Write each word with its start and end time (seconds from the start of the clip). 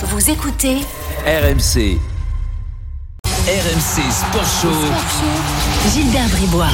Vous 0.00 0.30
écoutez 0.30 0.76
RMC. 1.26 1.98
RMC 3.26 4.12
Sport 4.12 4.44
Show. 4.62 5.90
Gilbert 5.92 6.28
Bribois. 6.28 6.68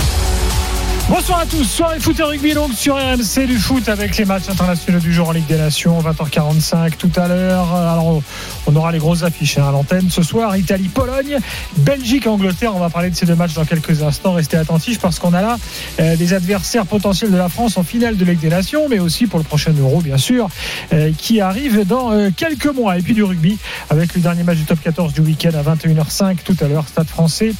Bonsoir 1.10 1.40
à 1.40 1.46
tous, 1.46 1.64
soirée 1.64 2.00
foot 2.00 2.18
et 2.18 2.22
rugby 2.22 2.54
donc 2.54 2.72
sur 2.72 2.96
RMC 2.96 3.46
du 3.46 3.58
foot 3.58 3.90
avec 3.90 4.16
les 4.16 4.24
matchs 4.24 4.48
internationaux 4.48 5.00
du 5.00 5.12
jour 5.12 5.28
en 5.28 5.32
Ligue 5.32 5.46
des 5.46 5.58
Nations, 5.58 6.00
20h45 6.00 6.96
tout 6.96 7.10
à 7.16 7.28
l'heure. 7.28 7.74
Alors 7.74 8.22
on 8.66 8.74
aura 8.74 8.90
les 8.90 8.98
grosses 8.98 9.22
affiches 9.22 9.58
hein, 9.58 9.68
à 9.68 9.70
l'antenne 9.70 10.08
ce 10.08 10.22
soir, 10.22 10.56
Italie-Pologne, 10.56 11.36
Belgique-Angleterre. 11.76 12.74
On 12.74 12.78
va 12.78 12.88
parler 12.88 13.10
de 13.10 13.16
ces 13.16 13.26
deux 13.26 13.34
matchs 13.34 13.52
dans 13.52 13.66
quelques 13.66 14.02
instants. 14.02 14.32
Restez 14.32 14.56
attentifs 14.56 14.98
parce 14.98 15.18
qu'on 15.18 15.34
a 15.34 15.42
là 15.42 15.58
euh, 16.00 16.16
des 16.16 16.32
adversaires 16.32 16.86
potentiels 16.86 17.30
de 17.30 17.36
la 17.36 17.50
France 17.50 17.76
en 17.76 17.82
finale 17.82 18.16
de 18.16 18.24
Ligue 18.24 18.40
des 18.40 18.48
Nations, 18.48 18.88
mais 18.88 18.98
aussi 18.98 19.26
pour 19.26 19.38
le 19.38 19.44
prochain 19.44 19.74
Euro 19.78 20.00
bien 20.00 20.16
sûr, 20.16 20.48
euh, 20.94 21.12
qui 21.18 21.42
arrive 21.42 21.86
dans 21.86 22.12
euh, 22.12 22.30
quelques 22.34 22.74
mois. 22.74 22.96
Et 22.96 23.02
puis 23.02 23.12
du 23.12 23.22
rugby 23.22 23.58
avec 23.90 24.14
le 24.14 24.22
dernier 24.22 24.42
match 24.42 24.56
du 24.56 24.64
top 24.64 24.80
14 24.82 25.12
du 25.12 25.20
week-end 25.20 25.52
à 25.52 25.62
21h05 25.74 26.38
tout 26.42 26.56
à 26.62 26.66
l'heure, 26.66 26.88
Stade 26.88 27.08
français, 27.08 27.52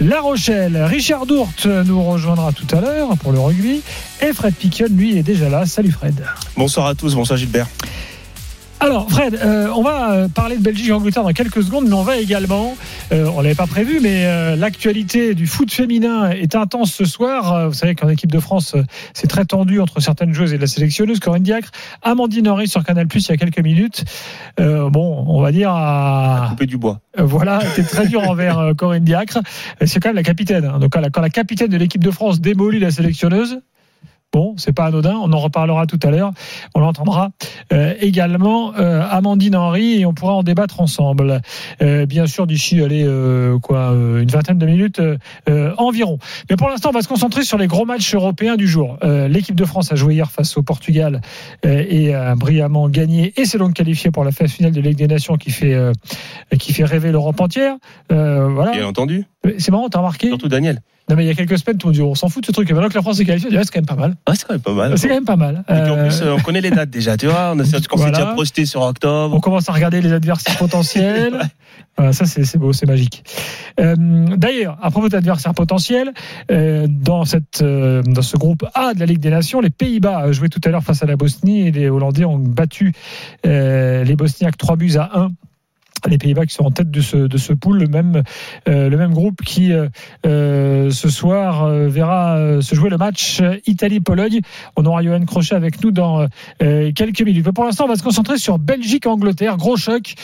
La 0.00 0.20
Rochelle. 0.20 0.76
Richard 0.82 1.26
Dourte 1.26 1.66
nous 1.66 2.02
rejoindra 2.02 2.50
tout 2.50 2.66
à 2.72 2.74
l'heure 2.74 2.79
pour 3.20 3.32
le 3.32 3.40
rugby. 3.40 3.82
Et 4.20 4.32
Fred 4.32 4.54
Piquion, 4.54 4.86
lui, 4.90 5.16
est 5.16 5.22
déjà 5.22 5.48
là. 5.48 5.66
Salut 5.66 5.90
Fred. 5.90 6.24
Bonsoir 6.56 6.86
à 6.86 6.94
tous, 6.94 7.14
bonsoir 7.14 7.38
Gilbert. 7.38 7.66
Alors 8.82 9.10
Fred, 9.10 9.34
euh, 9.34 9.68
on 9.76 9.82
va 9.82 10.12
euh, 10.12 10.28
parler 10.28 10.56
de 10.56 10.62
Belgique 10.62 10.88
et 10.88 10.92
Angleterre 10.92 11.22
dans 11.22 11.32
quelques 11.34 11.62
secondes, 11.62 11.86
mais 11.86 11.92
on 11.92 12.02
va 12.02 12.16
également, 12.16 12.78
euh, 13.12 13.26
on 13.36 13.42
l'avait 13.42 13.54
pas 13.54 13.66
prévu, 13.66 14.00
mais 14.00 14.24
euh, 14.24 14.56
l'actualité 14.56 15.34
du 15.34 15.46
foot 15.46 15.70
féminin 15.70 16.30
est 16.30 16.54
intense 16.54 16.90
ce 16.90 17.04
soir. 17.04 17.52
Euh, 17.52 17.66
Vous 17.68 17.74
savez 17.74 17.94
qu'en 17.94 18.08
équipe 18.08 18.32
de 18.32 18.40
France, 18.40 18.74
euh, 18.74 18.82
c'est 19.12 19.26
très 19.26 19.44
tendu 19.44 19.80
entre 19.80 20.00
certaines 20.00 20.32
joueuses 20.32 20.54
et 20.54 20.58
la 20.58 20.66
sélectionneuse. 20.66 21.20
Corinne 21.20 21.42
Diacre, 21.42 21.70
Amandine 22.02 22.48
Henry 22.48 22.68
sur 22.68 22.82
Canal 22.82 23.06
Plus 23.06 23.26
il 23.28 23.32
y 23.32 23.34
a 23.34 23.36
quelques 23.36 23.60
minutes. 23.60 24.02
Euh, 24.58 24.88
bon, 24.88 25.24
on 25.28 25.42
va 25.42 25.52
dire 25.52 25.70
à... 25.74 26.46
Couper 26.48 26.64
du 26.66 26.78
bois. 26.78 27.00
Voilà, 27.18 27.60
c'était 27.60 27.86
très 27.86 28.06
dur 28.06 28.26
envers 28.30 28.72
Corinne 28.78 29.04
Diacre. 29.04 29.40
C'est 29.84 30.00
quand 30.00 30.08
même 30.08 30.16
la 30.16 30.22
capitaine. 30.22 30.64
hein. 30.64 30.78
Donc 30.78 30.92
quand 30.92 31.00
la, 31.00 31.10
quand 31.10 31.20
la 31.20 31.28
capitaine 31.28 31.68
de 31.68 31.76
l'équipe 31.76 32.02
de 32.02 32.10
France 32.10 32.40
démolit 32.40 32.78
la 32.78 32.90
sélectionneuse, 32.90 33.60
bon, 34.32 34.54
c'est 34.56 34.72
pas 34.72 34.86
anodin. 34.86 35.16
On 35.20 35.32
en 35.32 35.38
reparlera 35.38 35.86
tout 35.86 35.98
à 36.02 36.10
l'heure. 36.10 36.32
On 36.74 36.80
l'entendra 36.80 37.30
euh, 37.72 37.94
également 38.00 38.72
euh, 38.78 39.02
Amandine 39.08 39.56
Henry 39.56 40.00
et 40.00 40.06
on 40.06 40.14
pourra 40.14 40.34
en 40.34 40.42
débattre 40.42 40.80
ensemble. 40.80 41.40
Euh, 41.82 42.06
bien 42.06 42.26
sûr, 42.26 42.46
d'ici 42.46 42.80
allez 42.82 43.06
quoi, 43.62 43.88
une 43.90 44.28
vingtaine 44.28 44.58
de 44.58 44.66
minutes 44.66 45.00
environ. 45.78 46.18
Mais 46.48 46.56
pour 46.56 46.68
l'instant, 46.68 46.90
on 46.90 46.92
va 46.92 47.02
se 47.02 47.08
concentrer 47.08 47.44
sur 47.44 47.58
les 47.58 47.66
gros 47.66 47.84
matchs 47.84 48.14
européens 48.14 48.56
du 48.56 48.66
jour. 48.66 48.98
L'équipe 49.02 49.54
de 49.54 49.64
France 49.64 49.92
a 49.92 49.96
joué 49.96 50.14
hier 50.14 50.30
face 50.30 50.56
au 50.56 50.62
Portugal 50.62 51.20
et 51.64 52.14
a 52.14 52.34
brillamment 52.34 52.88
gagné 52.88 53.32
et 53.36 53.44
s'est 53.44 53.58
donc 53.58 53.74
qualifié 53.74 54.10
pour 54.10 54.24
la 54.24 54.32
phase 54.32 54.50
finale 54.50 54.72
de 54.72 54.80
Ligue 54.80 54.96
des 54.96 55.06
Nations 55.06 55.36
qui 55.36 55.50
fait 55.50 55.76
qui 56.58 56.72
fait 56.72 56.84
rêver 56.84 57.12
l'Europe 57.12 57.40
entière. 57.40 57.76
Voilà. 58.08 58.72
Bien 58.72 58.86
entendu. 58.86 59.24
C'est 59.58 59.70
marrant, 59.70 59.88
t'as 59.88 59.98
remarqué 59.98 60.28
Surtout 60.28 60.48
Daniel. 60.48 60.80
Non 61.10 61.16
mais 61.16 61.24
il 61.24 61.26
y 61.26 61.30
a 61.30 61.34
quelques 61.34 61.58
semaines, 61.58 61.76
monde 61.84 61.92
dit 61.92 62.00
on 62.02 62.14
s'en 62.14 62.28
fout 62.28 62.42
de 62.42 62.46
ce 62.46 62.52
truc. 62.52 62.70
Et 62.70 62.72
maintenant 62.72 62.88
que 62.88 62.94
la 62.94 63.02
France 63.02 63.18
est 63.20 63.24
qualifiée, 63.24 63.50
on 63.52 63.56
ouais, 63.56 63.64
c'est 63.64 63.72
quand 63.72 63.80
même 63.80 63.86
pas 63.86 63.96
mal. 63.96 64.14
Ah, 64.26 64.32
c'est 64.34 64.46
quand 64.46 64.54
même 64.54 64.62
pas 64.62 64.72
mal. 64.72 64.96
C'est 64.98 65.08
quand 65.08 65.14
même 65.14 65.24
pas 65.24 65.36
mal. 65.36 65.64
Et 65.68 65.72
puis 65.72 65.90
en 65.90 65.96
Euh, 65.96 66.04
plus, 66.08 66.22
euh, 66.22 66.34
on 66.34 66.40
connaît 66.40 66.60
les 66.60 66.70
dates 66.70 66.90
déjà, 66.90 67.16
tu 67.16 67.26
vois. 67.26 67.52
On, 67.54 67.58
a, 67.58 67.62
on 67.62 67.64
s'est 67.64 67.78
Voilà. 67.96 68.12
déjà 68.18 68.26
projeté 68.32 68.64
sur 68.64 68.82
octobre. 68.82 69.34
on 69.34 69.40
commence 69.40 69.68
à 69.68 69.72
regarder 69.72 70.00
les 70.00 70.12
adversaires 70.12 70.56
potentiels. 70.58 71.40
Voilà, 71.96 72.12
ça, 72.12 72.24
c'est 72.26 72.56
beau, 72.58 72.72
c'est 72.72 72.86
magique. 72.86 73.24
Euh, 73.80 73.94
D'ailleurs, 74.36 74.78
à 74.80 74.90
propos 74.90 75.08
d'adversaires 75.08 75.52
potentiels, 75.54 76.12
euh, 76.50 76.86
dans, 76.88 77.24
cette, 77.24 77.60
euh, 77.62 78.02
dans 78.02 78.22
ce 78.22 78.36
groupe 78.36 78.64
A 78.74 78.94
de 78.94 79.00
la 79.00 79.06
Ligue 79.06 79.18
des 79.20 79.30
Nations, 79.30 79.60
les 79.60 79.70
Pays-Bas 79.70 80.26
ont 80.28 80.32
joué 80.32 80.48
tout 80.48 80.60
à 80.64 80.68
l'heure 80.70 80.84
face 80.84 81.02
à 81.02 81.06
la 81.06 81.16
Bosnie 81.16 81.66
et 81.66 81.70
les 81.72 81.90
Hollandais 81.90 82.24
ont 82.24 82.38
battu 82.38 82.92
les 83.44 84.14
Bosniaques 84.16 84.56
3 84.58 84.76
buts 84.76 84.92
à 84.96 85.18
1. 85.18 85.30
Les 86.08 86.18
Pays-Bas 86.18 86.46
qui 86.46 86.54
sont 86.54 86.64
en 86.64 86.70
tête 86.70 86.90
de 86.90 87.00
ce, 87.00 87.16
de 87.16 87.38
ce 87.38 87.52
pool, 87.52 87.78
le 87.78 87.86
même, 87.86 88.22
euh, 88.68 88.88
le 88.88 88.96
même 88.96 89.12
groupe 89.12 89.42
qui 89.42 89.72
euh, 89.72 89.88
euh, 90.26 90.90
ce 90.90 91.08
soir 91.08 91.64
euh, 91.64 91.88
verra 91.88 92.60
se 92.60 92.74
jouer 92.74 92.90
le 92.90 92.96
match 92.96 93.42
Italie-Pologne. 93.66 94.40
On 94.76 94.84
aura 94.86 95.02
Johan 95.02 95.24
Crochet 95.24 95.54
avec 95.54 95.82
nous 95.82 95.90
dans 95.90 96.26
quelques 96.58 97.22
minutes. 97.22 97.44
Mais 97.46 97.52
pour 97.52 97.64
l'instant, 97.64 97.84
on 97.84 97.88
va 97.88 97.96
se 97.96 98.02
concentrer 98.02 98.38
sur 98.38 98.58
Belgique-Angleterre. 98.58 99.56
Gros 99.56 99.76
choc 99.76 100.14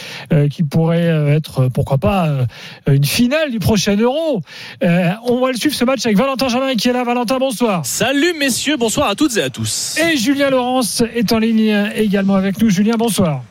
qui 0.51 0.63
pourrait 0.63 1.35
être, 1.35 1.69
pourquoi 1.69 1.99
pas, 1.99 2.47
une 2.87 3.05
finale 3.05 3.51
du 3.51 3.59
prochain 3.59 3.97
Euro. 3.97 4.41
On 4.83 5.41
va 5.41 5.51
le 5.51 5.57
suivre 5.57 5.75
ce 5.75 5.85
match 5.85 6.05
avec 6.05 6.17
Valentin 6.17 6.49
Germain 6.49 6.75
qui 6.75 6.89
est 6.89 6.93
là. 6.93 7.05
Valentin, 7.05 7.39
bonsoir. 7.39 7.85
Salut 7.85 8.35
messieurs, 8.39 8.77
bonsoir 8.77 9.09
à 9.09 9.15
toutes 9.15 9.37
et 9.37 9.43
à 9.43 9.51
tous. 9.51 9.99
Et 9.99 10.17
Julien 10.17 10.51
Laurence 10.51 11.03
est 11.15 11.33
en 11.33 11.39
ligne 11.39 11.91
également 11.95 12.35
avec 12.35 12.61
nous. 12.61 12.71
Julien, 12.71 12.95
bonsoir. 12.99 13.43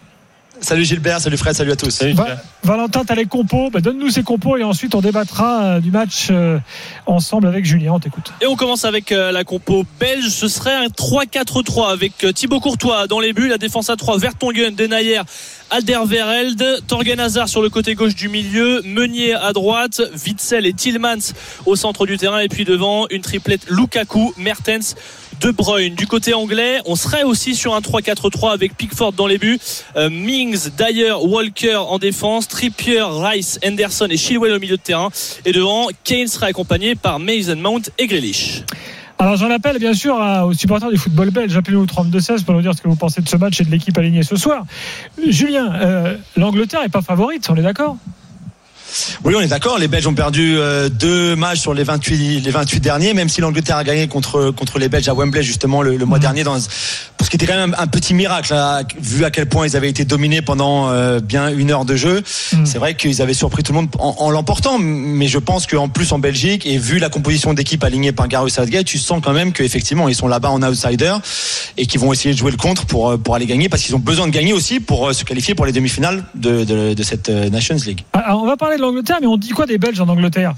Salut 0.62 0.86
Gilbert, 0.86 1.20
salut 1.20 1.38
Fred, 1.38 1.54
salut 1.54 1.72
à 1.72 1.76
tous. 1.76 2.02
Va- 2.14 2.38
Valentin, 2.64 3.04
tu 3.06 3.12
as 3.12 3.16
les 3.16 3.26
compos. 3.26 3.70
Bah, 3.70 3.82
Donne-nous 3.82 4.10
ces 4.10 4.24
compos 4.24 4.58
et 4.58 4.64
ensuite 4.64 4.96
on 4.96 5.02
débattra 5.02 5.64
euh, 5.64 5.80
du 5.80 5.92
match 5.92 6.30
euh, 6.32 6.58
ensemble 7.06 7.48
avec 7.48 7.66
Julien. 7.66 7.92
On 7.94 8.00
t'écoute. 8.00 8.32
Et 8.42 8.48
on 8.48 8.56
commence 8.56 8.86
avec 8.86 9.12
euh, 9.12 9.32
la 9.32 9.44
compo 9.44 9.86
belge. 10.00 10.30
Ce 10.30 10.48
serait 10.48 10.74
un 10.74 10.88
3-4-3 10.88 11.92
avec 11.92 12.24
euh, 12.24 12.32
Thibaut 12.32 12.60
Courtois 12.60 13.06
dans 13.08 13.20
les 13.20 13.34
buts, 13.34 13.48
la 13.50 13.58
défense 13.58 13.90
à 13.90 13.96
3, 13.98 14.18
Vertonghen, 14.18 14.74
Denayer, 14.76 15.22
Alderweireld, 15.70 16.82
Torgen 16.88 17.20
Hazard 17.20 17.50
sur 17.50 17.62
le 17.62 17.70
côté 17.70 17.96
gauche 17.96 18.16
du 18.16 18.30
milieu, 18.30 18.82
Meunier 18.84 19.34
à 19.34 19.54
droite, 19.54 20.02
Witzel 20.26 20.66
et 20.66 20.74
Tillmans 20.74 21.34
au 21.66 21.76
centre 21.76 22.06
du 22.06 22.18
terrain 22.18 22.40
et 22.40 22.48
puis 22.48 22.66
devant 22.66 23.08
une 23.10 23.22
triplette 23.22 23.70
Lukaku, 23.70 24.34
Mertens, 24.38 24.96
De 25.42 25.52
Bruyne. 25.52 25.96
Du 25.96 26.08
côté 26.08 26.34
anglais, 26.34 26.80
on 26.86 26.96
serait 26.96 27.24
aussi 27.24 27.56
sur 27.56 27.76
un 27.76 27.80
3-4-3 27.80 28.54
avec 28.54 28.78
Pickford 28.78 29.14
dans 29.14 29.28
les 29.28 29.38
buts, 29.38 29.60
euh, 29.96 30.10
Mings, 30.10 30.70
Dyer, 30.78 31.14
Walker 31.22 31.76
en 31.76 31.98
défense, 31.98 32.48
Trippier, 32.48 33.04
Rice, 33.04 33.60
Henderson 33.66 34.08
et 34.10 34.18
Chilwell 34.18 34.54
au 34.54 34.60
milieu 34.60 34.78
de 34.78 34.82
terrain 34.82 35.10
et 35.46 35.52
devant 35.52 35.88
Kane 36.04 36.28
serait 36.28 36.48
accompagné 36.48 36.96
par 36.96 37.20
Mason 37.20 37.56
Mount 37.56 37.90
et 37.98 38.08
Grealish. 38.08 38.64
Alors 39.18 39.38
j'en 39.38 39.50
appelle 39.50 39.80
bien 39.80 39.94
sûr 39.94 40.18
aux 40.46 40.54
supporters 40.54 40.90
du 40.90 40.98
football 40.98 41.32
belge. 41.32 41.56
Appelez-nous 41.56 41.84
au 41.84 41.86
32-16 41.86 42.44
pour 42.44 42.54
nous 42.54 42.62
dire 42.62 42.74
ce 42.76 42.82
que 42.82 42.90
vous 42.90 42.98
pensez 42.98 43.22
de 43.22 43.30
ce 43.30 43.38
match 43.38 43.62
et 43.62 43.64
de 43.64 43.72
l'équipe 43.72 43.98
alignée 43.98 44.24
ce 44.24 44.36
soir. 44.36 44.66
Julien, 45.26 45.74
euh, 45.76 46.18
l'Angleterre 46.36 46.82
est 46.84 46.90
pas 46.90 47.02
favorite, 47.02 47.50
on 47.50 47.56
est 47.56 47.62
d'accord? 47.62 47.98
Oui, 49.24 49.34
on 49.36 49.42
est 49.42 49.48
d'accord. 49.48 49.78
Les 49.78 49.88
Belges 49.88 50.08
ont 50.08 50.14
perdu 50.14 50.58
euh, 50.58 50.90
deux 50.90 51.36
matchs 51.36 51.60
sur 51.60 51.74
les 51.74 51.84
28, 51.84 52.42
les 52.42 52.52
28 52.52 52.80
derniers, 52.80 53.14
même 53.14 53.30
si 53.30 53.42
l'Angleterre 53.42 53.78
a 53.78 53.84
gagné 53.84 54.08
contre, 54.08 54.52
contre 54.52 54.80
les 54.80 54.90
Belges 54.90 55.10
à 55.10 55.14
Wembley 55.14 55.44
justement 55.44 55.82
le, 55.82 55.98
le 55.98 56.06
mois 56.06 56.20
dernier, 56.20 56.44
dans, 56.44 56.58
pour 57.18 57.26
ce 57.26 57.30
qui 57.30 57.36
était 57.38 57.46
quand 57.46 57.56
même 57.56 57.76
un, 57.78 57.84
un 57.84 57.88
petit 57.88 58.14
miracle, 58.14 58.54
là, 58.54 58.84
vu 59.00 59.26
à 59.26 59.32
quel 59.32 59.48
point 59.48 59.68
ils 59.68 59.76
avaient 59.76 59.90
été 59.90 60.06
dominés 60.06 60.42
pendant 60.42 60.90
euh, 60.90 61.20
bien 61.20 61.50
une 61.50 61.72
heure 61.72 61.86
de 61.86 61.96
jeu. 61.96 62.22
Mm. 62.54 62.66
C'est 62.66 62.78
vrai 62.78 62.96
qu'ils 62.96 63.22
avaient 63.22 63.34
surpris 63.34 63.64
tout 63.64 63.72
le 63.72 63.80
monde 63.80 63.90
en, 64.00 64.16
en 64.20 64.30
l'emportant, 64.30 64.78
mais 64.80 65.28
je 65.28 65.40
pense 65.40 65.68
qu'en 65.68 65.90
plus 65.90 66.12
en 66.12 66.20
Belgique, 66.20 66.66
et 66.66 66.78
vu 66.78 67.00
la 67.00 67.10
composition 67.10 67.54
d'équipe 67.54 67.84
alignée 67.84 68.12
par 68.12 68.28
Gareth 68.28 68.54
Southgate, 68.54 68.86
tu 68.86 68.98
sens 68.98 69.22
quand 69.24 69.34
même 69.34 69.54
qu'effectivement 69.54 70.08
ils 70.10 70.16
sont 70.16 70.28
là-bas 70.28 70.50
en 70.50 70.62
outsider 70.64 71.14
et 71.78 71.86
qu'ils 71.86 72.00
vont 72.00 72.14
essayer 72.14 72.34
de 72.34 72.40
jouer 72.40 72.52
le 72.52 72.58
contre 72.58 72.86
pour, 72.86 73.12
euh, 73.12 73.18
pour 73.18 73.36
aller 73.36 73.46
gagner, 73.46 73.70
parce 73.70 73.84
qu'ils 73.84 73.96
ont 73.96 74.00
besoin 74.00 74.28
de 74.28 74.32
gagner 74.32 74.54
aussi 74.54 74.80
pour 74.80 75.14
se 75.14 75.24
qualifier 75.24 75.56
pour 75.56 75.66
les 75.66 75.72
demi-finales 75.72 76.24
de, 76.36 76.64
de, 76.64 76.94
de 76.94 77.04
cette 77.04 77.30
Nations 77.30 77.78
League. 77.86 78.04
Alors, 78.14 78.42
On 78.42 78.46
va 78.46 78.58
parler 78.58 78.78
de 78.78 78.82
l'Angleterre, 78.86 79.18
mais 79.22 79.28
on 79.28 79.38
dit 79.38 79.50
quoi 79.50 79.66
des 79.66 79.78
Belges 79.78 80.00
en 80.00 80.08
Angleterre? 80.08 80.54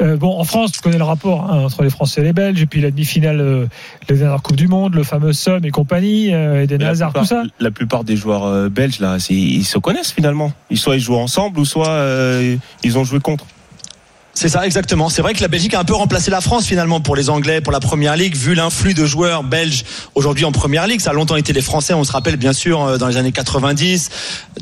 Euh, 0.00 0.16
bon, 0.16 0.38
en 0.38 0.44
France, 0.44 0.70
tu 0.70 0.80
connais 0.80 0.96
le 0.98 1.02
rapport 1.02 1.50
hein, 1.50 1.64
entre 1.64 1.82
les 1.82 1.90
Français 1.90 2.20
et 2.20 2.24
les 2.24 2.32
Belges, 2.32 2.62
et 2.62 2.66
puis 2.66 2.80
la 2.80 2.92
demi-finale, 2.92 3.40
euh, 3.40 3.66
les 4.08 4.16
dernières 4.16 4.40
Coupes 4.42 4.54
du 4.54 4.68
Monde, 4.68 4.94
le 4.94 5.02
fameux 5.02 5.32
Somme 5.32 5.64
et 5.64 5.70
compagnie, 5.72 6.32
euh, 6.32 6.62
Eden 6.62 6.78
Mais 6.78 6.84
la 6.84 6.90
Hazard, 6.90 7.12
tout 7.12 7.18
plupart- 7.20 7.44
ça. 7.44 7.50
La 7.58 7.70
plupart 7.72 8.04
des 8.04 8.14
joueurs 8.16 8.44
euh, 8.44 8.68
belges, 8.68 9.00
là, 9.00 9.16
ils 9.28 9.64
se 9.64 9.76
connaissent 9.78 10.12
finalement. 10.12 10.52
Ils 10.70 10.78
soit 10.78 10.94
ils 10.94 11.00
jouent 11.00 11.16
ensemble, 11.16 11.58
ou 11.58 11.64
soit 11.64 11.88
euh, 11.88 12.54
ils 12.84 12.96
ont 12.96 13.02
joué 13.02 13.18
contre. 13.18 13.44
C'est 14.40 14.48
ça, 14.48 14.64
exactement. 14.64 15.08
C'est 15.08 15.20
vrai 15.20 15.34
que 15.34 15.40
la 15.40 15.48
Belgique 15.48 15.74
a 15.74 15.80
un 15.80 15.84
peu 15.84 15.94
remplacé 15.94 16.30
la 16.30 16.40
France 16.40 16.64
finalement 16.64 17.00
pour 17.00 17.16
les 17.16 17.28
Anglais, 17.28 17.60
pour 17.60 17.72
la 17.72 17.80
Première 17.80 18.14
Ligue, 18.14 18.36
vu 18.36 18.54
l'influx 18.54 18.94
de 18.94 19.04
joueurs 19.04 19.42
belges 19.42 19.82
aujourd'hui 20.14 20.44
en 20.44 20.52
Première 20.52 20.86
Ligue. 20.86 21.00
Ça 21.00 21.10
a 21.10 21.12
longtemps 21.12 21.34
été 21.34 21.52
les 21.52 21.60
Français, 21.60 21.92
on 21.92 22.04
se 22.04 22.12
rappelle 22.12 22.36
bien 22.36 22.52
sûr 22.52 22.80
euh, 22.84 22.98
dans 22.98 23.08
les 23.08 23.16
années 23.16 23.32
90, 23.32 24.10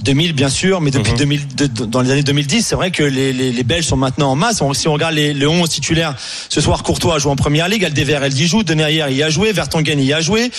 2000 0.03 0.33
bien 0.33 0.49
sûr, 0.49 0.81
mais 0.81 0.91
depuis 0.91 1.13
Mhm. 1.13 1.19
2000, 1.19 1.47
de- 1.57 1.67
de- 1.67 1.85
dans 1.85 2.01
les 2.01 2.11
années 2.11 2.23
2010, 2.23 2.63
c'est 2.67 2.75
vrai 2.75 2.91
que 2.91 3.03
les, 3.03 3.35
les, 3.35 3.53
les 3.53 3.63
Belges 3.65 3.85
sont 3.85 3.99
maintenant 3.99 4.31
en 4.31 4.35
masse. 4.35 4.63
Si 4.73 4.89
on 4.89 4.95
regarde 4.95 5.13
les, 5.15 5.35
les 5.35 5.47
11 5.47 5.69
titulaires, 5.69 6.15
ce 6.49 6.63
soir 6.63 6.83
Courtois 6.83 7.17
a 7.17 7.19
joué 7.19 7.31
en 7.33 7.37
Première 7.37 7.69
Ligue, 7.69 7.85
Aldever 7.85 8.21
y 8.35 8.47
joue, 8.47 8.63
Denayer 8.63 9.05
y 9.11 9.23
a 9.23 9.29
joué, 9.29 9.53
Vertonghen 9.53 10.01
y 10.01 10.13
a 10.15 10.23
joué, 10.23 10.51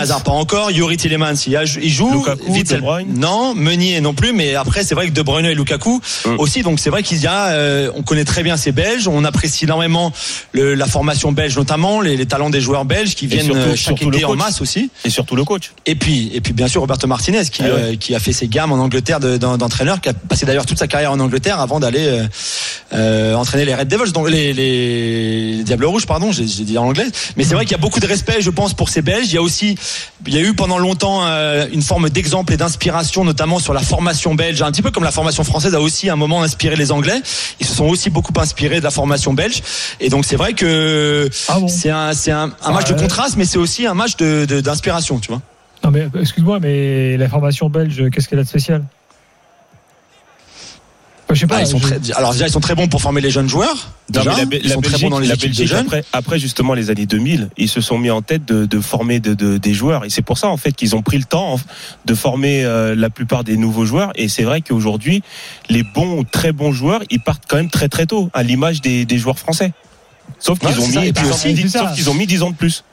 Hazard 0.00 0.22
pas 0.22 0.30
encore, 0.30 0.70
Yuri 0.70 0.96
Tillemans 0.96 1.34
il 1.46 1.90
joue, 1.92 2.12
Lukaku, 2.12 2.52
Witzel, 2.52 2.80
non, 3.08 3.54
Meunier 3.56 4.00
non 4.00 4.14
plus, 4.14 4.32
mais 4.32 4.54
après 4.54 4.84
c'est 4.84 4.94
vrai 4.94 5.06
que 5.08 5.12
De 5.12 5.22
Bruyne 5.22 5.46
et 5.46 5.54
Lukaku 5.54 6.00
Mm. 6.26 6.36
aussi, 6.38 6.62
donc 6.62 6.78
c'est 6.80 6.90
vrai 6.90 7.02
qu'il 7.02 7.18
y 7.18 7.26
a, 7.26 7.48
euh, 7.48 7.90
on 7.96 8.02
connaît 8.08 8.24
très 8.24 8.42
bien 8.42 8.56
ces 8.56 8.72
Belges. 8.72 9.06
On 9.06 9.24
apprécie 9.24 9.64
énormément 9.64 10.12
le, 10.52 10.74
la 10.74 10.86
formation 10.86 11.30
belge, 11.32 11.56
notamment 11.56 12.00
les, 12.00 12.16
les, 12.16 12.26
talents 12.26 12.50
des 12.50 12.60
joueurs 12.60 12.84
belges 12.84 13.14
qui 13.14 13.26
viennent 13.26 13.44
surtout, 13.44 13.58
euh, 13.60 13.68
chaque 13.76 13.98
surtout 13.98 14.08
été 14.12 14.24
en 14.24 14.34
masse 14.34 14.60
aussi. 14.60 14.90
Et 15.04 15.10
surtout 15.10 15.36
le 15.36 15.44
coach. 15.44 15.72
Et 15.86 15.94
puis, 15.94 16.30
et 16.34 16.40
puis 16.40 16.52
bien 16.52 16.68
sûr 16.68 16.80
Roberto 16.80 17.06
Martinez 17.06 17.44
qui, 17.52 17.62
Ah 17.62 17.66
ouais. 17.66 17.70
euh, 17.92 17.96
qui 17.96 18.14
a 18.14 18.18
fait 18.20 18.32
ses 18.32 18.48
gammes 18.48 18.72
en 18.72 18.76
Angleterre 18.78 19.20
de- 19.20 19.36
d'en- 19.36 19.58
d'entraîneur, 19.58 20.00
qui 20.00 20.08
a 20.08 20.14
passé 20.14 20.46
d'ailleurs 20.46 20.66
toute 20.66 20.78
sa 20.78 20.86
carrière 20.88 21.12
en 21.12 21.20
Angleterre 21.20 21.60
avant 21.60 21.78
d'aller 21.80 22.06
euh, 22.92 22.96
euh, 22.98 23.34
entraîner 23.34 23.64
les 23.64 23.74
Red 23.74 23.88
Devils, 23.88 24.12
donc 24.12 24.28
les, 24.30 24.52
les 24.52 25.62
Diables 25.64 25.84
Rouges, 25.86 26.06
pardon, 26.06 26.32
j'ai 26.32 26.44
dit 26.44 26.78
en 26.78 26.84
anglais. 26.84 27.06
Mais 27.36 27.44
c'est 27.44 27.54
vrai 27.54 27.64
qu'il 27.64 27.72
y 27.72 27.74
a 27.74 27.78
beaucoup 27.78 28.00
de 28.00 28.06
respect, 28.06 28.40
je 28.40 28.50
pense, 28.50 28.74
pour 28.74 28.88
ces 28.88 29.02
Belges. 29.02 29.26
Il 29.28 29.34
y 29.34 29.38
a 29.38 29.42
aussi, 29.42 29.76
il 30.26 30.34
y 30.34 30.38
a 30.38 30.40
eu 30.40 30.54
pendant 30.54 30.78
longtemps 30.78 31.20
euh, 31.24 31.66
une 31.72 31.82
forme 31.82 32.08
d'exemple 32.10 32.52
et 32.52 32.56
d'inspiration, 32.56 33.24
notamment 33.24 33.58
sur 33.58 33.72
la 33.74 33.80
formation 33.80 34.34
belge, 34.34 34.62
un 34.62 34.70
petit 34.70 34.82
peu 34.82 34.90
comme 34.90 35.04
la 35.04 35.10
formation 35.10 35.44
française 35.44 35.74
a 35.74 35.80
aussi 35.80 36.08
à 36.08 36.14
un 36.14 36.16
moment 36.16 36.42
inspiré 36.42 36.76
les 36.76 36.92
Anglais. 36.92 37.20
Ils 37.60 37.66
se 37.66 37.74
sont 37.74 37.86
aussi 37.86 38.10
beaucoup 38.10 38.32
inspirés 38.40 38.78
de 38.78 38.84
la 38.84 38.90
formation 38.90 39.34
belge. 39.34 39.62
Et 40.00 40.08
donc 40.08 40.24
c'est 40.24 40.36
vrai 40.36 40.52
que 40.54 41.28
Ah 41.48 41.58
bon 41.60 41.68
c'est 41.68 41.90
un, 41.90 42.12
c'est 42.14 42.32
un, 42.32 42.52
un 42.64 42.72
match 42.72 42.88
Ouais. 42.90 42.94
de 42.96 43.00
contraste, 43.00 43.36
mais 43.36 43.44
c'est 43.44 43.58
aussi 43.58 43.86
un 43.86 43.94
match 43.94 44.16
de- 44.16 44.44
de- 44.46 44.60
d'inspiration, 44.60 45.18
tu 45.18 45.28
vois. 45.28 45.42
Non, 45.84 45.90
mais 45.90 46.08
excuse-moi, 46.20 46.58
mais 46.60 47.16
la 47.16 47.28
formation 47.28 47.68
belge, 47.68 48.02
qu'est-ce 48.10 48.28
qu'elle 48.28 48.38
a 48.40 48.44
de 48.44 48.48
spécial? 48.48 48.82
Je 51.30 51.40
sais 51.40 51.46
pas. 51.46 51.56
Ah, 51.56 51.60
ils 51.60 51.66
sont 51.66 51.78
je- 51.78 51.82
très, 51.82 52.12
alors 52.16 52.32
déjà 52.32 52.46
ils 52.46 52.50
sont 52.50 52.60
très 52.60 52.74
bons 52.74 52.88
pour 52.88 53.02
former 53.02 53.20
les 53.20 53.30
jeunes 53.30 53.48
joueurs. 53.48 53.90
Non, 54.14 54.20
Déjà, 54.22 54.30
mais 54.30 54.36
la, 54.36 54.44
Be- 54.46 54.60
ils 54.62 54.68
la 54.68 54.74
sont 54.74 54.80
très 54.80 54.98
bons 54.98 55.10
dans 55.10 55.18
les 55.18 55.28
la 55.28 55.36
de 55.36 55.40
Belgique, 55.42 55.66
jeunes. 55.68 55.80
après, 55.84 56.04
après 56.14 56.38
justement 56.38 56.72
les 56.74 56.88
années 56.90 57.04
2000, 57.04 57.50
ils 57.58 57.68
se 57.68 57.80
sont 57.82 57.98
mis 57.98 58.10
en 58.10 58.22
tête 58.22 58.46
de, 58.46 58.64
de 58.64 58.80
former 58.80 59.20
de, 59.20 59.34
de- 59.34 59.58
des 59.58 59.74
joueurs 59.74 60.04
et 60.06 60.10
c'est 60.10 60.22
pour 60.22 60.38
ça 60.38 60.48
en 60.48 60.56
fait 60.56 60.72
qu'ils 60.72 60.96
ont 60.96 61.02
pris 61.02 61.18
le 61.18 61.24
temps 61.24 61.60
de 62.06 62.14
former 62.14 62.64
euh, 62.64 62.94
la 62.94 63.10
plupart 63.10 63.44
des 63.44 63.56
nouveaux 63.58 63.84
joueurs 63.84 64.10
et 64.14 64.28
c'est 64.28 64.44
vrai 64.44 64.62
qu'aujourd'hui 64.62 65.22
les 65.68 65.82
bons 65.82 66.24
très 66.24 66.52
bons 66.52 66.72
joueurs 66.72 67.02
ils 67.10 67.20
partent 67.20 67.44
quand 67.46 67.56
même 67.56 67.70
très 67.70 67.88
très 67.90 68.06
tôt 68.06 68.30
à 68.32 68.42
l'image 68.42 68.80
des, 68.80 69.04
des 69.04 69.18
joueurs 69.18 69.38
français. 69.38 69.72
Sauf 70.38 70.58
qu'ils 70.58 70.68
Ouais, 70.70 70.78
ont 70.78 70.90
ça. 70.92 71.04
Et 71.04 71.12
puis 71.12 71.26
aussi, 71.26 71.68
sauf 71.68 71.94
qu'ils 71.94 72.08
ont 72.08 72.14
mis 72.14 72.26
10 72.26 72.42
ans 72.42 72.50
de 72.50 72.56
plus. 72.56 72.84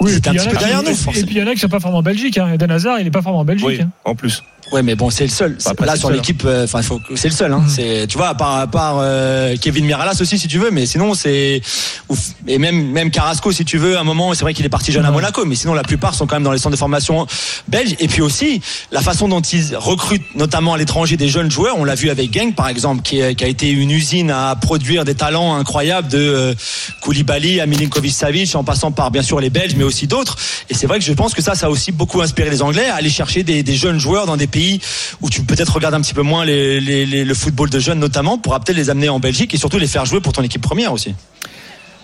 Oui, 0.00 0.10
et 0.10 0.14
C'est 0.14 0.20
puis 0.20 0.30
un 0.30 0.32
il 0.32 0.36
y 0.36 0.40
en 0.40 0.42
petit 0.44 0.48
a 0.48 0.50
peu 0.52 0.56
qui- 0.56 0.64
derrière 0.64 0.82
nous, 0.82 0.90
et- 0.90 1.22
puis 1.24 1.34
il 1.36 1.38
y 1.38 1.42
en 1.42 1.46
a 1.46 1.52
qui 1.54 1.60
sont 1.60 1.68
pas 1.68 1.80
formés 1.80 1.98
en 1.98 2.02
Belgique. 2.02 2.38
Hein. 2.38 2.52
Eden 2.54 2.70
Hazard, 2.70 3.00
il 3.00 3.06
est 3.06 3.10
pas 3.10 3.22
formé 3.22 3.38
en 3.38 3.44
Belgique. 3.44 3.66
Oui, 3.66 3.80
hein. 3.82 3.88
en 4.04 4.14
plus. 4.14 4.42
Ouais, 4.72 4.82
mais 4.82 4.94
bon, 4.94 5.10
c'est 5.10 5.24
le 5.24 5.30
seul. 5.30 5.56
Bah, 5.64 5.72
Là 5.84 5.96
sur 5.96 6.08
seul, 6.08 6.16
l'équipe, 6.16 6.42
euh, 6.44 6.64
enfin, 6.64 6.80
que- 6.82 7.16
c'est 7.16 7.28
le 7.28 7.34
seul. 7.34 7.52
Hein. 7.52 7.58
Mhm. 7.64 7.68
C'est, 7.68 8.06
tu 8.06 8.16
vois, 8.18 8.28
à 8.28 8.34
part, 8.34 8.58
à 8.58 8.66
part 8.68 8.98
euh, 9.00 9.56
Kevin 9.60 9.84
Miralas 9.84 10.16
aussi, 10.20 10.38
si 10.38 10.46
tu 10.46 10.58
veux, 10.58 10.70
mais 10.70 10.86
sinon 10.86 11.14
c'est 11.14 11.60
ouf. 12.08 12.18
Et 12.46 12.58
même 12.58 12.90
même 12.92 13.10
Carrasco, 13.10 13.50
si 13.50 13.64
tu 13.64 13.78
veux, 13.78 13.96
à 13.96 14.00
un 14.00 14.04
moment, 14.04 14.32
c'est 14.34 14.42
vrai 14.42 14.54
qu'il 14.54 14.64
est 14.64 14.68
parti 14.70 14.92
jeune 14.92 15.04
à. 15.04 15.10
Monaco, 15.10 15.44
mais 15.44 15.56
sinon 15.56 15.74
la 15.74 15.82
plupart 15.82 16.14
sont 16.14 16.26
quand 16.26 16.36
même 16.36 16.44
dans 16.44 16.52
les 16.52 16.58
centres 16.58 16.74
de 16.76 16.78
formation 16.78 17.26
belges. 17.68 17.96
Et 17.98 18.06
puis 18.06 18.22
aussi 18.22 18.60
la 18.92 19.00
façon 19.00 19.26
dont 19.28 19.40
ils 19.40 19.74
recrutent, 19.76 20.36
notamment 20.36 20.74
à 20.74 20.78
l'étranger, 20.78 21.16
des 21.16 21.28
jeunes 21.28 21.50
joueurs. 21.50 21.76
On 21.78 21.84
l'a 21.84 21.96
vu 21.96 22.08
avec 22.10 22.32
Genk, 22.32 22.54
par 22.54 22.68
exemple, 22.68 23.02
qui, 23.02 23.18
est- 23.18 23.34
qui 23.34 23.42
a 23.44 23.48
été 23.48 23.70
une 23.70 23.90
usine 23.90 24.30
à 24.30 24.54
produire 24.54 25.04
des 25.04 25.14
talents 25.16 25.56
incroyables 25.56 26.06
de 26.08 26.18
euh, 26.18 26.54
Koulibaly 27.00 27.60
à 27.60 27.66
Milinkovic-Savic, 27.66 28.54
en 28.56 28.62
passant 28.62 28.92
par 28.92 29.10
bien 29.10 29.22
sûr 29.22 29.40
les 29.40 29.50
Belges, 29.50 29.74
mais 29.76 29.84
aussi 29.84 29.89
d'autres. 30.06 30.36
Et 30.68 30.74
c'est 30.74 30.86
vrai 30.86 30.98
que 30.98 31.04
je 31.04 31.12
pense 31.12 31.34
que 31.34 31.42
ça, 31.42 31.54
ça 31.54 31.66
a 31.66 31.70
aussi 31.70 31.92
beaucoup 31.92 32.20
inspiré 32.20 32.50
les 32.50 32.62
Anglais 32.62 32.88
à 32.88 32.96
aller 32.96 33.10
chercher 33.10 33.42
des, 33.42 33.64
jeunes 33.74 33.98
joueurs 33.98 34.26
dans 34.26 34.36
des 34.36 34.46
pays 34.46 34.80
où 35.20 35.30
tu 35.30 35.42
peut-être 35.42 35.74
regardes 35.74 35.94
un 35.94 36.00
petit 36.00 36.14
peu 36.14 36.22
moins 36.22 36.44
le 36.46 37.34
football 37.34 37.70
de 37.70 37.78
jeunes 37.78 37.98
notamment 37.98 38.38
pour 38.38 38.58
peut-être 38.60 38.76
les 38.76 38.90
amener 38.90 39.08
en 39.08 39.20
Belgique 39.20 39.54
et 39.54 39.58
surtout 39.58 39.78
les 39.78 39.86
faire 39.86 40.04
jouer 40.04 40.20
pour 40.20 40.32
ton 40.32 40.42
équipe 40.42 40.62
première 40.62 40.92
aussi. 40.92 41.14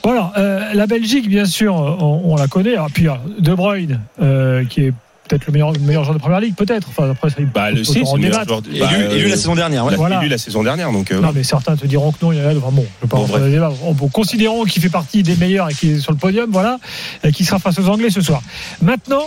Voilà, 0.07 0.33
euh, 0.37 0.73
la 0.73 0.87
Belgique, 0.87 1.29
bien 1.29 1.47
sûr, 1.47 1.75
on, 1.75 2.37
la 2.37 2.47
connaît. 2.47 2.75
Alors, 2.75 2.91
puis 2.93 3.03
il 3.03 3.07
y 3.07 3.09
a 3.09 3.21
De 3.41 3.55
Bruyne, 3.55 4.01
euh, 4.23 4.65
qui 4.65 4.83
est 4.83 4.93
peut-être 5.29 5.47
le 5.47 5.53
meilleur, 5.53 5.73
le 5.73 5.81
meilleur 5.81 6.05
joueur 6.05 6.15
de 6.15 6.21
première 6.21 6.41
ligue, 6.41 6.55
peut-être. 6.55 6.89
Enfin, 6.89 7.11
après, 7.11 7.31
ça, 7.31 7.37
Bah 7.55 7.71
le 7.71 7.77
le 7.83 7.93
meilleur 7.93 8.19
débattre. 8.19 8.49
joueur. 8.49 8.63
de- 8.63 8.71
Élu, 8.71 8.81
bah, 8.81 8.89
élu 9.13 9.25
euh, 9.27 9.29
la 9.29 9.37
saison 9.37 9.55
dernière. 9.55 9.85
Ouais. 9.85 9.91
l'a- 9.93 9.97
Voilà. 9.97 10.21
élu 10.21 10.29
la 10.29 10.39
saison 10.39 10.63
dernière 10.63 10.93
donc. 10.93 11.11
euh, 11.11 11.21
Non, 11.21 11.33
mais 11.35 11.43
certains 11.43 11.77
te 11.77 11.87
diront 11.87 12.13
que 12.13 12.19
non, 12.25 12.33
il 12.33 12.39
y 12.39 12.41
en 12.43 12.49
a. 12.49 12.55
Enfin 12.57 12.71
bon, 12.73 12.85
je 13.01 13.07
ne 13.07 13.07
vais 13.07 13.09
pas 13.09 13.17
Bon, 13.17 13.17
rentrer 13.23 13.33
dans 13.33 13.39
bref. 13.39 13.45
le 13.45 13.51
débat. 13.51 13.73
En- 13.85 13.93
bon, 13.93 14.09
considérons 14.09 14.65
qu'il 14.65 14.83
fait 14.83 14.89
partie 14.89 15.23
des 15.23 15.37
meilleurs 15.37 15.71
et 15.71 15.75
qu'il 15.75 15.91
est 15.93 16.01
sur 16.01 16.13
le 16.13 16.19
podium, 16.19 16.49
voilà, 16.51 16.79
et 17.25 17.33
qu'il 17.33 17.45
sera 17.47 17.59
face 17.59 17.79
aux 17.79 17.89
Anglais 17.89 18.11
ce 18.11 18.21
soir. 18.21 18.41
Maintenant, 18.83 19.23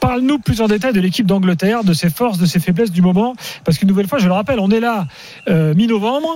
parle-nous 0.00 0.38
plus 0.38 0.60
en 0.60 0.66
détail 0.66 0.92
de 0.92 1.00
l'équipe 1.00 1.26
d'Angleterre, 1.26 1.82
de 1.84 1.92
ses 1.94 2.10
forces, 2.10 2.38
de 2.38 2.46
ses 2.46 2.60
faiblesses 2.60 2.90
du 2.92 3.00
moment. 3.02 3.34
Parce 3.64 3.78
qu'une 3.78 3.88
nouvelle 3.88 4.06
fois, 4.08 4.18
je 4.18 4.26
le 4.26 4.32
rappelle, 4.34 4.58
on 4.60 4.70
est 4.70 4.80
là 4.80 5.06
euh, 5.48 5.74
mi-novembre. 5.74 6.28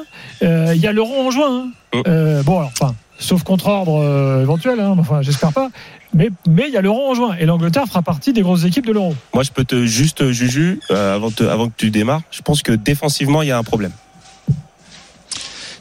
euh, 0.42 0.72
Il 0.74 0.80
y 0.80 0.86
a 0.86 0.92
l'euro 0.92 1.26
en 1.26 1.30
juin. 1.30 1.64
hein. 1.92 1.98
Mm. 1.98 2.02
Euh, 2.06 2.42
bon, 2.42 2.58
alors, 2.58 2.70
enfin, 2.80 2.94
sauf 3.18 3.42
contre-ordre 3.42 4.00
euh, 4.02 4.42
éventuel, 4.42 4.80
hein, 4.80 4.94
enfin, 4.98 5.22
j'espère 5.22 5.52
pas. 5.52 5.68
Mais 6.14 6.30
mais 6.48 6.64
il 6.68 6.72
y 6.72 6.76
a 6.76 6.80
l'euro 6.80 7.10
en 7.10 7.14
juin. 7.14 7.36
Et 7.38 7.44
l'Angleterre 7.46 7.84
fera 7.86 8.00
partie 8.02 8.32
des 8.32 8.40
grosses 8.42 8.64
équipes 8.64 8.86
de 8.86 8.92
l'euro. 8.92 9.14
Moi 9.34 9.42
je 9.42 9.50
peux 9.50 9.64
te 9.64 9.84
juste 9.84 10.30
Juju 10.30 10.80
euh, 10.90 11.16
avant, 11.16 11.30
de- 11.36 11.46
avant 11.46 11.68
que 11.68 11.74
tu 11.76 11.90
démarres, 11.90 12.22
je 12.30 12.40
pense 12.42 12.62
que 12.62 12.72
défensivement 12.72 13.42
il 13.42 13.48
y 13.48 13.52
a 13.52 13.58
un 13.58 13.62
problème. 13.64 13.92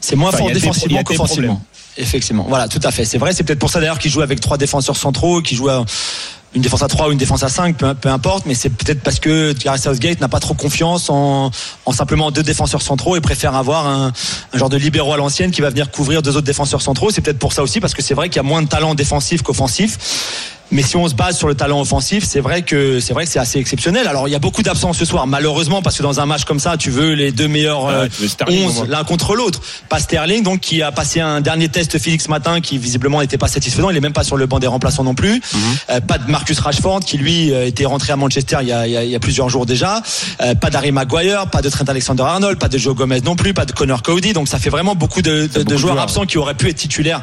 C'est 0.00 0.16
moins 0.16 0.28
Enfin, 0.28 0.38
fort 0.38 0.50
défensivement 0.52 1.02
qu'offensivement. 1.02 1.62
Effectivement. 1.96 2.44
Voilà, 2.48 2.68
tout 2.68 2.78
à 2.84 2.90
fait. 2.92 3.04
C'est 3.04 3.18
vrai, 3.18 3.32
c'est 3.32 3.42
peut-être 3.42 3.58
pour 3.58 3.70
ça 3.70 3.80
d'ailleurs 3.80 3.98
qu'il 3.98 4.10
joue 4.10 4.20
avec 4.20 4.38
trois 4.40 4.56
défenseurs 4.56 4.96
centraux, 4.96 5.42
qu'il 5.42 5.56
joue 5.56 5.68
à 5.68 5.84
une 6.54 6.62
défense 6.62 6.82
à 6.82 6.88
3 6.88 7.08
ou 7.08 7.12
une 7.12 7.18
défense 7.18 7.42
à 7.42 7.48
5, 7.48 7.76
peu, 7.76 8.08
importe, 8.08 8.46
mais 8.46 8.54
c'est 8.54 8.70
peut-être 8.70 9.02
parce 9.02 9.20
que 9.20 9.52
Gareth 9.52 9.82
Southgate 9.82 10.20
n'a 10.20 10.28
pas 10.28 10.40
trop 10.40 10.54
confiance 10.54 11.10
en, 11.10 11.50
en 11.84 11.92
simplement 11.92 12.30
deux 12.30 12.42
défenseurs 12.42 12.82
centraux 12.82 13.16
et 13.16 13.20
préfère 13.20 13.54
avoir 13.54 13.86
un, 13.86 14.12
un 14.52 14.58
genre 14.58 14.70
de 14.70 14.78
libéraux 14.78 15.12
à 15.12 15.16
l'ancienne 15.18 15.50
qui 15.50 15.60
va 15.60 15.70
venir 15.70 15.90
couvrir 15.90 16.22
deux 16.22 16.36
autres 16.36 16.46
défenseurs 16.46 16.80
centraux. 16.80 17.10
C'est 17.10 17.20
peut-être 17.20 17.38
pour 17.38 17.52
ça 17.52 17.62
aussi, 17.62 17.80
parce 17.80 17.94
que 17.94 18.02
c'est 18.02 18.14
vrai 18.14 18.28
qu'il 18.28 18.36
y 18.36 18.40
a 18.40 18.44
moins 18.44 18.62
de 18.62 18.68
talent 18.68 18.94
défensif 18.94 19.42
qu'offensif. 19.42 19.98
Mais 20.70 20.82
si 20.82 20.96
on 20.96 21.08
se 21.08 21.14
base 21.14 21.36
sur 21.38 21.48
le 21.48 21.54
talent 21.54 21.80
offensif, 21.80 22.24
c'est 22.26 22.40
vrai 22.40 22.60
que 22.62 23.00
c'est 23.00 23.14
vrai 23.14 23.24
que 23.24 23.30
c'est 23.30 23.38
assez 23.38 23.58
exceptionnel. 23.58 24.06
Alors 24.06 24.28
il 24.28 24.32
y 24.32 24.34
a 24.34 24.38
beaucoup 24.38 24.62
d'absents 24.62 24.92
ce 24.92 25.04
soir, 25.06 25.26
malheureusement, 25.26 25.80
parce 25.80 25.96
que 25.96 26.02
dans 26.02 26.20
un 26.20 26.26
match 26.26 26.44
comme 26.44 26.60
ça, 26.60 26.76
tu 26.76 26.90
veux 26.90 27.12
les 27.14 27.32
deux 27.32 27.48
meilleurs 27.48 27.86
Ah 27.86 27.90
euh, 27.92 28.02
ouais, 28.02 28.08
tu 28.10 28.22
veux 28.22 28.28
Sterling, 28.28 28.64
au 28.64 28.68
11 28.68 28.74
moins. 28.76 28.86
l'un 28.88 29.04
contre 29.04 29.34
l'autre. 29.34 29.60
Pas 29.88 29.98
Sterling, 29.98 30.42
donc 30.42 30.60
qui 30.60 30.82
a 30.82 30.92
passé 30.92 31.20
un 31.20 31.40
dernier 31.40 31.68
test 31.70 31.98
physique 31.98 32.20
ce 32.20 32.28
matin, 32.28 32.60
qui 32.60 32.76
visiblement 32.76 33.20
n'était 33.20 33.38
pas 33.38 33.48
satisfaisant. 33.48 33.88
Il 33.88 33.96
est 33.96 34.00
même 34.00 34.12
pas 34.12 34.24
sur 34.24 34.36
le 34.36 34.44
banc 34.46 34.58
des 34.58 34.66
remplaçants 34.66 35.04
non 35.04 35.14
plus. 35.14 35.36
Mhm. 35.36 35.60
Euh, 35.90 36.00
pas 36.02 36.18
de 36.18 36.30
Marcus 36.30 36.58
Rashford, 36.58 37.00
qui 37.00 37.16
lui 37.16 37.52
euh, 37.52 37.66
était 37.66 37.86
rentré 37.86 38.12
à 38.12 38.16
Manchester 38.16 38.58
il 38.60 38.68
y 38.68 38.72
a, 38.72 38.86
il 38.86 38.92
y 38.92 38.96
a- 38.96 39.04
il 39.04 39.10
y 39.10 39.16
a 39.16 39.20
plusieurs 39.20 39.48
jours 39.48 39.64
déjà. 39.64 40.02
Euh, 40.42 40.54
pas 40.54 40.68
d'Harry 40.68 40.92
Maguire, 40.92 41.46
pas 41.46 41.62
de 41.62 41.70
Trent 41.70 41.84
Alexander-Arnold, 41.88 42.58
pas 42.58 42.68
de 42.68 42.76
Joe 42.76 42.94
Gomez 42.94 43.20
non 43.22 43.36
plus, 43.36 43.54
pas 43.54 43.64
de 43.64 43.72
Connor 43.72 44.02
Cody. 44.02 44.34
Donc 44.34 44.48
ça 44.48 44.58
fait 44.58 44.70
vraiment 44.70 44.94
beaucoup 44.94 45.22
de, 45.22 45.30
de- 45.30 45.46
beaucoup 45.46 45.58
de 45.60 45.64
de 45.64 45.76
joueurs 45.78 45.92
joueurs. 45.94 46.02
absents 46.04 46.26
qui 46.26 46.36
auraient 46.36 46.54
pu 46.54 46.68
être 46.68 46.76
titulaires 46.76 47.22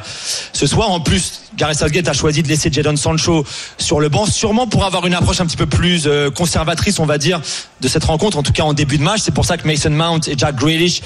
ce 0.54 0.66
soir. 0.66 0.90
En 0.90 1.00
plus, 1.00 1.42
Gareth 1.58 1.80
Southgate 1.80 2.08
a 2.08 2.14
choisi 2.14 2.44
de 2.44 2.48
laisser 2.48 2.70
Jadon 2.72 2.96
Sancho 2.96 3.46
sur 3.78 4.00
le 4.00 4.10
banc, 4.10 4.26
sûrement 4.26 4.68
pour 4.68 4.84
avoir 4.84 5.06
une 5.08 5.14
approche 5.14 5.40
un 5.40 5.46
petit 5.46 5.58
peu 5.58 5.66
plus 5.66 6.04
euh, 6.06 6.30
conservatrice, 6.30 7.00
on 7.00 7.06
va 7.06 7.18
dire, 7.18 7.42
de 7.80 7.88
cette 7.88 8.04
rencontre, 8.04 8.38
en 8.38 8.44
tout 8.44 8.52
cas 8.52 8.64
en 8.64 8.74
début 8.74 8.98
de 8.98 9.04
match. 9.04 9.22
C'est 9.24 9.34
pour 9.34 9.46
ça 9.46 9.58
que 9.58 9.66
Mason 9.66 9.90
Mount 9.90 10.20
et 10.28 10.36
Jack 10.38 10.56
Grealish, 10.56 11.02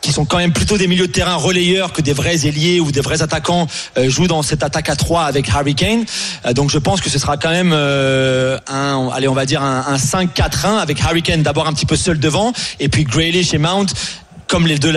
qui 0.00 0.12
sont 0.12 0.24
quand 0.24 0.38
même 0.38 0.52
plutôt 0.52 0.78
des 0.78 0.86
milieux 0.86 1.06
de 1.06 1.12
terrain 1.12 1.34
relayeurs 1.34 1.92
que 1.92 2.00
des 2.00 2.14
vrais 2.14 2.46
ailiers 2.46 2.80
ou 2.80 2.92
des 2.92 3.00
vrais 3.00 3.20
attaquants, 3.22 3.66
euh, 3.98 4.08
jouent 4.08 4.28
dans 4.28 4.42
cette 4.42 4.62
attaque 4.62 4.88
à 4.88 4.96
3 4.96 5.24
avec 5.24 5.50
Harry 5.50 5.74
Kane. 5.74 6.04
Euh, 6.46 6.54
donc 6.54 6.70
je 6.70 6.78
pense 6.78 7.02
que 7.02 7.10
ce 7.10 7.18
sera 7.18 7.36
quand 7.36 7.50
même 7.50 7.72
un, 7.72 9.10
allez, 9.12 9.28
on 9.28 9.34
va 9.34 9.44
dire 9.44 9.62
un, 9.62 9.84
un 9.86 9.96
5-4-1 9.96 10.78
avec 10.78 11.02
Harry 11.02 11.22
Kane 11.22 11.42
d'abord 11.42 11.66
un 11.66 11.74
petit 11.74 11.86
peu 11.86 11.96
seul 11.96 12.18
devant, 12.18 12.52
et 12.78 12.88
puis 12.88 13.04
Grealish 13.04 13.52
et 13.52 13.58
Mount 13.58 13.86
comme 14.50 14.66
les 14.66 14.78
deux 14.80 14.90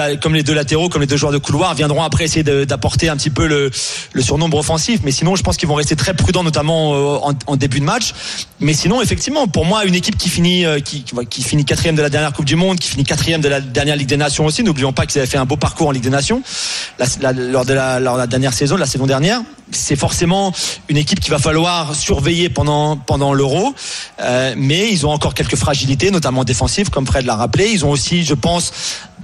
latéraux, 0.53 0.89
comme 0.89 1.01
les 1.01 1.07
deux 1.07 1.15
joueurs 1.15 1.31
de 1.31 1.37
couloir 1.37 1.75
viendront 1.75 2.01
après 2.01 2.23
essayer 2.23 2.43
d'apporter 2.43 3.09
un 3.09 3.15
petit 3.15 3.29
peu 3.29 3.45
le, 3.45 3.71
surnombre 4.19 4.57
offensif. 4.57 5.01
Mais 5.03 5.11
sinon, 5.11 5.35
je 5.35 5.43
pense 5.43 5.57
qu'ils 5.57 5.69
vont 5.69 5.75
rester 5.75 5.95
très 5.95 6.15
prudents, 6.15 6.43
notamment 6.43 6.95
euh, 6.95 7.33
en, 7.45 7.55
début 7.55 7.79
de 7.79 7.85
match. 7.85 8.13
Mais 8.59 8.73
sinon, 8.73 8.99
effectivement, 9.01 9.47
pour 9.47 9.65
moi, 9.65 9.85
une 9.85 9.93
équipe 9.93 10.17
qui 10.17 10.29
finit 10.29 10.65
euh, 10.65 10.79
qui, 10.79 11.03
finit 11.43 11.65
quatrième 11.65 11.95
de 11.95 12.01
la 12.01 12.09
dernière 12.09 12.33
Coupe 12.33 12.45
du 12.45 12.55
Monde, 12.55 12.79
qui 12.79 12.89
finit 12.89 13.03
quatrième 13.03 13.41
de 13.41 13.47
la 13.47 13.61
dernière 13.61 13.95
Ligue 13.95 14.07
des 14.07 14.17
Nations 14.17 14.45
aussi. 14.45 14.63
N'oublions 14.63 14.91
pas 14.91 15.05
qu'ils 15.05 15.19
avaient 15.19 15.29
fait 15.29 15.37
un 15.37 15.45
beau 15.45 15.57
parcours 15.57 15.89
en 15.89 15.91
Ligue 15.91 16.03
des 16.03 16.09
Nations 16.09 16.41
lors 17.21 17.65
de 17.65 17.73
la, 17.73 18.27
dernière 18.27 18.53
saison, 18.53 18.75
la 18.75 18.87
saison 18.87 19.05
dernière. 19.05 19.41
C'est 19.71 19.95
forcément 19.95 20.53
une 20.89 20.97
équipe 20.97 21.19
qu'il 21.19 21.31
va 21.31 21.39
falloir 21.39 21.95
surveiller 21.95 22.49
pendant 22.49 22.97
pendant 22.97 23.33
l'Euro. 23.33 23.73
Euh, 24.21 24.53
mais 24.57 24.91
ils 24.91 25.05
ont 25.05 25.11
encore 25.11 25.33
quelques 25.33 25.55
fragilités, 25.55 26.11
notamment 26.11 26.43
défensives, 26.43 26.89
comme 26.89 27.05
Fred 27.05 27.25
l'a 27.25 27.35
rappelé. 27.35 27.69
Ils 27.71 27.85
ont 27.85 27.89
aussi, 27.89 28.23
je 28.23 28.33
pense, 28.33 28.71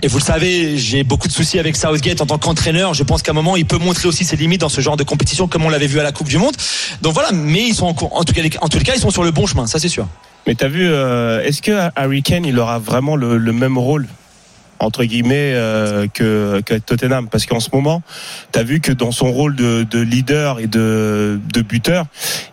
et 0.02 0.08
vous 0.08 0.18
le 0.18 0.24
savez, 0.24 0.78
j'ai 0.78 1.04
beaucoup 1.04 1.28
de 1.28 1.34
soucis 1.34 1.60
avec 1.60 1.76
Southgate 1.76 2.22
en 2.22 2.26
tant 2.26 2.38
qu'entraîneur. 2.38 2.94
Je 2.94 3.04
pense 3.04 3.22
qu'à 3.22 3.32
un 3.32 3.34
moment, 3.36 3.58
il 3.58 3.66
peut 3.66 3.78
montrer 3.78 4.08
aussi 4.08 4.24
ses 4.24 4.38
limites 4.38 4.62
dans 4.62 4.70
ce 4.70 4.82
genre 4.82 4.98
de 4.98 5.04
compétition, 5.04 5.48
comme 5.48 5.66
on 5.66 5.70
l'avait 5.70 5.88
vu 5.88 6.00
à 6.00 6.04
la 6.04 6.12
Coupe 6.12 6.30
du 6.30 6.38
Monde. 6.38 6.56
Donc 7.02 7.14
voilà, 7.14 7.32
mais 7.34 7.68
ils 7.68 7.76
sont 7.76 7.88
en, 7.88 7.96
en 8.12 8.24
tout 8.24 8.34
cas, 8.34 8.42
en 8.62 8.68
les 8.74 8.84
cas, 8.84 8.94
ils 8.96 9.02
sont 9.02 9.12
sur 9.12 9.24
le 9.24 9.32
bon 9.32 9.46
chemin, 9.46 9.68
ça 9.68 9.80
c'est 9.80 9.90
sûr. 9.90 10.08
Mais 10.48 10.56
t'as 10.56 10.70
vu, 10.70 10.88
euh, 10.88 11.44
est-ce 11.44 11.62
que 11.62 11.90
Harry 11.96 12.24
Kane 12.24 12.46
il 12.46 12.58
aura 12.60 12.80
vraiment 12.80 13.16
le 13.16 13.52
même 13.52 13.78
rôle 13.78 14.08
entre 14.80 15.04
guillemets 15.04 15.54
euh, 15.54 16.08
que, 16.14 16.62
que 16.66 16.76
Tottenham 16.76 17.28
parce 17.30 17.46
qu'en 17.46 17.60
ce 17.60 17.70
moment 17.74 18.02
t'as 18.52 18.64
vu 18.64 18.80
que 18.80 18.92
dans 18.92 19.12
son 19.12 19.32
rôle 19.32 19.56
de, 19.56 19.84
de 19.90 20.00
leader 20.00 20.60
et 20.60 20.68
de, 20.68 21.40
de 21.54 21.62
buteur 21.62 22.06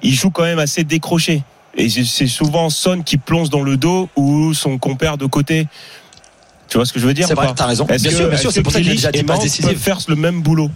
il 0.03 0.15
joue 0.15 0.31
quand 0.31 0.43
même 0.43 0.59
assez 0.59 0.85
décroché 0.85 1.43
et 1.77 1.89
c'est- 1.89 2.27
souvent 2.27 2.69
Son 2.71 3.03
qui 3.03 3.17
plonge 3.17 3.51
dans 3.51 3.63
le 3.63 3.77
dos 3.77 4.09
ou 4.17 4.55
son 4.55 4.79
compère 4.79 5.19
de 5.19 5.27
côté 5.27 5.67
tu 6.69 6.79
vois 6.79 6.85
ce 6.87 6.93
que 6.93 6.99
je 6.99 7.07
veux 7.07 7.15
dire 7.15 7.29
C'est 7.29 7.35
vrai, 7.35 7.47
t'as 7.55 7.67
raison. 7.67 7.85
Bien 7.85 7.97
que- 7.97 8.11
sûr, 8.11 8.29
bien 8.29 8.37
sûr, 8.37 8.51
c'est 8.51 8.61
pour 8.61 8.73
ça 8.73 8.81
qu'il 8.81 8.91
a 8.91 8.95
déjà 8.95 9.09
et 9.11 9.13
dit 9.13 9.23
passe 9.23 9.37
Mount 9.37 9.45
décisive. 9.45 9.69
peuvent 9.69 9.77
faire 9.81 9.99
le 10.09 10.17
même 10.17 10.43
boulot 10.43 10.69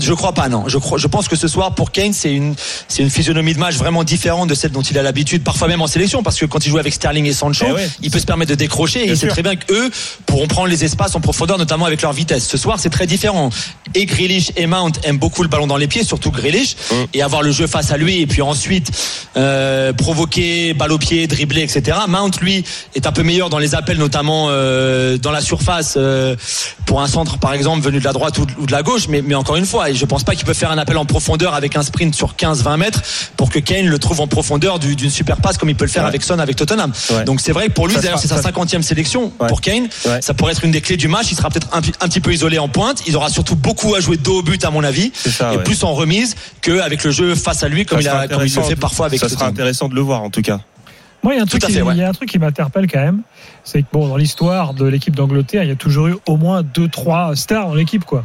Je 0.00 0.12
crois 0.14 0.32
pas, 0.32 0.48
non. 0.48 0.64
Je, 0.68 0.78
crois, 0.78 0.98
je 0.98 1.06
pense 1.06 1.28
que 1.28 1.36
ce 1.36 1.48
soir, 1.48 1.74
pour 1.74 1.92
Kane, 1.92 2.12
c'est 2.12 2.32
une, 2.32 2.54
c'est 2.88 3.02
une 3.02 3.10
physionomie 3.10 3.54
de 3.54 3.58
match 3.58 3.74
vraiment 3.76 4.04
différente 4.04 4.48
de 4.48 4.54
celle 4.54 4.70
dont 4.72 4.82
il 4.82 4.98
a 4.98 5.02
l'habitude, 5.02 5.42
parfois 5.42 5.68
même 5.68 5.82
en 5.82 5.86
sélection, 5.86 6.22
parce 6.22 6.38
que 6.38 6.46
quand 6.46 6.64
il 6.64 6.70
joue 6.70 6.78
avec 6.78 6.94
Sterling 6.94 7.26
et 7.26 7.32
Sancho, 7.32 7.66
Eh 7.68 7.72
ouais. 7.72 7.88
il 8.02 8.10
peut 8.10 8.18
se 8.18 8.26
permettre 8.26 8.50
de 8.50 8.56
décrocher 8.56 9.00
et 9.00 9.04
Bien 9.04 9.12
il 9.14 9.18
sait 9.18 9.28
très 9.28 9.42
bien 9.42 9.56
qu'eux 9.56 9.90
pourront 10.26 10.46
prendre 10.46 10.68
les 10.68 10.84
espaces 10.84 11.14
en 11.14 11.20
profondeur, 11.20 11.58
notamment 11.58 11.84
avec 11.86 12.02
leur 12.02 12.12
vitesse. 12.12 12.46
Ce 12.48 12.56
soir, 12.56 12.78
c'est 12.80 12.90
très 12.90 13.06
différent. 13.06 13.50
Et 13.94 14.06
Grealish 14.06 14.52
et 14.56 14.66
Mount 14.66 14.92
aiment 15.04 15.18
beaucoup 15.18 15.42
le 15.42 15.48
ballon 15.48 15.66
dans 15.66 15.76
les 15.76 15.86
pieds, 15.88 16.04
surtout 16.04 16.30
Grealish, 16.30 16.76
Mm. 16.90 16.94
et 17.14 17.22
avoir 17.22 17.42
le 17.42 17.50
jeu 17.52 17.66
face 17.66 17.90
à 17.90 17.96
lui, 17.96 18.20
et 18.20 18.26
puis 18.26 18.42
ensuite 18.42 18.90
euh, 19.36 19.92
provoquer, 19.92 20.74
balle 20.74 20.92
au 20.92 20.98
pied, 20.98 21.26
dribbler, 21.26 21.62
etc. 21.62 21.98
Mount, 22.08 22.30
lui, 22.40 22.64
est 22.94 23.06
un 23.06 23.12
peu 23.12 23.22
meilleur 23.22 23.50
dans 23.50 23.58
les 23.58 23.74
appels, 23.74 23.98
notamment 23.98 24.46
euh, 24.50 25.18
dans 25.18 25.30
la 25.30 25.40
surface, 25.40 25.94
euh, 25.96 26.36
pour 26.86 27.00
un 27.00 27.06
centre, 27.08 27.38
par 27.38 27.52
exemple, 27.52 27.82
venu 27.84 27.98
de 27.98 28.04
la 28.04 28.12
droite 28.12 28.38
ou 28.38 28.46
de, 28.46 28.52
ou 28.58 28.66
de 28.66 28.72
la 28.72 28.82
gauche, 28.82 29.08
mais, 29.08 29.22
mais 29.22 29.34
encore 29.34 29.56
une 29.56 29.66
fois, 29.66 29.73
et 29.82 29.94
je 29.94 30.04
pense 30.04 30.24
pas 30.24 30.34
qu'il 30.34 30.44
peut 30.44 30.54
faire 30.54 30.70
un 30.70 30.78
appel 30.78 30.96
en 30.96 31.04
profondeur 31.04 31.54
avec 31.54 31.76
un 31.76 31.82
sprint 31.82 32.14
sur 32.14 32.34
15-20 32.36 32.76
mètres 32.76 33.02
pour 33.36 33.50
que 33.50 33.58
Kane 33.58 33.86
le 33.86 33.98
trouve 33.98 34.20
en 34.20 34.26
profondeur 34.26 34.78
du- 34.78 34.96
d'une 34.96 35.10
super 35.10 35.36
passe 35.38 35.58
comme 35.58 35.68
il 35.70 35.76
peut 35.76 35.84
le 35.84 35.90
faire 35.90 36.02
Ouais. 36.04 36.08
avec 36.08 36.22
Son, 36.22 36.38
avec 36.38 36.56
Tottenham. 36.56 36.92
Ouais. 37.10 37.24
Donc 37.24 37.40
c'est 37.40 37.52
vrai 37.52 37.66
que 37.68 37.72
pour 37.72 37.88
lui, 37.88 37.96
d'ailleurs, 37.96 38.18
c'est 38.18 38.28
sa 38.28 38.36
ça- 38.36 38.42
50e 38.42 38.82
sélection 38.82 39.32
Ouais. 39.40 39.48
pour 39.48 39.60
Kane. 39.60 39.88
Ouais. 40.06 40.20
Ça 40.22 40.34
pourrait 40.34 40.52
être 40.52 40.64
une 40.64 40.70
des 40.70 40.80
clés 40.80 40.96
du 40.96 41.08
match. 41.08 41.26
Il 41.30 41.36
sera 41.36 41.50
peut-être 41.50 41.68
un, 41.72 41.80
petit 41.80 42.20
peu 42.20 42.32
isolé 42.32 42.58
en 42.58 42.68
pointe. 42.68 43.02
Il 43.06 43.16
aura 43.16 43.28
surtout 43.30 43.56
beaucoup 43.56 43.94
à 43.94 44.00
jouer 44.00 44.16
dos 44.16 44.38
au 44.38 44.42
but, 44.42 44.64
à 44.64 44.70
mon 44.70 44.84
avis, 44.84 45.10
C'est 45.14 45.30
ça, 45.30 45.52
et 45.52 45.56
ouais. 45.56 45.62
plus 45.64 45.82
en 45.84 45.92
remise 45.94 46.34
qu'avec 46.60 47.02
le 47.04 47.10
jeu 47.10 47.34
face 47.34 47.62
à 47.62 47.68
lui, 47.68 47.84
comme, 47.84 48.00
il, 48.00 48.04
Ça 48.04 48.12
a, 48.12 48.14
comme 48.14 48.22
il 48.22 48.28
le 48.28 48.34
intéressant. 48.50 48.62
fait 48.62 48.76
parfois 48.76 49.06
avec 49.06 49.18
Ça 49.20 49.28
sera 49.28 49.36
Tottenham. 49.40 49.52
intéressant 49.54 49.88
de 49.88 49.94
le 49.94 50.00
voir 50.00 50.22
en 50.22 50.30
tout 50.30 50.42
cas. 50.42 50.60
Moi, 51.22 51.32
il 51.32 51.36
y 51.38 51.40
a 51.40 51.42
un 51.42 51.46
truc, 51.46 51.60
Tout 51.62 51.66
à 51.66 51.70
qui, 51.70 51.76
fait, 51.76 51.82
ouais. 51.82 51.94
il 51.94 52.00
y 52.00 52.02
a 52.02 52.08
un 52.08 52.12
truc 52.12 52.28
qui 52.28 52.38
m'interpelle 52.38 52.86
quand 52.86 53.00
même, 53.00 53.22
c'est 53.64 53.80
que 53.80 53.86
bon, 53.90 54.08
dans 54.08 54.16
l'histoire 54.18 54.74
de 54.74 54.84
l'équipe 54.84 55.16
d'Angleterre, 55.16 55.62
il 55.62 55.70
y 55.70 55.72
a 55.72 55.76
toujours 55.76 56.08
eu 56.08 56.16
au 56.26 56.36
moins 56.36 56.62
deux, 56.62 56.86
trois 56.88 57.34
stars 57.34 57.68
dans 57.68 57.74
l'équipe, 57.74 58.04
quoi. 58.04 58.24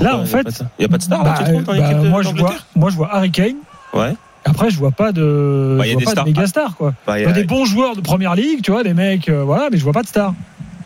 Là, 0.00 0.16
en 0.16 0.24
fait, 0.26 0.62
il 0.78 0.82
y 0.82 0.84
a 0.84 0.88
pas 0.88 0.98
de 0.98 1.02
star 1.02 1.22
bah, 1.22 1.34
là, 1.38 1.46
tu 1.46 1.64
bah, 1.64 1.94
de- 1.94 2.08
moi, 2.08 2.22
je 2.22 2.28
vois, 2.30 2.54
moi, 2.74 2.90
je 2.90 2.96
vois 2.96 3.14
Harry 3.14 3.30
Kane. 3.30 3.56
Ouais. 3.92 4.14
Après, 4.44 4.70
je 4.70 4.78
vois 4.78 4.90
pas 4.90 5.12
de, 5.12 5.76
Bah, 5.78 5.84
je 5.84 5.90
vois 5.92 5.98
des 6.00 6.04
pas 6.04 6.10
stars. 6.12 6.24
de 6.24 6.30
méga 6.30 6.46
stars, 6.46 6.76
quoi. 6.76 6.94
Bah, 7.06 7.20
y 7.20 7.24
a- 7.24 7.32
des 7.32 7.44
bons 7.44 7.64
joueurs 7.64 7.94
de 7.94 8.00
première 8.00 8.34
ligue, 8.34 8.62
tu 8.62 8.72
vois, 8.72 8.82
des 8.82 8.94
mecs, 8.94 9.28
euh, 9.28 9.42
voilà, 9.44 9.68
mais 9.70 9.78
je 9.78 9.84
vois 9.84 9.92
pas 9.92 10.02
de 10.02 10.08
stars. 10.08 10.34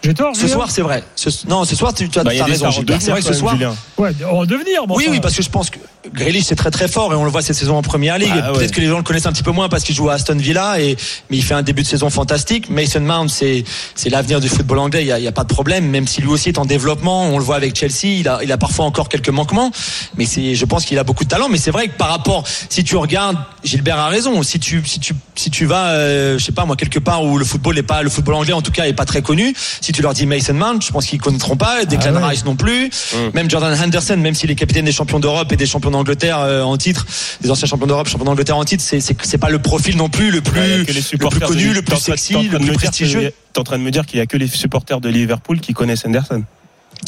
J'ai 0.03 0.15
tort, 0.15 0.35
Ce 0.35 0.49
soir, 0.49 0.71
c'est 0.71 0.83
vrai. 0.83 1.03
Ce- 1.15 1.47
non, 1.49 1.65
ce 1.65 1.75
soir, 1.77 1.93
tu, 1.95 2.09
tu 2.09 2.19
as, 2.19 2.25
bah, 2.25 2.33
il 2.35 2.39
y 2.39 2.41
a 2.41 2.45
t'as 2.45 2.47
des 2.47 2.53
raison. 2.65 2.85
C'est 3.01 3.11
vrai 3.11 3.21
que 3.21 3.27
ce 3.27 3.33
soir. 3.35 3.57
Ouais, 3.99 4.11
en 4.31 4.45
devenir, 4.45 4.87
bon, 4.87 4.97
Oui, 4.97 5.05
enfin, 5.07 5.13
oui, 5.13 5.21
parce 5.21 5.35
que 5.35 5.43
je 5.43 5.49
pense 5.51 5.71
que 5.71 5.79
Grealish 6.13 6.45
c'est 6.45 6.55
très 6.57 6.71
très 6.71 6.87
fort 6.89 7.13
et 7.13 7.17
on 7.17 7.25
le 7.25 7.31
voit 7.31 7.43
cette 7.43 7.57
saison 7.57 7.77
en 7.77 7.83
première 7.83 8.19
ligue. 8.19 8.31
Ah, 8.33 8.53
ouais. 8.53 8.59
Peut-être 8.59 8.73
que 8.73 8.81
les 8.81 8.87
gens 8.89 8.99
le 8.99 9.03
connaissent 9.03 9.27
un 9.27 9.33
petit 9.33 9.43
peu 9.43 9.51
moins 9.51 9.69
parce 9.69 9.83
qu'il 9.83 9.95
joue 9.95 10.09
à 10.09 10.15
Aston 10.15 10.37
Villa 10.37 10.81
et 10.81 10.97
mais 11.31 11.37
il 11.39 11.43
fait 11.43 11.55
un 11.55 11.63
début 11.63 11.83
de 11.83 11.87
saison 11.89 12.11
fantastique. 12.11 12.71
Mason 12.71 13.01
Mount 13.01 13.29
c'est 13.29 13.65
c'est 13.95 14.11
l'avenir 14.11 14.41
du 14.41 14.49
football 14.49 14.79
anglais. 14.79 15.03
Il 15.03 15.09
y 15.09 15.13
a, 15.13 15.19
il 15.19 15.25
y 15.25 15.29
a 15.29 15.33
pas 15.33 15.43
de 15.45 15.49
problème, 15.53 15.89
même 15.89 16.07
si 16.07 16.21
lui 16.21 16.29
aussi 16.29 16.49
est 16.51 16.59
en 16.59 16.65
développement. 16.65 17.25
On 17.25 17.39
le 17.39 17.45
voit 17.45 17.57
avec 17.57 17.77
Chelsea. 17.77 18.19
Il 18.21 18.29
a 18.29 18.41
il 18.43 18.53
a 18.53 18.59
parfois 18.59 18.85
encore 18.85 19.09
quelques 19.09 19.31
manquements, 19.31 19.71
mais 20.17 20.27
c'est 20.27 20.55
je 20.55 20.65
pense 20.65 20.85
qu'il 20.85 20.99
a 20.99 21.05
beaucoup 21.05 21.25
de 21.25 21.29
talent. 21.29 21.49
Mais 21.49 21.59
c'est 21.59 21.71
vrai 21.73 21.89
que 21.89 21.97
par 21.97 22.09
rapport, 22.09 22.45
si 22.69 22.85
tu 22.85 22.97
regardes, 22.97 23.39
Gilbert 23.65 23.99
a 23.99 24.09
raison. 24.09 24.43
Si 24.43 24.61
tu 24.61 24.83
si 24.87 25.01
tu 25.01 25.15
si 25.35 25.51
tu 25.51 25.65
vas, 25.67 25.89
euh, 25.89 26.39
je 26.39 26.45
sais 26.45 26.53
pas 26.53 26.65
moi 26.67 26.77
quelque 26.77 26.99
part 27.01 27.25
où 27.25 27.37
le 27.39 27.45
football 27.45 27.77
est 27.79 27.83
pas 27.83 28.03
le 28.03 28.11
football 28.11 28.35
anglais 28.35 28.53
en 28.53 28.63
tout 28.63 28.73
cas 28.73 28.85
est 28.87 28.93
pas 28.93 29.05
très 29.07 29.23
connu. 29.23 29.55
Si 29.87 29.93
tu 29.93 30.03
leur 30.03 30.15
dis 30.15 30.27
Mason 30.27 30.53
Mount, 30.53 30.81
je 30.85 30.91
pense 30.91 31.07
qu'ils 31.07 31.21
connaîtront 31.21 31.57
pas. 31.57 31.85
Declan 31.85 32.15
Ah 32.17 32.21
ouais. 32.23 32.29
Rice 32.31 32.45
non 32.45 32.57
plus. 32.57 32.87
Mm. 32.89 33.17
Même 33.35 33.49
Jordan 33.49 33.73
Henderson, 33.81 34.17
même 34.17 34.35
s'il 34.35 34.51
est 34.51 34.57
capitaine 34.57 34.85
des 34.85 34.91
champions 34.91 35.21
d'Europe 35.21 35.53
et 35.53 35.57
des 35.57 35.65
champions 35.67 35.93
d'Angleterre 35.93 36.41
euh, 36.41 36.63
en 36.65 36.77
titre, 36.77 37.07
des 37.41 37.53
anciens 37.53 37.69
champions 37.69 37.87
d'Europe, 37.87 38.09
champions 38.09 38.25
d'Angleterre 38.25 38.57
en 38.57 38.65
titre, 38.65 38.83
c'est 38.85 38.99
c'est 39.01 39.39
pas 39.39 39.49
le 39.49 39.61
profil 39.61 39.97
non 39.97 40.09
plus 40.09 40.33
le 40.33 40.41
plus 40.41 40.59
Ouais, 40.61 40.79
le 40.79 40.85
plus 40.85 41.39
connu, 41.41 41.73
le 41.73 41.83
plus 41.83 41.99
sexy, 41.99 42.33
le 42.49 42.59
plus 42.59 42.73
prestigieux. 42.73 43.33
T'es 43.53 43.61
en 43.61 43.63
train 43.63 43.79
de 43.79 43.85
me 43.85 43.93
dire 43.93 44.07
qu'il 44.07 44.19
y 44.19 44.21
a 44.23 44.27
que 44.27 44.37
les 44.37 44.49
supporters 44.49 45.01
de 45.01 45.09
Liverpool 45.09 45.61
qui 45.61 45.73
connaissent 45.73 46.05
Henderson. 46.05 46.43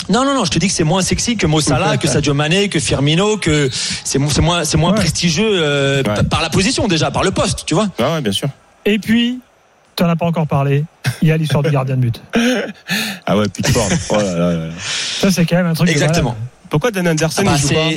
Non, 0.09 0.25
non, 0.25 0.35
non, 0.35 0.45
je 0.45 0.51
te 0.53 0.61
dis 0.61 0.69
que 0.69 0.73
c'est 0.73 0.85
moins 0.85 1.03
sexy 1.03 1.37
que 1.37 1.49
Mo 1.49 1.61
Salah, 1.61 1.97
que 1.97 2.07
Sadio 2.15 2.33
Mané, 2.33 2.69
que 2.69 2.79
Firmino, 2.79 3.39
que 3.39 3.69
c'est 4.05 4.21
mo- 4.21 4.31
c'est 4.33 4.41
moins, 4.41 4.65
c'est 4.65 4.77
moins 4.77 4.93
Ouais. 4.93 4.99
prestigieux 5.01 5.51
euh, 5.51 6.05
Ouais. 6.05 6.23
par 6.31 6.43
la 6.43 6.51
position 6.51 6.87
déjà, 6.87 7.11
par 7.11 7.25
le 7.25 7.33
poste, 7.33 7.65
tu 7.67 7.75
vois. 7.75 7.89
Ah 7.99 8.15
ouais, 8.15 8.21
bien 8.21 8.31
sûr. 8.31 8.49
Et 8.87 9.01
puis, 9.01 9.41
tu 9.99 10.05
n'en 10.05 10.11
as 10.11 10.17
pas 10.17 10.27
encore 10.27 10.47
parlé, 10.47 10.85
il 11.23 11.29
y 11.29 11.33
a 11.33 11.37
l'histoire 11.37 11.65
du 11.65 11.71
gardien 11.71 11.97
de 11.97 12.03
but. 12.03 12.23
Ah 13.27 13.37
ouais, 13.37 13.49
Pickford. 13.49 13.89
Oh 14.11 14.17
là 14.17 14.39
là 14.39 14.53
là. 14.53 14.71
Ça, 14.79 15.33
c'est 15.33 15.45
quand 15.45 15.57
même 15.57 15.67
un 15.67 15.75
truc. 15.75 15.91
Exactement. 15.91 16.37
Pourquoi 16.71 16.93
Dan 16.93 17.09
Anderson 17.09 17.43
Ah 17.45 17.51
bah, 17.51 17.57
il 17.57 17.61
joue 17.61 17.75
pas? 17.75 17.91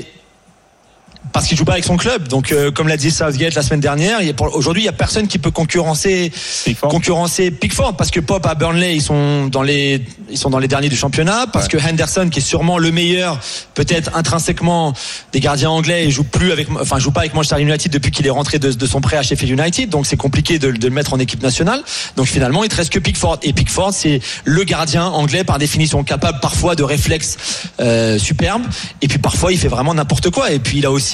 Parce 1.33 1.47
qu'il 1.47 1.57
joue 1.57 1.65
pas 1.65 1.73
avec 1.73 1.85
son 1.85 1.97
club. 1.97 2.27
Donc, 2.27 2.51
euh, 2.51 2.71
comme 2.71 2.87
l'a 2.87 2.97
dit 2.97 3.11
Southgate 3.11 3.55
la 3.55 3.61
semaine 3.61 3.79
dernière, 3.79 4.19
aujourd'hui, 4.53 4.83
il 4.83 4.85
y 4.85 4.89
a 4.89 4.93
personne 4.93 5.27
qui 5.27 5.39
peut 5.39 5.51
concurrencer 5.51 6.31
Pickford. 6.65 6.89
concurrencer 6.89 7.51
Pickford 7.51 7.95
parce 7.95 8.11
que 8.11 8.19
Pop 8.19 8.45
à 8.45 8.55
Burnley 8.55 8.95
ils 8.95 9.01
sont 9.01 9.47
dans 9.47 9.61
les 9.61 10.03
ils 10.29 10.37
sont 10.37 10.49
dans 10.49 10.59
les 10.59 10.67
derniers 10.67 10.89
du 10.89 10.95
championnat 10.95 11.45
parce 11.51 11.67
que 11.67 11.77
Henderson 11.77 12.29
qui 12.31 12.39
est 12.39 12.41
sûrement 12.41 12.77
le 12.77 12.91
meilleur 12.91 13.39
peut-être 13.75 14.15
intrinsèquement 14.15 14.93
des 15.33 15.39
gardiens 15.39 15.69
anglais 15.69 16.05
il 16.05 16.11
joue 16.11 16.23
plus 16.23 16.51
avec 16.51 16.67
enfin 16.79 16.99
joue 16.99 17.11
pas 17.11 17.21
avec 17.21 17.33
Manchester 17.33 17.61
United 17.61 17.91
depuis 17.91 18.11
qu'il 18.11 18.25
est 18.27 18.31
rentré 18.31 18.59
de, 18.59 18.71
de 18.71 18.85
son 18.85 19.01
prêt 19.01 19.17
à 19.17 19.23
Sheffield 19.23 19.59
United. 19.59 19.89
Donc 19.89 20.05
c'est 20.05 20.17
compliqué 20.17 20.59
de, 20.59 20.71
de 20.71 20.87
le 20.87 20.93
mettre 20.93 21.13
en 21.13 21.19
équipe 21.19 21.43
nationale. 21.43 21.81
Donc 22.15 22.27
finalement 22.27 22.63
il 22.63 22.69
te 22.69 22.75
reste 22.75 22.91
que 22.91 22.99
Pickford. 22.99 23.39
Et 23.43 23.53
Pickford 23.53 23.93
c'est 23.93 24.21
le 24.43 24.63
gardien 24.63 25.05
anglais 25.05 25.43
par 25.43 25.59
définition 25.59 26.03
capable 26.03 26.39
parfois 26.41 26.75
de 26.75 26.83
réflexes 26.83 27.37
euh, 27.79 28.17
superbes. 28.17 28.63
Et 29.01 29.07
puis 29.07 29.19
parfois 29.19 29.51
il 29.51 29.57
fait 29.57 29.67
vraiment 29.67 29.93
n'importe 29.93 30.29
quoi. 30.29 30.51
Et 30.51 30.59
puis 30.59 30.79
il 30.79 30.85
a 30.85 30.91
aussi 30.91 31.10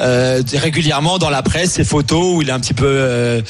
euh, 0.00 0.42
régulièrement 0.54 1.18
dans 1.18 1.30
la 1.30 1.42
presse 1.42 1.72
ses 1.72 1.84
photos 1.84 2.36
où 2.36 2.42
il 2.42 2.48
est 2.48 2.52
un 2.52 2.60
petit 2.60 2.74
peu 2.74 2.86
euh, 2.86 3.40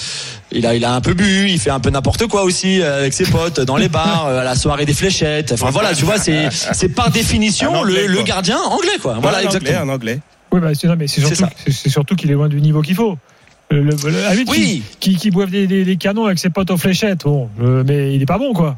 il 0.53 0.67
a, 0.67 0.75
il 0.75 0.85
a 0.85 0.93
un 0.95 1.01
peu 1.01 1.15
bu, 1.15 1.49
il 1.49 1.59
fait 1.61 1.71
un 1.71 1.81
peu 1.81 1.91
n'importe 1.91 2.27
quoi 2.27 2.43
aussi 2.43 2.81
euh, 2.81 2.99
avec 3.01 3.13
ses 3.13 3.25
potes 3.25 3.61
dans 3.61 3.77
les 3.77 3.89
bars, 3.89 4.27
euh, 4.27 4.41
à 4.41 4.45
la 4.45 4.55
soirée 4.57 4.85
des 4.87 4.95
fléchettes. 4.95 5.53
Enfin 5.53 5.71
voilà, 5.71 5.95
tu 5.95 6.05
vois, 6.05 6.19
c'est 6.19 6.49
c'est 6.51 6.89
par 6.89 7.11
définition 7.11 7.73
Anglais, 7.75 8.07
le, 8.09 8.23
gardien 8.23 8.59
anglais 8.59 8.99
quoi. 9.01 9.19
Voilà, 9.23 9.39
un 9.39 9.41
anglais, 9.45 9.57
exactement. 9.59 9.81
un 9.91 9.95
anglais. 9.95 10.19
Oui, 10.53 10.61
bah, 10.61 10.71
c'est, 10.75 10.89
non, 10.89 10.97
mais 10.99 11.07
c'est 11.07 11.21
surtout, 11.21 11.45
c'est, 11.65 11.73
c'est 11.73 11.89
surtout 11.91 12.17
qu'il 12.17 12.31
est 12.31 12.35
loin 12.35 12.49
du 12.49 12.61
niveau 12.61 12.83
qu'il 12.83 12.97
faut. 12.97 13.17
Le, 13.71 13.83
le, 13.83 13.95
le- 14.11 14.25
à 14.27 14.35
lui, 14.35 14.45
Oui. 14.49 14.83
qui, 14.99 15.13
qui, 15.13 15.17
qui 15.17 15.31
boive 15.31 15.51
des, 15.51 15.69
des- 15.69 15.85
des 15.85 15.97
canons 15.97 16.27
avec 16.27 16.41
ses 16.41 16.51
potes 16.51 16.73
aux 16.73 16.77
fléchettes, 16.77 17.21
bon, 17.23 17.49
euh, 17.63 17.85
mais 17.87 18.13
il 18.17 18.21
est 18.21 18.27
pas 18.27 18.39
bon, 18.39 18.53
quoi. 18.53 18.77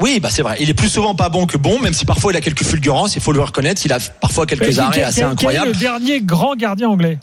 Oui, 0.00 0.18
bah 0.20 0.28
c'est 0.30 0.42
vrai. 0.42 0.56
Il 0.60 0.68
est 0.68 0.74
plus 0.74 0.88
souvent 0.88 1.14
pas 1.14 1.28
bon 1.28 1.46
que 1.46 1.56
bon, 1.56 1.78
même 1.80 1.94
si 1.94 2.04
parfois 2.04 2.32
il 2.32 2.36
a 2.36 2.40
quelques 2.40 2.64
fulgurances. 2.64 3.14
Il 3.16 3.22
faut 3.22 3.32
le 3.32 3.40
reconnaître. 3.40 3.82
Il 3.84 3.92
a 3.92 3.98
parfois 4.20 4.44
quelques 4.46 4.66
Mais 4.66 4.78
arrêts 4.78 5.02
assez 5.02 5.20
quel- 5.20 5.28
quel 5.28 5.28
est 5.28 5.32
incroyables. 5.32 5.68
le 5.68 5.74
dernier 5.74 6.20
grand 6.20 6.56
gardien 6.56 6.88
anglais? 6.88 7.18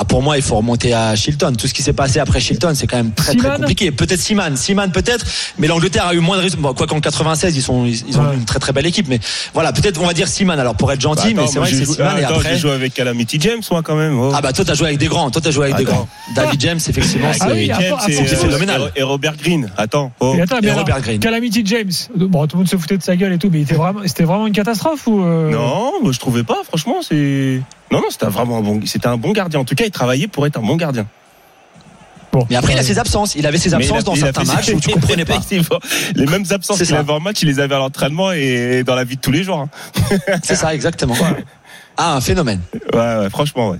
Ah, 0.00 0.04
pour 0.04 0.22
moi, 0.22 0.36
il 0.36 0.42
faut 0.42 0.54
remonter 0.56 0.94
à 0.94 1.16
Shilton. 1.16 1.54
Tout 1.58 1.66
ce 1.66 1.74
qui 1.74 1.82
s'est 1.82 1.92
passé 1.92 2.20
après 2.20 2.38
Shilton, 2.40 2.72
c'est 2.74 2.86
quand 2.86 2.98
même 2.98 3.10
très 3.12 3.32
Seaman 3.32 3.46
très 3.50 3.56
compliqué. 3.58 3.90
Peut-être 3.90 4.20
Seaman, 4.20 4.56
Seaman 4.56 4.92
peut-être, 4.92 5.24
mais 5.58 5.66
l'Angleterre 5.66 6.06
a 6.06 6.14
eu 6.14 6.20
moins 6.20 6.36
de 6.36 6.42
risques. 6.42 6.58
Bon, 6.58 6.72
quoi 6.72 6.86
qu'en 6.86 7.00
96, 7.00 7.56
ils 7.56 7.62
sont, 7.62 7.84
ils, 7.84 8.04
ils 8.08 8.18
ont 8.18 8.22
Ouais. 8.28 8.34
une 8.34 8.44
très 8.44 8.58
très 8.60 8.72
belle 8.72 8.86
équipe, 8.86 9.06
mais 9.08 9.18
voilà, 9.54 9.72
peut-être 9.72 10.00
on 10.00 10.06
va 10.06 10.12
dire 10.12 10.28
Seaman. 10.28 10.58
Alors 10.60 10.74
pour 10.76 10.92
être 10.92 11.00
gentil, 11.00 11.34
Bah, 11.34 11.42
mais 11.42 11.48
c'est 11.48 11.58
vrai 11.58 11.70
que 11.70 11.76
c'est 11.76 11.84
joué- 11.84 11.94
Seaman 11.96 12.18
et 12.18 12.24
attends, 12.24 12.36
après. 12.36 12.50
J'ai 12.54 12.58
joué 12.58 12.70
avec 12.72 12.94
Calamity 12.94 13.38
James, 13.40 13.60
moi, 13.72 13.82
quand 13.82 13.96
même. 13.96 14.18
oh. 14.20 14.30
Ah 14.34 14.40
bah 14.40 14.52
toi 14.52 14.64
t'as 14.64 14.74
joué 14.74 14.86
avec 14.86 14.98
des 14.98 15.08
grands, 15.08 15.30
toi 15.30 15.40
t'as 15.42 15.50
joué 15.50 15.64
avec 15.64 15.76
des 15.78 15.84
grands. 15.84 16.06
David 16.36 16.60
James 16.60 16.78
effectivement 16.88 17.28
Ah 17.32 17.46
c'est 17.48 17.52
oui, 17.52 17.70
c'est 18.06 18.36
phénoménal. 18.36 18.92
et 18.94 19.02
Robert 19.02 19.36
Green. 19.36 19.68
Attends. 19.76 20.12
oh. 20.20 20.34
Mais 20.36 20.42
attends, 20.42 20.58
mais 20.62 20.68
et 20.68 20.70
alors, 20.70 20.80
Robert 20.82 21.00
Green. 21.00 21.18
Calamity 21.18 21.62
James, 21.64 21.90
bon, 22.14 22.46
tout 22.46 22.56
le 22.56 22.60
monde 22.60 22.68
se 22.68 22.76
foutait 22.76 22.96
de 22.98 23.02
sa 23.02 23.16
gueule 23.16 23.32
et 23.32 23.38
tout, 23.38 23.48
mais 23.50 23.58
il 23.58 23.62
était 23.62 23.74
vraiment, 23.74 24.00
c'était 24.06 24.24
vraiment 24.24 24.46
une 24.46 24.52
catastrophe 24.52 25.06
ou 25.08 25.24
euh, 25.24 25.50
Non, 25.50 25.92
moi, 26.02 26.12
je 26.12 26.18
trouvais 26.20 26.44
pas. 26.44 26.58
Franchement, 26.68 26.96
c'est. 27.02 27.60
Non, 27.90 27.98
non, 27.98 28.06
c'était 28.10 28.26
vraiment 28.26 28.58
un 28.58 28.62
bon. 28.62 28.80
C'était 28.84 29.06
un 29.06 29.16
bon 29.16 29.32
gardien. 29.32 29.60
En 29.60 29.64
tout 29.64 29.74
cas, 29.74 29.84
il 29.84 29.90
travaillait 29.90 30.28
pour 30.28 30.46
être 30.46 30.58
un 30.58 30.62
bon 30.62 30.76
gardien. 30.76 31.06
Bon, 32.30 32.46
Mais 32.50 32.56
après 32.56 32.74
il 32.74 32.78
a 32.78 32.82
ses 32.82 32.98
absences, 32.98 33.34
il 33.36 33.46
avait 33.46 33.56
ses 33.56 33.72
absences 33.72 34.00
a- 34.00 34.02
dans 34.02 34.14
certains 34.14 34.44
fait- 34.44 34.54
matchs 34.54 34.68
où 34.74 34.80
tu 34.80 34.90
comprenais 34.90 35.24
pas. 35.24 35.40
Les 36.14 36.26
mêmes 36.26 36.44
absences 36.50 36.82
qu'il 36.82 36.94
avait 36.94 37.10
en 37.12 37.20
match, 37.20 37.40
il 37.40 37.48
les 37.48 37.58
avait 37.58 37.74
à 37.74 37.78
l'entraînement 37.78 38.32
et 38.32 38.82
dans 38.84 38.94
la 38.94 39.04
vie 39.04 39.16
de 39.16 39.20
tous 39.22 39.30
les 39.30 39.42
jours. 39.44 39.60
hein. 39.60 39.70
C'est 40.42 40.54
ça 40.54 40.74
exactement. 40.74 41.14
Ah 41.96 42.14
un 42.16 42.20
phénomène. 42.20 42.60
Ouais, 42.92 42.98
ouais, 42.98 43.30
franchement, 43.30 43.70
ouais. 43.70 43.78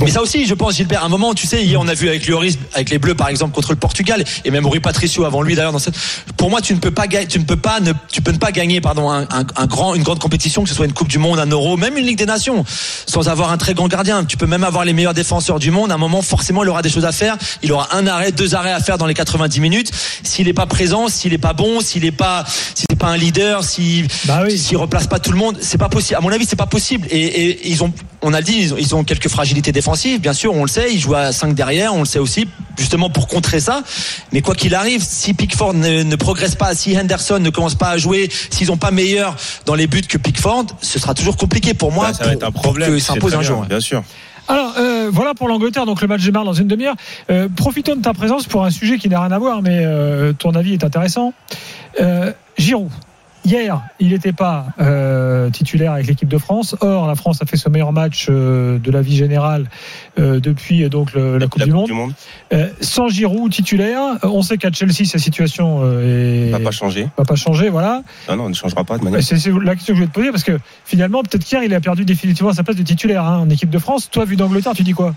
Mais 0.00 0.10
ça 0.10 0.22
aussi, 0.22 0.46
je 0.46 0.54
pense, 0.54 0.76
Gilbert, 0.76 1.02
à 1.02 1.06
un 1.06 1.10
moment, 1.10 1.34
tu 1.34 1.46
sais, 1.46 1.62
hier, 1.64 1.78
on 1.80 1.86
a 1.86 1.94
vu 1.94 2.08
avec 2.08 2.26
Lloris, 2.26 2.58
avec 2.74 2.88
les 2.90 2.98
Bleus, 2.98 3.14
par 3.14 3.28
exemple, 3.28 3.54
contre 3.54 3.70
le 3.72 3.76
Portugal, 3.76 4.24
et 4.44 4.50
même 4.50 4.66
Rui 4.66 4.80
Patricio 4.80 5.24
avant 5.24 5.42
lui, 5.42 5.54
d'ailleurs, 5.54 5.72
dans 5.72 5.78
cette, 5.78 5.94
pour 6.38 6.48
moi, 6.48 6.60
tu 6.62 6.72
ne 6.74 6.78
peux 6.78 6.90
pas 6.90 7.06
tu 7.06 7.38
ne 7.38 7.44
peux 7.44 7.56
pas 7.56 7.78
ne, 7.80 7.92
tu 8.10 8.22
peux 8.22 8.32
ne 8.32 8.38
pas 8.38 8.52
gagner, 8.52 8.80
pardon, 8.80 9.10
un, 9.10 9.22
un- 9.24 9.46
un 9.54 9.66
grand, 9.66 9.94
une 9.94 10.02
grande 10.02 10.18
compétition, 10.18 10.62
que 10.62 10.70
ce 10.70 10.74
soit 10.74 10.86
une 10.86 10.94
Coupe 10.94 11.08
du 11.08 11.18
Monde, 11.18 11.38
un 11.38 11.46
Euro, 11.46 11.76
même 11.76 11.96
une 11.98 12.06
Ligue 12.06 12.16
des 12.18 12.26
Nations, 12.26 12.64
sans 13.06 13.28
avoir 13.28 13.52
un 13.52 13.58
très 13.58 13.74
grand 13.74 13.86
gardien. 13.88 14.24
Tu 14.24 14.36
peux 14.38 14.46
même 14.46 14.64
avoir 14.64 14.84
les 14.86 14.92
meilleurs 14.94 15.14
défenseurs 15.14 15.58
du 15.58 15.70
monde. 15.70 15.90
À 15.92 15.94
un 15.94 15.98
moment, 15.98 16.22
forcément, 16.22 16.62
il 16.64 16.68
aura 16.70 16.80
des 16.82 16.90
choses 16.90 17.04
à 17.04 17.12
faire. 17.12 17.36
Il 17.62 17.70
aura 17.72 17.94
un 17.94 18.06
arrêt, 18.06 18.32
deux 18.32 18.54
arrêts 18.54 18.72
à 18.72 18.80
faire 18.80 18.96
dans 18.98 19.06
les 19.06 19.14
90 19.14 19.60
minutes. 19.60 19.90
S'il 20.22 20.46
n'est 20.46 20.52
pas 20.54 20.66
présent, 20.66 21.08
s'il 21.08 21.32
n'est 21.32 21.38
pas 21.38 21.52
bon, 21.52 21.80
s'il 21.82 22.02
n'est 22.02 22.12
pas, 22.12 22.44
si 22.74 22.84
c'est 22.90 22.98
pas 22.98 23.08
un 23.08 23.16
leader, 23.18 23.62
si, 23.62 24.04
Bah 24.24 24.40
oui. 24.46 24.56
s'il 24.58 24.78
replace 24.78 25.06
pas 25.06 25.18
tout 25.18 25.32
le 25.32 25.38
monde, 25.38 25.58
c'est 25.60 25.78
pas 25.78 25.88
possible. 25.90 26.16
À 26.16 26.20
mon 26.22 26.30
avis, 26.32 26.46
c'est 26.46 26.56
pas 26.56 26.66
possible. 26.66 27.06
Et, 27.10 27.20
et 27.20 27.68
ils 27.68 27.84
ont, 27.84 27.92
on 28.22 28.32
a 28.32 28.42
dit, 28.42 28.58
ils 28.58 28.74
ont, 28.74 28.76
ils 28.78 28.94
ont 28.94 29.04
quelques 29.04 29.28
fragilités 29.28 29.72
défensives, 29.72 30.20
bien 30.20 30.32
sûr, 30.32 30.54
on 30.54 30.62
le 30.62 30.68
sait. 30.68 30.92
Ils 30.92 31.00
jouent 31.00 31.14
à 31.14 31.32
5 31.32 31.54
derrière, 31.54 31.94
on 31.94 32.00
le 32.00 32.04
sait 32.04 32.18
aussi, 32.18 32.48
justement 32.78 33.10
pour 33.10 33.28
contrer 33.28 33.60
ça. 33.60 33.82
Mais 34.32 34.40
quoi 34.40 34.54
qu'il 34.54 34.74
arrive, 34.74 35.02
si 35.02 35.34
Pickford 35.34 35.74
ne, 35.74 36.02
ne 36.02 36.16
progresse 36.16 36.54
pas, 36.54 36.74
si 36.74 36.98
Henderson 36.98 37.38
ne 37.40 37.50
commence 37.50 37.74
pas 37.74 37.90
à 37.90 37.98
jouer, 37.98 38.28
s'ils 38.50 38.70
ont 38.70 38.76
pas 38.76 38.90
meilleur 38.90 39.36
dans 39.66 39.74
les 39.74 39.86
buts 39.86 40.02
que 40.02 40.18
Pickford, 40.18 40.66
ce 40.80 40.98
sera 40.98 41.14
toujours 41.14 41.36
compliqué 41.36 41.74
pour 41.74 41.92
moi. 41.92 42.08
Bah, 42.08 42.14
ça 42.14 42.24
va 42.24 42.32
être 42.32 42.44
un 42.44 42.52
problème. 42.52 42.98
s'impose 43.00 43.34
un 43.34 43.42
jour. 43.42 43.64
Bien 43.64 43.80
sûr. 43.80 44.02
Alors, 44.48 44.74
euh, 44.78 45.08
voilà 45.12 45.34
pour 45.34 45.48
l'Angleterre, 45.48 45.86
donc 45.86 46.02
le 46.02 46.08
match 46.08 46.22
démarre 46.24 46.44
dans 46.44 46.52
une 46.52 46.66
demi-heure. 46.66 46.96
Euh, 47.30 47.48
profitons 47.48 47.96
de 47.96 48.02
ta 48.02 48.12
présence 48.12 48.46
pour 48.46 48.64
un 48.64 48.70
sujet 48.70 48.98
qui 48.98 49.08
n'a 49.08 49.20
rien 49.20 49.30
à 49.30 49.38
voir, 49.38 49.62
mais 49.62 49.82
euh, 49.84 50.32
ton 50.32 50.50
avis 50.52 50.74
est 50.74 50.84
intéressant. 50.84 51.32
Euh, 52.00 52.32
Giroud. 52.58 52.90
Hier, 53.44 53.82
il 53.98 54.10
n'était 54.10 54.32
pas 54.32 54.66
euh, 54.80 55.50
titulaire 55.50 55.92
avec 55.92 56.06
l'équipe 56.06 56.28
de 56.28 56.38
France. 56.38 56.76
Or, 56.80 57.08
la 57.08 57.16
France 57.16 57.42
a 57.42 57.46
fait 57.46 57.56
son 57.56 57.70
meilleur 57.70 57.92
match 57.92 58.28
euh, 58.30 58.78
de 58.78 58.90
la 58.92 59.02
vie 59.02 59.16
générale 59.16 59.68
euh, 60.20 60.38
depuis 60.38 60.88
donc 60.88 61.12
le- 61.12 61.38
la 61.38 61.48
Coupe 61.48 61.62
du 61.64 61.72
Monde. 61.72 61.90
Sans 62.80 63.08
Giroud 63.08 63.50
titulaire, 63.50 64.00
on 64.22 64.42
sait 64.42 64.58
qu'à 64.58 64.70
Chelsea, 64.70 65.04
sa 65.06 65.18
situation 65.18 65.82
est 66.00 66.50
va 66.50 66.60
pas 66.60 66.70
changer. 66.70 67.08
va 67.18 67.24
pas 67.24 67.34
changer. 67.34 67.68
Voilà. 67.68 68.02
Non, 68.28 68.36
non, 68.36 68.44
on 68.44 68.48
ne 68.50 68.54
changera 68.54 68.84
pas 68.84 68.96
de 68.98 69.04
manière. 69.04 69.22
C'est 69.22 69.38
c'est 69.38 69.50
la 69.50 69.74
question 69.74 69.94
que 69.94 69.98
je 69.98 70.04
vais 70.04 70.08
te 70.08 70.14
poser 70.14 70.30
parce 70.30 70.44
que 70.44 70.58
finalement, 70.84 71.22
peut-être 71.22 71.44
qu'hier, 71.44 71.64
il 71.64 71.74
a 71.74 71.80
perdu 71.80 72.04
définitivement 72.04 72.52
sa 72.52 72.62
place 72.62 72.76
de 72.76 72.82
titulaire 72.84 73.24
hein, 73.24 73.38
en 73.38 73.50
équipe 73.50 73.70
de 73.70 73.78
France. 73.78 74.08
Toi, 74.10 74.24
vu 74.24 74.36
d'Angleterre, 74.36 74.72
tu 74.74 74.84
dis 74.84 74.92
quoi? 74.92 75.14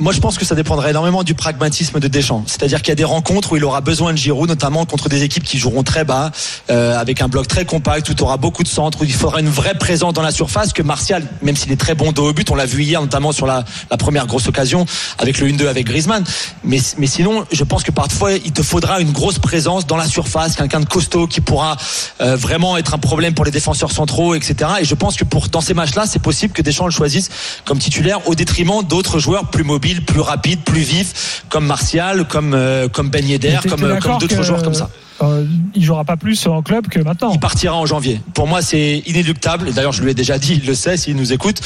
Moi, 0.00 0.12
je 0.12 0.20
pense 0.20 0.38
que 0.38 0.44
ça 0.44 0.54
dépendrait 0.54 0.90
énormément 0.90 1.22
du 1.22 1.34
pragmatisme 1.34 2.00
de 2.00 2.08
Deschamps. 2.08 2.44
C'est-à-dire 2.46 2.82
qu'il 2.82 2.88
y 2.88 2.92
a 2.92 2.96
des 2.96 3.04
rencontres 3.04 3.52
où 3.52 3.56
il 3.56 3.64
aura 3.64 3.80
besoin 3.80 4.12
de 4.12 4.18
Giroud, 4.18 4.48
notamment 4.48 4.84
contre 4.86 5.08
des 5.08 5.22
équipes 5.22 5.44
qui 5.44 5.58
joueront 5.58 5.82
très 5.82 6.04
bas, 6.04 6.30
euh, 6.70 6.98
avec 6.98 7.20
un 7.20 7.28
bloc 7.28 7.48
très 7.48 7.64
compact, 7.64 8.08
où 8.08 8.14
tu 8.14 8.22
auras 8.22 8.36
beaucoup 8.36 8.62
de 8.62 8.68
centres, 8.68 9.00
où 9.00 9.04
il 9.04 9.12
faudra 9.12 9.40
une 9.40 9.48
vraie 9.48 9.74
présence 9.74 10.14
dans 10.14 10.22
la 10.22 10.30
surface. 10.30 10.72
Que 10.72 10.82
Martial, 10.82 11.24
même 11.42 11.56
s'il 11.56 11.72
est 11.72 11.76
très 11.76 11.94
bon 11.94 12.12
dos 12.12 12.28
au 12.28 12.32
but, 12.32 12.50
on 12.50 12.54
l'a 12.54 12.66
vu 12.66 12.82
hier, 12.82 13.00
notamment 13.00 13.32
sur 13.32 13.46
la, 13.46 13.64
la 13.90 13.96
première 13.96 14.26
grosse 14.26 14.46
occasion 14.48 14.86
avec 15.18 15.38
le 15.38 15.48
1-2 15.48 15.66
avec 15.66 15.86
Griezmann. 15.86 16.24
Mais, 16.64 16.78
mais 16.98 17.06
sinon, 17.06 17.44
je 17.50 17.64
pense 17.64 17.82
que 17.82 17.90
parfois, 17.90 18.32
il 18.32 18.52
te 18.52 18.62
faudra 18.62 19.00
une 19.00 19.12
grosse 19.12 19.38
présence 19.38 19.86
dans 19.86 19.96
la 19.96 20.06
surface, 20.06 20.56
quelqu'un 20.56 20.80
de 20.80 20.86
costaud 20.86 21.26
qui 21.26 21.40
pourra 21.40 21.76
euh, 22.20 22.36
vraiment 22.36 22.76
être 22.76 22.94
un 22.94 22.98
problème 22.98 23.34
pour 23.34 23.44
les 23.44 23.50
défenseurs 23.50 23.92
centraux, 23.92 24.34
etc. 24.34 24.70
Et 24.80 24.84
je 24.84 24.94
pense 24.94 25.16
que 25.16 25.24
pour 25.24 25.48
dans 25.48 25.60
ces 25.60 25.74
matchs-là, 25.74 26.04
c'est 26.06 26.22
possible 26.22 26.52
que 26.52 26.62
Deschamps 26.62 26.86
le 26.86 26.92
choisisse 26.92 27.30
comme 27.64 27.78
titulaire 27.78 28.26
au 28.28 28.34
détriment 28.34 28.82
d'autres 28.82 29.18
joueurs 29.18 29.50
plus 29.50 29.64
plus 29.78 30.20
rapides, 30.20 30.60
plus 30.60 30.80
vifs, 30.80 31.44
comme 31.48 31.66
Martial, 31.66 32.26
comme 32.26 32.54
euh, 32.54 32.88
comme 32.88 33.08
Ben 33.10 33.24
Yedder, 33.24 33.58
comme 33.68 33.84
euh, 33.84 33.98
comme 33.98 34.18
d'autres 34.18 34.42
joueurs 34.42 34.62
comme 34.62 34.74
ça. 34.74 34.90
Euh, 35.22 35.44
il 35.74 35.84
jouera 35.84 36.04
pas 36.04 36.16
plus 36.16 36.46
en 36.46 36.62
club 36.62 36.88
que 36.88 36.98
maintenant. 37.00 37.30
Il 37.32 37.38
partira 37.40 37.74
en 37.76 37.86
janvier. 37.86 38.20
Pour 38.34 38.46
moi, 38.46 38.60
c'est 38.62 39.02
inéluctable. 39.06 39.72
D'ailleurs, 39.72 39.92
je 39.92 40.02
lui 40.02 40.10
ai 40.10 40.14
déjà 40.14 40.38
dit, 40.38 40.60
il 40.62 40.66
le 40.66 40.74
sait, 40.74 40.96
s'il 40.96 41.16
nous 41.16 41.32
écoute. 41.32 41.60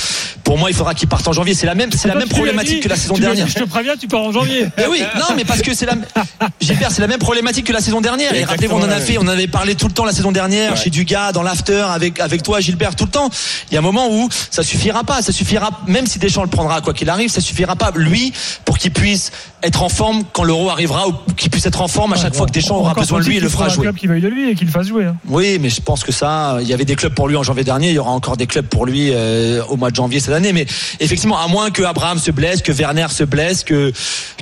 Pour 0.44 0.58
moi, 0.58 0.70
il 0.70 0.76
faudra 0.76 0.94
qu'il 0.94 1.08
parte 1.08 1.26
en 1.26 1.32
janvier. 1.32 1.54
C'est 1.54 1.66
la 1.66 1.74
même, 1.74 1.90
c'est 1.92 2.08
la 2.08 2.14
même 2.14 2.28
problématique 2.28 2.76
dit- 2.76 2.80
que 2.80 2.88
la 2.88 2.96
saison 2.96 3.14
dit, 3.14 3.20
dernière. 3.22 3.48
Je 3.48 3.54
te 3.54 3.64
préviens, 3.64 3.96
tu 3.96 4.06
pars 4.08 4.20
en 4.22 4.32
janvier. 4.32 4.66
Mais 4.76 4.86
oui, 4.86 5.02
non, 5.16 5.34
mais 5.36 5.44
parce 5.44 5.62
que 5.62 5.74
c'est 5.74 5.86
la, 5.86 5.94
Gilbert, 6.60 6.90
c'est 6.90 7.00
la 7.00 7.08
même 7.08 7.18
problématique 7.18 7.66
que 7.66 7.72
la 7.72 7.80
saison 7.80 8.00
dernière. 8.00 8.34
Et 8.34 8.44
rappelez-vous, 8.44 8.76
on 8.76 8.82
en 8.82 8.90
a 8.90 9.00
fait, 9.00 9.18
on 9.18 9.22
en 9.22 9.28
avait 9.28 9.46
parlé 9.48 9.74
tout 9.74 9.86
le 9.88 9.92
temps 9.92 10.04
la 10.04 10.12
saison 10.12 10.32
dernière, 10.32 10.72
Ouais. 10.72 10.76
chez 10.76 10.90
Dugas, 10.90 11.32
dans 11.32 11.42
l'after, 11.42 11.84
avec, 11.90 12.20
avec 12.20 12.42
toi, 12.42 12.60
Gilbert, 12.60 12.94
tout 12.94 13.04
le 13.04 13.10
temps. 13.10 13.30
Il 13.70 13.74
y 13.74 13.76
a 13.76 13.80
un 13.80 13.82
moment 13.82 14.08
où 14.10 14.28
ça 14.50 14.62
suffira 14.62 15.02
pas, 15.04 15.22
ça 15.22 15.32
suffira, 15.32 15.70
même 15.86 16.06
si 16.06 16.18
Deschamps 16.18 16.42
le 16.42 16.48
prendra, 16.48 16.80
quoi 16.80 16.92
qu'il 16.94 17.08
arrive, 17.10 17.30
ça 17.30 17.40
suffira 17.40 17.74
pas, 17.76 17.90
lui, 17.94 18.32
pour 18.64 18.78
qu'il 18.78 18.90
puisse 18.92 19.32
être 19.62 19.82
en 19.82 19.88
forme 19.88 20.22
quand 20.32 20.44
l'euro 20.44 20.70
arrivera, 20.70 21.08
ou 21.08 21.12
qu'il 21.36 21.50
puisse 21.50 21.66
être 21.66 21.80
en 21.80 21.88
forme 21.88 22.12
à 22.12 22.16
chaque 22.16 22.34
fois 22.34 22.46
que 22.46 22.52
Deschamps 22.52 22.76
aura 22.78 22.94
besoin 22.94 23.20
de 23.20 23.24
lui, 23.24 23.40
le 23.46 23.50
fera 23.50 23.68
jouer. 23.68 23.86
un 23.86 23.90
club 23.90 23.96
qui 23.96 24.06
veuille 24.06 24.20
de 24.20 24.28
lui 24.28 24.50
et 24.50 24.54
qu'il 24.54 24.68
fasse 24.68 24.86
jouer. 24.88 25.04
hein. 25.04 25.16
Oui, 25.28 25.58
mais 25.60 25.68
je 25.70 25.80
pense 25.80 26.04
que 26.04 26.12
ça, 26.12 26.58
il 26.60 26.68
y 26.68 26.72
avait 26.72 26.84
des 26.84 26.96
clubs 26.96 27.14
pour 27.14 27.28
lui 27.28 27.36
en 27.36 27.42
janvier 27.42 27.64
dernier, 27.64 27.88
il 27.88 27.94
y 27.94 27.98
aura 27.98 28.10
encore 28.12 28.36
des 28.36 28.46
clubs 28.46 28.66
pour 28.66 28.86
lui 28.86 29.10
euh, 29.12 29.62
au 29.68 29.76
mois 29.76 29.90
de 29.90 29.96
janvier 29.96 30.20
cette 30.20 30.34
année. 30.34 30.52
Mais 30.52 30.66
effectivement, 31.00 31.38
à 31.38 31.48
moins 31.48 31.70
que 31.70 31.82
Abraham 31.82 32.18
se 32.18 32.30
blesse, 32.30 32.62
que 32.62 32.72
Werner 32.72 33.06
se 33.10 33.24
blesse, 33.24 33.64
que 33.64 33.92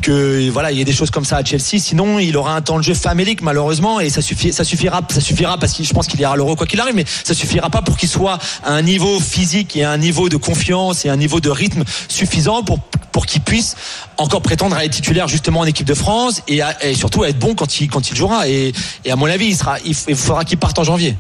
que 0.02 0.50
voilà, 0.50 0.73
il 0.73 0.78
y 0.78 0.80
ait 0.80 0.84
des 0.84 0.92
choses 0.92 1.11
comme 1.11 1.25
ça 1.25 1.37
à 1.37 1.44
Chelsea. 1.44 1.78
Sinon, 1.78 2.18
il 2.18 2.37
aura 2.37 2.54
un 2.54 2.61
temps 2.62 2.78
de 2.78 2.84
jeu 2.84 2.94
famélique 2.94 3.42
malheureusement, 3.42 4.00
et 4.00 4.11
ça 4.11 4.23
suffit, 4.23 4.52
ça 4.52 4.64
suffira, 4.64 5.00
ça 5.08 5.20
suffira 5.20 5.58
parce 5.58 5.73
que 5.73 5.82
je 5.84 5.92
pense 5.92 6.06
qu'il 6.06 6.20
ira 6.20 6.32
à 6.32 6.37
l'Euro 6.37 6.56
quoi 6.56 6.66
qu'il 6.66 6.80
arrive, 6.80 6.94
mais 6.94 7.04
ça 7.25 7.34
suffira 7.34 7.70
pas 7.70 7.82
pour 7.82 7.96
qu'il 7.96 8.08
soit 8.08 8.38
à 8.64 8.73
un 8.73 8.82
niveau 8.82 9.20
physique 9.20 9.76
et 9.76 9.84
à 9.84 9.90
un 9.90 9.99
niveau 9.99 10.28
de 10.28 10.37
confiance 10.37 11.04
et 11.04 11.08
un 11.08 11.16
niveau 11.16 11.40
de 11.40 11.50
rythme 11.50 11.84
suffisant 12.08 12.62
pour 12.62 12.78
pour 13.14 13.26
qu'il 13.26 13.40
puisse 13.42 13.76
encore 14.18 14.42
prétendre 14.42 14.75
à 14.76 14.85
être 14.85 14.90
titulaire 14.92 15.28
justement 15.28 15.61
en 15.61 15.66
équipe 15.66 15.87
de 15.87 15.94
France 15.94 16.42
et, 16.49 16.61
à- 16.62 16.85
et 16.85 16.94
surtout 16.97 17.23
à 17.23 17.28
être 17.28 17.38
bon 17.38 17.54
quand 17.54 17.80
il 17.80 17.88
quand 17.88 18.11
il 18.11 18.16
jouera. 18.16 18.49
Et, 18.49 18.73
et 19.04 19.11
à 19.12 19.16
mon 19.16 19.26
avis, 19.26 19.47
il 19.47 19.56
sera, 19.56 19.78
il 19.85 19.94
faudra 20.16 20.44
qu'il 20.44 20.59
parte 20.59 20.76
en 20.80 20.85
janvier. 20.85 21.16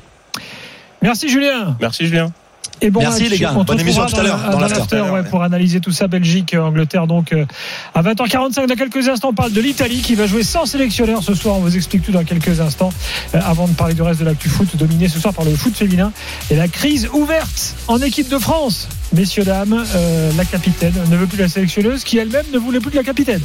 Merci 1.00 1.28
Julien. 1.28 1.76
Merci 1.80 2.06
Julien. 2.06 2.32
Et 2.80 2.90
bon 2.90 3.00
Merci, 3.00 3.22
match. 3.22 3.30
les 3.30 3.38
gars. 3.38 3.52
On 3.56 3.64
Bonne 3.64 3.80
émission 3.80 4.04
tout 4.06 4.16
à 4.16 4.22
l'heure, 4.22 4.38
dans, 4.38 4.44
dans 4.44 4.52
dans 4.52 4.60
l'after. 4.60 4.78
l'after, 4.96 5.00
ouais, 5.12 5.22
pour 5.24 5.42
analyser 5.42 5.80
tout 5.80 5.92
ça. 5.92 6.06
Belgique, 6.08 6.54
Angleterre. 6.54 7.06
Donc 7.06 7.32
euh, 7.32 7.46
à 7.94 8.02
20h45, 8.02 8.66
dans 8.66 8.74
quelques 8.74 9.08
instants, 9.08 9.28
on 9.30 9.34
parle 9.34 9.52
de 9.52 9.60
l'Italie 9.60 10.02
qui 10.02 10.14
va 10.14 10.26
jouer 10.26 10.42
sans 10.42 10.66
sélectionneur 10.66 11.22
ce 11.22 11.34
soir. 11.34 11.56
On 11.56 11.60
vous 11.60 11.76
explique 11.76 12.02
tout 12.02 12.12
dans 12.12 12.24
quelques 12.24 12.60
instants. 12.60 12.90
Euh, 13.34 13.40
avant 13.44 13.68
de 13.68 13.72
parler 13.74 13.94
du 13.94 14.02
reste 14.02 14.20
de 14.20 14.24
l'actu 14.24 14.48
foot, 14.48 14.76
dominé 14.76 15.08
ce 15.08 15.18
soir 15.18 15.32
par 15.32 15.44
le 15.44 15.54
foot 15.54 15.74
féminin 15.74 16.12
et 16.50 16.56
la 16.56 16.68
crise 16.68 17.08
ouverte 17.12 17.74
en 17.88 18.00
équipe 18.02 18.28
de 18.28 18.38
France. 18.38 18.88
Messieurs 19.12 19.44
dames, 19.44 19.84
euh, 19.94 20.30
la 20.36 20.44
capitaine 20.44 20.94
ne 21.10 21.16
veut 21.16 21.26
plus 21.26 21.38
la 21.38 21.48
sélectionneuse, 21.48 22.04
qui 22.04 22.18
elle-même 22.18 22.46
ne 22.52 22.58
voulait 22.58 22.80
plus 22.80 22.90
de 22.90 22.96
la 22.96 23.04
capitaine. 23.04 23.40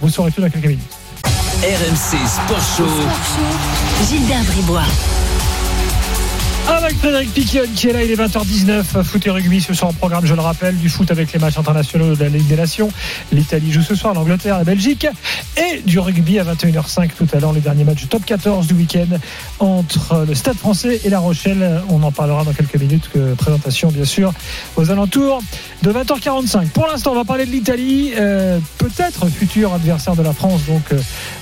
Vous 0.00 0.08
saurez 0.10 0.30
tout 0.30 0.40
dans 0.40 0.50
quelques 0.50 0.64
minutes. 0.66 0.80
RMC 1.62 2.16
Sport 2.26 2.76
Show. 2.76 2.84
Gilbert 4.08 4.44
Bribois. 4.44 4.82
Avec 6.68 6.96
Frédéric 6.98 7.32
Piquion 7.32 7.62
qui 7.74 7.88
est 7.88 7.92
là, 7.92 8.02
il 8.02 8.10
est 8.10 8.16
20h19. 8.16 9.02
Foot 9.02 9.26
et 9.26 9.30
rugby 9.30 9.60
ce 9.60 9.74
soir 9.74 9.90
en 9.90 9.94
programme, 9.94 10.24
je 10.26 10.34
le 10.34 10.40
rappelle, 10.40 10.76
du 10.76 10.88
foot 10.88 11.10
avec 11.10 11.32
les 11.32 11.38
matchs 11.38 11.58
internationaux 11.58 12.14
de 12.14 12.22
la 12.22 12.28
Ligue 12.28 12.46
des 12.46 12.56
Nations. 12.56 12.90
L'Italie 13.32 13.72
joue 13.72 13.82
ce 13.82 13.94
soir, 13.94 14.14
l'Angleterre, 14.14 14.58
la 14.58 14.64
Belgique. 14.64 15.06
Et 15.56 15.80
du 15.82 15.98
rugby 15.98 16.38
à 16.38 16.44
21h05 16.44 17.10
tout 17.16 17.26
à 17.32 17.40
l'heure, 17.40 17.52
les 17.52 17.60
derniers 17.60 17.84
matchs 17.84 18.02
du 18.02 18.06
top 18.06 18.24
14 18.24 18.66
du 18.66 18.74
week-end 18.74 19.18
entre 19.58 20.24
le 20.26 20.34
Stade 20.34 20.56
français 20.56 21.00
et 21.04 21.10
La 21.10 21.18
Rochelle. 21.18 21.82
On 21.88 22.02
en 22.02 22.12
parlera 22.12 22.44
dans 22.44 22.52
quelques 22.52 22.76
minutes. 22.76 23.10
Que 23.12 23.34
présentation, 23.34 23.90
bien 23.90 24.04
sûr, 24.04 24.32
aux 24.76 24.90
alentours 24.90 25.42
de 25.82 25.90
20h45. 25.90 26.68
Pour 26.68 26.86
l'instant, 26.86 27.12
on 27.12 27.16
va 27.16 27.24
parler 27.24 27.46
de 27.46 27.50
l'Italie, 27.50 28.12
euh, 28.16 28.58
peut-être 28.78 29.26
futur 29.28 29.72
adversaire 29.72 30.14
de 30.14 30.22
la 30.22 30.32
France, 30.32 30.62
donc 30.66 30.82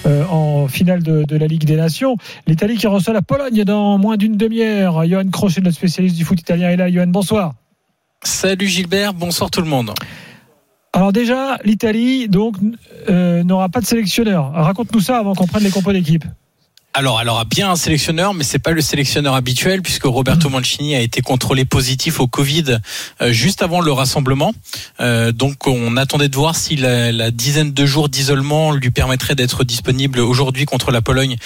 euh, 0.07 0.25
en 0.31 0.69
finale 0.69 1.03
de 1.03 1.37
la 1.37 1.47
Ligue 1.47 1.65
des 1.65 1.77
Nations. 1.77 2.17
L'Italie 2.47 2.77
qui 2.77 2.87
reçoit 2.87 3.13
la 3.13 3.23
Pologne 3.23 3.65
dans 3.65 3.99
moins 3.99 4.17
d'une 4.17 4.37
demi-heure. 4.37 5.05
Johan 5.19 5.31
Crochet, 5.31 5.61
notre 5.61 5.77
spécialiste 5.77 6.17
du 6.17 6.25
foot 6.25 6.41
italien, 6.41 6.71
est 6.71 6.77
là. 6.77 6.91
Johan, 6.91 7.09
bonsoir. 7.09 7.55
Salut 8.23 8.69
Gilbert, 8.69 9.15
bonsoir 9.15 9.51
tout 9.51 9.61
le 9.61 9.69
monde. 9.69 9.93
Alors 10.93 11.13
déjà, 11.13 11.59
l'Italie 11.65 12.29
donc 12.29 12.57
euh, 13.09 13.43
n'aura 13.45 13.69
pas 13.69 13.81
de 13.81 13.87
sélectionneur. 13.87 14.53
Raconte-nous 14.53 15.01
ça 15.01 15.19
avant 15.19 15.35
qu'on 15.35 15.47
prenne 15.47 15.63
les 15.63 15.71
compos 15.71 15.93
d'équipe. 15.93 16.25
Alors, 16.95 17.21
elle 17.21 17.29
aura 17.29 17.45
bien 17.45 17.71
un 17.71 17.77
sélectionneur, 17.77 18.35
mais 18.35 18.43
c'est 18.43 18.59
pas 18.59 18.73
le 18.73 18.81
sélectionneur 18.81 19.35
habituel 19.35 19.83
puisque 19.83 20.05
Roberto 20.05 20.49
Mancini 20.49 20.97
a 20.97 21.01
été 21.01 21.21
contrôlé 21.21 21.65
positif 21.65 22.19
au 22.19 22.27
Covid 22.27 22.79
euh, 23.21 23.31
juste 23.31 23.63
avant 23.63 23.81
le 23.81 23.93
rassemblement. 23.93 24.53
Euh, 24.99 25.31
donc, 25.31 25.69
on 25.69 25.97
attendait 25.97 26.29
de 26.29 26.35
voir 26.35 26.57
si 26.57 26.75
la, 26.75 27.13
la 27.13 27.31
dizaine 27.31 27.73
de 27.73 27.87
jours 27.87 28.09
d'isolement 28.09 28.73
lui 28.73 28.91
permettrait 28.91 29.37
d'être 29.37 29.63
disponible 29.63 30.19
aujourd'hui 30.19 30.65
contre 30.65 30.91
la 30.91 31.03
Pologne. 31.03 31.37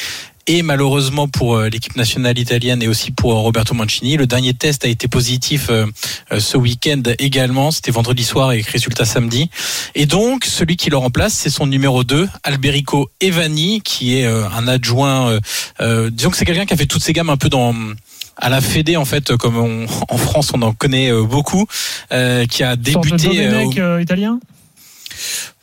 Et 0.48 0.62
malheureusement 0.62 1.28
pour 1.28 1.54
euh, 1.56 1.68
l'équipe 1.68 1.94
nationale 1.94 2.36
italienne 2.36 2.82
et 2.82 2.88
aussi 2.88 3.12
pour 3.12 3.32
euh, 3.32 3.36
Roberto 3.36 3.74
Mancini, 3.74 4.16
le 4.16 4.26
dernier 4.26 4.54
test 4.54 4.84
a 4.84 4.88
été 4.88 5.06
positif 5.06 5.68
euh, 5.70 5.86
ce 6.36 6.56
week-end 6.56 7.00
également. 7.20 7.70
C'était 7.70 7.92
vendredi 7.92 8.24
soir 8.24 8.48
avec 8.48 8.66
résultat 8.66 9.04
samedi. 9.04 9.50
Et 9.94 10.04
donc, 10.06 10.44
celui 10.44 10.76
qui 10.76 10.90
le 10.90 10.96
remplace, 10.96 11.32
c'est 11.34 11.50
son 11.50 11.66
numéro 11.66 12.02
2, 12.02 12.28
Alberico 12.42 13.08
Evani, 13.20 13.82
qui 13.82 14.16
est 14.18 14.26
un 14.26 14.66
adjoint. 14.66 15.38
euh, 15.80 16.10
disons 16.10 16.30
que 16.30 16.36
c'est 16.36 16.44
quelqu'un 16.44 16.66
qui 16.66 16.74
a 16.74 16.76
fait 16.76 16.86
toutes 16.86 17.02
ses 17.04 17.12
gammes 17.12 17.30
un 17.30 17.36
peu 17.36 17.48
dans 17.48 17.74
à 18.38 18.48
la 18.48 18.60
Fédé 18.60 18.96
en 18.96 19.04
fait, 19.04 19.36
comme 19.36 19.58
on- 19.58 19.86
en 20.08 20.16
France 20.18 20.50
on 20.54 20.62
en 20.62 20.72
connaît 20.72 21.12
beaucoup, 21.12 21.66
euh, 22.12 22.46
qui 22.46 22.62
a 22.64 22.70
Sorte 22.70 22.78
de 22.80 23.10
débuté. 23.16 23.46
euh, 23.46 23.50
Domenech, 23.52 23.78
euh, 23.78 24.02
italien? 24.02 24.40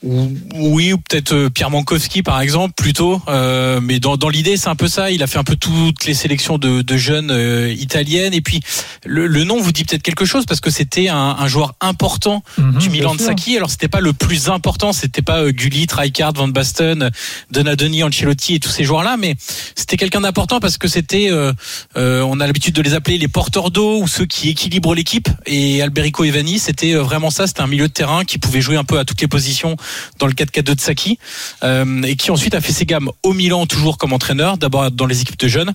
Oui, 0.01 0.93
ou 0.93 0.97
peut-être 0.97 1.33
euh, 1.33 1.49
Pierre 1.49 1.69
Mankowski 1.69 2.23
par 2.23 2.39
exemple, 2.39 2.73
plutôt. 2.75 3.21
Euh, 3.27 3.79
mais 3.81 3.99
dans, 3.99 4.15
dans 4.17 4.29
l'idée, 4.29 4.55
c'est 4.55 4.69
un 4.69 4.75
peu 4.75 4.87
ça. 4.87 5.11
Il 5.11 5.21
a 5.23 5.27
fait 5.27 5.39
un 5.39 5.43
peu 5.43 5.55
toutes 5.57 6.05
les 6.05 6.13
sélections 6.13 6.57
de, 6.57 6.81
de 6.81 6.97
jeunes 6.97 7.31
euh, 7.31 7.73
italiennes. 7.73 8.33
Et 8.33 8.41
puis 8.41 8.61
le, 9.05 9.27
le 9.27 9.43
nom 9.43 9.59
vous 9.59 9.71
dit 9.71 9.83
peut-être 9.83 10.03
quelque 10.03 10.25
chose 10.25 10.45
parce 10.45 10.61
que 10.61 10.69
c'était 10.69 11.09
un, 11.09 11.35
un 11.39 11.47
joueur 11.47 11.73
important 11.81 12.43
Mhm, 12.57 12.77
du 12.79 12.89
Milan 12.89 13.15
de. 13.15 13.21
Sacchi. 13.21 13.57
Alors 13.57 13.69
c'était 13.69 13.87
pas 13.87 13.99
le 13.99 14.13
plus 14.13 14.49
important, 14.49 14.93
c'était 14.93 15.21
pas 15.21 15.39
euh, 15.41 15.51
Gullit, 15.51 15.87
Rijkaard, 15.91 16.33
Van 16.33 16.47
Basten, 16.47 17.09
Donadoni, 17.51 18.03
Ancelotti 18.03 18.55
et 18.55 18.59
tous 18.59 18.69
ces 18.69 18.83
joueurs-là, 18.83 19.17
mais 19.17 19.35
c'était 19.75 19.97
quelqu'un 19.97 20.21
d'important 20.21 20.59
parce 20.59 20.77
que 20.77 20.87
c'était, 20.87 21.29
euh, 21.31 21.51
euh, 21.97 22.21
on 22.21 22.39
a 22.39 22.47
l'habitude 22.47 22.73
de 22.75 22.81
les 22.81 22.93
appeler 22.93 23.17
les 23.17 23.27
porteurs 23.27 23.71
d'eau 23.71 24.01
ou 24.01 24.07
ceux 24.07 24.25
qui 24.25 24.49
équilibrent 24.49 24.95
l'équipe. 24.95 25.27
Et 25.45 25.81
Alberico 25.81 26.23
Evani, 26.23 26.59
c'était 26.59 26.93
vraiment 26.95 27.29
ça. 27.29 27.47
C'était 27.47 27.61
un 27.61 27.67
milieu 27.67 27.87
de 27.87 27.93
terrain 27.93 28.23
qui 28.25 28.37
pouvait 28.37 28.61
jouer 28.61 28.77
un 28.77 28.83
peu 28.83 28.99
à 28.99 29.05
toutes 29.05 29.21
les 29.21 29.27
positions 29.27 29.75
dans 30.19 30.27
le 30.27 30.33
4-4-2 30.33 30.61
de 30.75 30.79
Sacchi 30.79 31.19
euh, 31.63 32.01
et 32.03 32.15
qui 32.15 32.31
ensuite 32.31 32.55
a 32.55 32.61
fait 32.61 32.73
ses 32.73 32.85
gammes 32.85 33.09
au 33.23 33.33
Milan 33.33 33.65
toujours 33.65 33.97
comme 33.97 34.13
entraîneur, 34.13 34.57
d'abord 34.57 34.91
dans 34.91 35.05
les 35.05 35.21
équipes 35.21 35.39
de 35.39 35.47
jeunes 35.47 35.73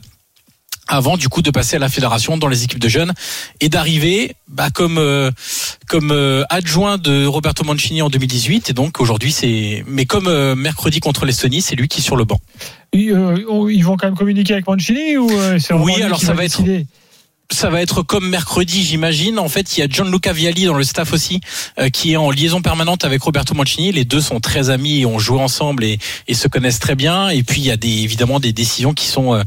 avant 0.87 1.16
du 1.16 1.31
coup 1.31 1.40
de 1.40 1.50
passer 1.50 1.77
à 1.77 1.79
la 1.79 1.88
fédération 1.88 2.37
dans 2.37 2.46
les 2.48 2.64
équipes 2.64 2.79
de 2.79 2.90
jeunes 2.90 3.14
et 3.62 3.70
d'arriver 3.70 4.37
bah, 4.48 4.68
comme 4.68 4.98
euh, 4.98 5.31
comme 5.88 6.11
euh, 6.11 6.44
adjoint 6.50 6.98
de 6.98 7.24
Roberto 7.24 7.64
Mancini 7.64 8.03
en 8.03 8.11
2018 8.11 8.68
et 8.68 8.72
donc 8.74 9.00
aujourd'hui 9.00 9.33
c'est 9.33 9.83
mais 9.87 10.05
comme 10.05 10.27
euh, 10.27 10.55
mercredi 10.55 11.00
contre 11.00 11.24
l'Estonie 11.24 11.62
c'est 11.62 11.74
lui 11.74 11.88
qui 11.88 12.00
est 12.00 12.03
sur 12.05 12.16
le 12.16 12.24
banc. 12.24 12.38
Ils, 12.92 13.14
on- 13.48 13.66
ils 13.68 13.83
vont 13.83 13.96
quand 13.96 14.09
même 14.09 14.14
communiquer 14.16 14.53
avec 14.53 14.66
Mancini 14.66 15.16
ou 15.16 15.31
c'est 15.59 15.72
Oui, 15.72 16.03
alors 16.03 16.20
ça 16.20 16.29
va 16.29 16.35
va 16.35 16.44
être- 16.44 16.61
ça 17.50 17.70
va 17.70 17.83
être 17.83 18.02
comme 18.02 18.28
mercredi, 18.28 18.83
j'imagine. 18.83 19.38
En 19.38 19.48
fait, 19.48 19.76
il 19.76 19.80
y 19.80 19.83
a 19.83 19.88
Gianluca 19.88 20.33
Vialli 20.33 20.64
dans 20.64 20.74
le 20.74 20.85
staff 20.85 21.12
aussi, 21.12 21.40
euh, 21.78 21.88
qui 21.88 22.12
est 22.12 22.16
en 22.16 22.30
liaison 22.30 22.62
permanente 22.62 23.04
avec 23.04 23.22
Roberto 23.22 23.54
Mancini. 23.54 23.92
Les 23.92 24.04
deux 24.04 24.20
sont 24.20 24.40
très 24.40 24.70
amis, 24.70 25.00
et 25.00 25.07
ont 25.07 25.18
joué 25.18 25.40
ensemble 25.40 25.85
et, 25.85 25.98
se 26.33 26.48
connaissent 26.48 26.80
très 26.80 26.94
bien. 26.94 27.28
Et 27.28 27.42
puis, 27.42 27.61
il 27.61 27.66
y 27.66 27.70
a 27.70 27.76
des, 27.76 28.02
évidemment 28.02 28.40
des 28.40 28.52
décisions 28.52 28.92
qui 28.92 29.07
sont 29.07 29.35
euh, 29.35 29.42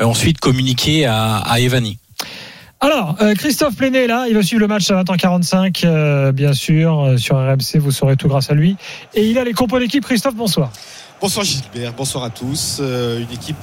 ensuite 0.00 0.38
communiquées 0.38 1.06
à, 1.06 1.36
à 1.36 1.60
Evani. 1.60 1.98
Alors, 2.84 3.14
euh, 3.22 3.34
Christophe 3.36 3.76
Plenet, 3.76 4.08
là, 4.08 4.26
il 4.28 4.34
va 4.34 4.42
suivre 4.42 4.60
le 4.60 4.66
match 4.66 4.90
à 4.90 5.00
20h45, 5.04 5.82
euh, 5.84 6.32
bien 6.32 6.52
sûr, 6.52 6.98
euh, 6.98 7.16
sur 7.16 7.36
RMC, 7.36 7.78
vous 7.78 7.92
saurez 7.92 8.16
tout 8.16 8.26
grâce 8.26 8.50
à 8.50 8.54
lui. 8.54 8.76
Et 9.14 9.24
il 9.24 9.38
a 9.38 9.44
les 9.44 9.52
compos 9.52 9.78
d'équipe. 9.78 10.04
Christophe, 10.04 10.34
bonsoir. 10.34 10.72
Bonsoir 11.22 11.44
Gilbert, 11.46 11.92
bonsoir 11.96 12.24
à 12.24 12.30
tous. 12.30 12.78
Euh, 12.80 13.20
une 13.20 13.30
équipe 13.32 13.54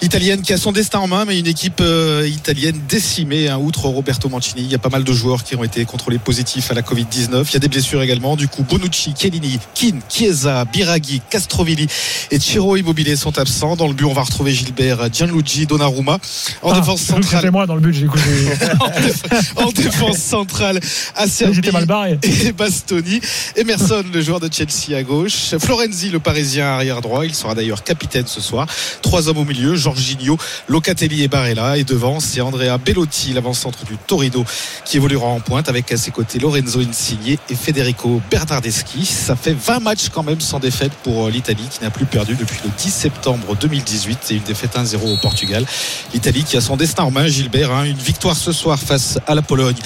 italienne 0.00 0.40
qui 0.40 0.54
a 0.54 0.56
son 0.56 0.72
destin 0.72 1.00
en 1.00 1.06
main, 1.06 1.26
mais 1.26 1.38
une 1.38 1.46
équipe 1.46 1.82
euh, 1.82 2.26
italienne 2.26 2.80
décimée. 2.88 3.48
Hein, 3.50 3.58
outre 3.58 3.84
Roberto 3.88 4.30
Mancini, 4.30 4.62
il 4.62 4.70
y 4.72 4.74
a 4.74 4.78
pas 4.78 4.88
mal 4.88 5.04
de 5.04 5.12
joueurs 5.12 5.44
qui 5.44 5.54
ont 5.54 5.62
été 5.64 5.84
contrôlés 5.84 6.18
positifs 6.18 6.70
à 6.70 6.74
la 6.74 6.80
Covid-19. 6.80 7.44
Il 7.46 7.52
y 7.52 7.56
a 7.56 7.58
des 7.58 7.68
blessures 7.68 8.00
également. 8.02 8.36
Du 8.36 8.48
coup, 8.48 8.62
Bonucci, 8.62 9.12
Chiellini, 9.18 9.58
Kin, 9.74 9.98
Chiesa, 10.08 10.64
Biraghi, 10.64 11.20
Castrovilli 11.28 11.86
et 12.30 12.38
Ciro 12.40 12.74
Immobilier 12.76 13.16
sont 13.16 13.36
absents. 13.38 13.76
Dans 13.76 13.86
le 13.86 13.92
but, 13.92 14.06
on 14.06 14.14
va 14.14 14.22
retrouver 14.22 14.54
Gilbert, 14.54 15.12
Gianluigi, 15.12 15.66
Donnarumma. 15.66 16.18
En 16.62 16.70
Ah, 16.72 16.80
défense 16.80 17.02
centrale, 17.02 17.50
moi 17.50 17.66
dans 17.66 17.74
le 17.74 17.82
but, 17.82 17.92
j'ai 17.92 18.06
écouté. 18.06 18.22
en, 18.80 18.88
déf- 18.88 19.52
en 19.56 19.70
défense 19.72 20.16
centrale, 20.16 20.80
Acerbi 21.16 21.56
J'étais 21.56 21.70
mal 21.70 21.84
barré. 21.84 22.18
et 22.22 22.52
Bastoni. 22.52 23.20
Emerson, 23.56 24.04
le 24.10 24.22
joueur 24.22 24.40
de 24.40 24.48
Chelsea 24.50 24.96
à 24.96 25.02
gauche. 25.02 25.54
Florenzi, 25.60 26.08
le 26.08 26.18
parisien 26.18 26.64
arrière 26.68 26.93
droit. 27.00 27.24
Il 27.24 27.34
sera 27.34 27.54
d'ailleurs 27.54 27.82
capitaine 27.84 28.26
ce 28.26 28.40
soir. 28.40 28.66
Trois 29.02 29.28
hommes 29.28 29.38
au 29.38 29.44
milieu. 29.44 29.74
Jorginho, 29.76 30.36
Locatelli 30.68 31.22
et 31.22 31.28
Barella. 31.28 31.76
Et 31.78 31.84
devant, 31.84 32.20
c'est 32.20 32.40
Andrea 32.40 32.78
Bellotti, 32.78 33.32
l'avant-centre 33.32 33.84
du 33.84 33.96
Torino, 33.96 34.44
qui 34.84 34.96
évoluera 34.96 35.26
en 35.26 35.40
pointe 35.40 35.68
avec 35.68 35.90
à 35.92 35.96
ses 35.96 36.10
côtés 36.10 36.38
Lorenzo 36.38 36.80
Insigne 36.80 37.36
et 37.50 37.54
Federico 37.54 38.20
Bernardeschi. 38.30 39.04
Ça 39.06 39.36
fait 39.36 39.54
20 39.54 39.80
matchs 39.80 40.08
quand 40.12 40.22
même 40.22 40.40
sans 40.40 40.58
défaite 40.58 40.92
pour 41.02 41.28
l'Italie 41.28 41.66
qui 41.70 41.82
n'a 41.82 41.90
plus 41.90 42.06
perdu 42.06 42.34
depuis 42.34 42.58
le 42.64 42.70
10 42.76 42.90
septembre 42.90 43.56
2018 43.60 44.18
et 44.30 44.34
une 44.34 44.42
défaite 44.42 44.76
1-0 44.76 44.96
au 45.12 45.16
Portugal. 45.16 45.64
L'Italie 46.12 46.44
qui 46.44 46.56
a 46.56 46.60
son 46.60 46.76
destin 46.76 47.04
en 47.04 47.10
main, 47.10 47.26
Gilbert. 47.26 47.72
hein. 47.72 47.84
Une 47.84 47.96
victoire 47.96 48.36
ce 48.36 48.52
soir 48.52 48.78
face 48.78 49.18
à 49.26 49.34
la 49.34 49.42
Pologne 49.42 49.76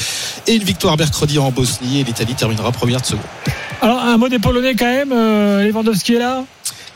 et 0.47 0.55
une 0.55 0.63
victoire 0.65 0.97
mercredi 0.97 1.39
en 1.39 1.51
Bosnie. 1.51 2.01
Et 2.01 2.05
l'Italie 2.05 2.35
terminera 2.35 2.73
première 2.73 3.01
de 3.01 3.07
ce 3.07 3.15
groupe. 3.15 3.29
Alors, 3.81 4.01
un 4.01 4.17
mot 4.17 4.29
des 4.29 4.39
Polonais 4.39 4.75
quand 4.75 4.87
même. 4.87 5.13
euh, 5.13 5.63
Lewandowski 5.65 6.15
est 6.15 6.19
là? 6.19 6.45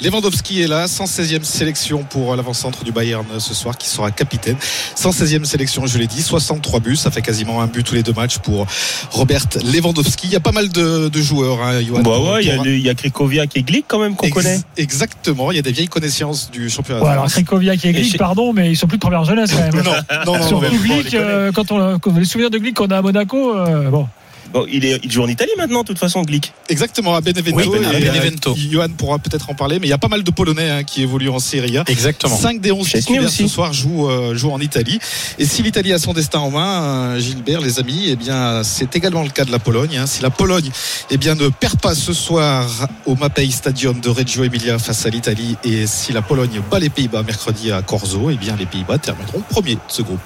Lewandowski 0.01 0.63
est 0.63 0.67
là, 0.67 0.87
116e 0.87 1.45
sélection 1.45 2.03
pour 2.03 2.35
l'avant-centre 2.37 2.85
du 2.85 2.93
Bayern 2.93 3.25
ce 3.39 3.55
soir, 3.55 3.77
qui 3.79 3.89
sera 3.89 4.11
capitaine. 4.11 4.57
116e 4.97 5.45
sélection, 5.45 5.87
je 5.87 5.99
l'ai 5.99 6.07
dit, 6.07 6.23
63 6.23 6.81
buts, 6.81 6.97
ça 6.97 7.11
fait 7.11 7.23
quasiment 7.23 7.61
un 7.63 7.67
but 7.67 7.85
tous 7.85 7.95
les 7.95 8.03
deux 8.03 8.13
matchs 8.13 8.39
pour 8.39 8.67
Robert 9.11 9.45
Lewandowski. 9.65 10.27
Il 10.29 10.33
y 10.33 10.37
a 10.37 10.41
pas 10.41 10.53
mal 10.53 10.69
de, 10.71 11.09
de 11.09 11.21
joueurs, 11.23 11.63
hein, 11.63 11.81
Johan, 11.83 12.01
Bah 12.03 12.19
ouais, 12.19 12.45
il 12.45 12.79
y 12.79 12.83
y 12.83 12.89
a 12.89 12.95
Krikoviak 12.95 13.57
et 13.57 13.63
Glick 13.63 13.85
quand 13.89 13.99
même 13.99 14.17
qu'on 14.17 14.27
Ex- 14.27 14.35
connaît. 14.35 14.61
Exactement, 14.77 15.51
il 15.53 15.57
y 15.57 15.59
a 15.59 15.63
des 15.63 15.73
vieilles 15.73 15.89
connaissances 15.89 16.51
du 16.51 16.69
championnat. 16.69 17.01
Ouais, 17.01 17.07
de 17.09 17.13
alors. 17.13 17.27
Krikoviak 17.27 17.85
et 17.85 17.93
Glick, 17.93 18.19
pardon, 18.19 18.53
mais 18.53 18.71
ils 18.71 18.77
sont 18.77 18.87
plus 18.87 18.99
de 18.99 19.03
première 19.03 19.25
jeunesse 19.25 19.51
quand 19.53 19.63
même. 19.63 19.85
non, 19.85 19.93
non, 20.27 20.39
non, 20.39 20.49
Surtout 20.49 20.79
Glick, 20.83 21.15
euh, 21.15 21.53
quand 21.53 21.71
on 21.73 21.99
quand 21.99 22.17
les 22.17 22.25
souvenirs 22.25 22.51
de 22.51 22.59
Glick 22.59 22.77
qu'on 22.77 22.87
a 22.91 22.99
à 22.99 23.03
Monaco, 23.03 23.57
euh, 23.57 23.91
bon. 23.91 24.09
Bon, 24.53 24.67
il, 24.71 24.85
est, 24.85 25.01
il 25.03 25.11
joue 25.11 25.23
en 25.23 25.29
Italie 25.29 25.51
maintenant, 25.57 25.81
de 25.83 25.87
toute 25.87 25.99
façon, 25.99 26.23
Glick. 26.23 26.53
exactement, 26.69 27.15
à 27.15 27.21
Benevento. 27.21 27.57
Oui, 27.57 27.79
et, 27.83 27.87
à 27.87 27.93
Benevento. 28.13 28.51
euh, 28.51 28.71
Johan 28.71 28.89
pourra 28.97 29.19
peut-être 29.19 29.49
en 29.51 29.55
parler, 29.55 29.79
mais 29.79 29.87
il 29.87 29.91
y 29.91 29.95
a 29.95 29.99
pas 29.99 30.09
mal 30.09 30.23
de 30.23 30.31
Polonais 30.31 30.71
hein, 30.71 30.85
qui 30.85 31.03
évoluent 31.03 31.31
en 31.31 31.39
Serie 31.39 31.79
A. 31.79 31.85
Exactement. 31.89 32.37
5 32.37 32.61
des 32.61 32.71
11 32.73 32.87
Chesney 32.87 33.01
titulaires 33.01 33.25
aussi. 33.29 33.43
ce 33.45 33.49
soir 33.49 33.73
jouent, 33.73 34.11
euh, 34.11 34.35
jouent 34.37 34.53
en 34.53 34.61
Italie. 34.61 34.99
Et 35.39 35.47
si 35.47 35.63
l'Italie 35.63 35.93
a 35.93 35.99
son 35.99 36.13
destin 36.13 36.41
en 36.41 36.51
main, 36.51 36.83
euh, 37.15 37.19
Gilbert, 37.21 37.61
les 37.61 37.79
amis, 37.79 38.07
eh 38.09 38.17
bien, 38.17 38.63
c'est 38.63 38.95
également 38.97 39.23
le 39.23 39.31
cas 39.31 39.45
de 39.45 39.53
la 39.53 39.59
Pologne. 39.59 39.97
hein. 39.97 40.07
Si 40.07 40.23
la 40.23 40.31
Pologne, 40.31 40.71
eh 41.11 41.17
bien, 41.17 41.35
ne 41.35 41.49
perd 41.49 41.81
pas 41.81 41.95
ce 41.95 42.13
soir 42.13 42.69
au 43.07 43.17
Mapei 43.17 43.51
Stadium 43.51 44.01
de 44.01 44.09
Reggio 44.11 44.45
Emilia 44.45 44.79
face 44.79 45.07
à 45.07 45.09
l'Italie, 45.11 45.57
et 45.65 45.87
si 45.87 46.13
la 46.13 46.21
Pologne 46.23 46.61
bat 46.71 46.79
les 46.79 46.91
Pays-Bas 46.91 47.23
mercredi 47.23 47.73
à 47.73 47.81
Corzo, 47.83 48.31
eh 48.31 48.37
bien, 48.37 48.57
les 48.57 48.67
Pays-Bas 48.67 48.99
termineront 48.99 49.41
premiers 49.49 49.75
de 49.77 49.81
ce 49.89 50.03
groupe. 50.03 50.21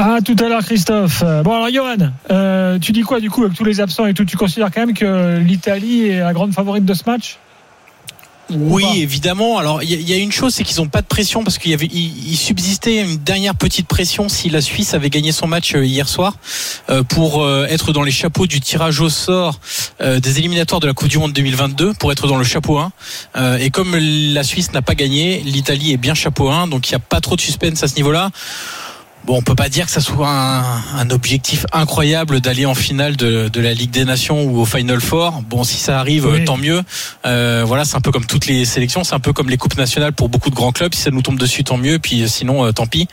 Ah, 0.00 0.18
tout 0.24 0.36
à 0.38 0.48
l'heure, 0.48 0.64
Christophe. 0.64 1.24
Euh, 1.26 1.42
Bon, 1.42 1.54
alors, 1.54 1.68
Johan, 1.72 2.12
euh, 2.30 2.78
tu 2.78 2.92
dis 2.92 3.00
quoi 3.02 3.18
du 3.18 3.30
coup 3.30 3.42
avec 3.42 3.56
tous 3.56 3.64
les 3.64 3.80
absents 3.80 4.06
et 4.06 4.14
tout 4.14 4.24
Tu 4.24 4.36
considères 4.36 4.70
quand 4.70 4.86
même 4.86 4.94
que 4.94 5.38
l'Italie 5.38 6.06
est 6.06 6.20
la 6.20 6.32
grande 6.32 6.52
favorite 6.54 6.84
de 6.84 6.94
ce 6.94 7.02
match? 7.04 7.38
Oui, 8.50 8.84
évidemment. 8.96 9.58
Alors, 9.58 9.82
il 9.82 9.90
y, 10.08 10.14
a- 10.14 10.16
une 10.16 10.30
chose, 10.32 10.54
c'est 10.54 10.62
qu'ils 10.64 10.80
n'ont 10.80 10.88
pas 10.88 11.02
de 11.02 11.06
pression 11.06 11.42
parce 11.42 11.58
qu'il 11.58 11.72
y 11.72 11.74
avait, 11.74 11.88
il, 11.92 12.36
subsistait 12.36 13.02
une 13.02 13.16
dernière 13.16 13.54
petite 13.56 13.86
pression 13.88 14.28
si 14.30 14.48
la 14.50 14.60
Suisse 14.62 14.94
avait 14.94 15.10
gagné 15.10 15.32
son 15.32 15.46
match 15.48 15.74
euh, 15.74 15.84
hier 15.84 16.08
soir 16.08 16.36
pour 17.08 17.46
être 17.68 17.92
dans 17.92 18.02
les 18.04 18.10
chapeaux 18.12 18.46
du 18.46 18.60
tirage 18.60 19.00
au 19.00 19.10
sort 19.10 19.58
des 20.00 20.38
éliminatoires 20.38 20.80
de 20.80 20.86
la 20.86 20.94
Coupe 20.94 21.08
du 21.08 21.18
Monde 21.18 21.32
2022, 21.34 21.92
pour 21.94 22.10
être 22.12 22.26
dans 22.28 22.38
le 22.38 22.44
chapeau 22.44 22.78
1. 22.78 22.92
Euh, 23.36 23.58
et 23.58 23.68
comme 23.70 23.94
la 23.96 24.44
Suisse 24.44 24.72
n'a 24.72 24.80
pas 24.80 24.94
gagné, 24.94 25.42
l'Italie 25.44 25.92
est 25.92 25.96
bien 25.98 26.14
chapeau 26.14 26.48
1, 26.48 26.68
donc 26.68 26.88
il 26.88 26.92
n'y 26.92 26.96
a 26.96 27.00
pas 27.00 27.20
trop 27.20 27.34
de 27.36 27.40
suspense 27.42 27.82
à 27.82 27.88
ce 27.88 27.96
niveau-là. 27.96 28.30
Bon, 29.24 29.36
on 29.36 29.42
peut 29.42 29.54
pas 29.54 29.68
dire 29.68 29.84
que 29.84 29.92
ça 29.92 30.00
soit 30.00 30.30
un, 30.30 30.62
un 30.96 31.10
objectif 31.10 31.66
incroyable 31.72 32.40
d'aller 32.40 32.64
en 32.64 32.74
finale 32.74 33.14
de, 33.16 33.48
de 33.48 33.60
la 33.60 33.74
Ligue 33.74 33.90
des 33.90 34.06
Nations 34.06 34.42
ou 34.44 34.58
au 34.60 34.64
Final 34.64 35.02
Four. 35.02 35.42
Bon, 35.50 35.64
si 35.64 35.76
ça 35.76 36.00
arrive, 36.00 36.24
Oui. 36.24 36.40
euh, 36.40 36.44
tant 36.46 36.56
mieux. 36.56 36.82
Euh, 37.26 37.62
voilà, 37.66 37.84
c'est 37.84 37.96
un 37.96 38.00
peu 38.00 38.10
comme 38.10 38.24
toutes 38.24 38.46
les 38.46 38.64
sélections, 38.64 39.04
c'est 39.04 39.14
un 39.14 39.20
peu 39.20 39.34
comme 39.34 39.50
les 39.50 39.58
coupes 39.58 39.76
nationales 39.76 40.14
pour 40.14 40.30
beaucoup 40.30 40.48
de 40.48 40.54
grands 40.54 40.72
clubs. 40.72 40.94
Si 40.94 41.02
ça 41.02 41.10
nous 41.10 41.20
tombe 41.20 41.38
dessus, 41.38 41.62
tant 41.62 41.76
mieux. 41.76 41.98
Puis 41.98 42.22
euh, 42.22 42.26
sinon, 42.26 42.64
euh, 42.64 42.72
tant 42.72 42.86
pis. 42.86 43.06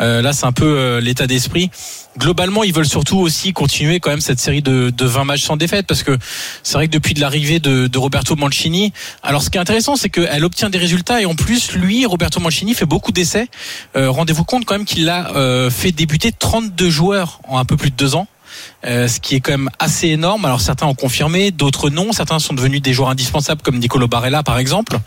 Euh, 0.00 0.22
là, 0.22 0.32
c'est 0.32 0.46
un 0.46 0.52
peu 0.52 0.98
l'état 1.02 1.26
d'esprit. 1.26 1.70
Globalement, 2.18 2.64
ils 2.64 2.74
veulent 2.74 2.88
surtout 2.88 3.18
aussi 3.18 3.52
continuer 3.52 4.00
quand 4.00 4.10
même 4.10 4.20
cette 4.20 4.40
série 4.40 4.62
de, 4.62 4.90
de 4.90 5.04
20 5.04 5.24
matchs 5.24 5.42
sans 5.42 5.56
défaite 5.56 5.86
parce 5.86 6.02
que 6.02 6.18
c'est 6.62 6.74
vrai 6.74 6.88
que 6.88 6.92
depuis 6.92 7.14
de 7.14 7.20
l'arrivée 7.20 7.60
de, 7.60 7.98
Roberto 7.98 8.36
Mancini, 8.36 8.92
alors 9.22 9.42
ce 9.42 9.50
qui 9.50 9.58
est 9.58 9.60
intéressant, 9.60 9.96
c'est 9.96 10.08
qu'elle 10.08 10.44
obtient 10.44 10.70
des 10.70 10.78
résultats 10.78 11.20
et 11.20 11.26
en 11.26 11.34
plus, 11.34 11.72
lui, 11.72 12.06
Roberto 12.06 12.40
Mancini, 12.40 12.74
fait 12.74 12.86
beaucoup 12.86 13.12
d'essais. 13.12 13.48
Euh, 13.96 14.10
Rendez-vous 14.10 14.44
compte 14.44 14.64
quand 14.64 14.74
même 14.74 14.84
qu'il 14.84 15.08
a 15.08 15.34
euh, 15.36 15.70
fait 15.70 15.92
débuter 15.92 16.32
32 16.32 16.90
joueurs 16.90 17.40
en 17.46 17.58
un 17.58 17.64
peu 17.64 17.76
plus 17.76 17.90
de 17.90 17.96
deux 17.96 18.14
ans. 18.14 18.26
Euh, 18.84 19.08
ce 19.08 19.18
qui 19.20 19.34
est 19.34 19.40
quand 19.40 19.50
même 19.52 19.70
assez 19.80 20.08
énorme. 20.08 20.44
Alors 20.44 20.60
certains 20.60 20.86
ont 20.86 20.94
confirmé, 20.94 21.50
d'autres 21.50 21.90
non. 21.90 22.12
Certains 22.12 22.38
sont 22.38 22.54
devenus 22.54 22.80
des 22.80 22.92
joueurs 22.92 23.10
indispensables 23.10 23.60
comme 23.62 23.78
Nicolo 23.78 24.06
Barella 24.06 24.42
par 24.44 24.58
exemple. 24.58 24.98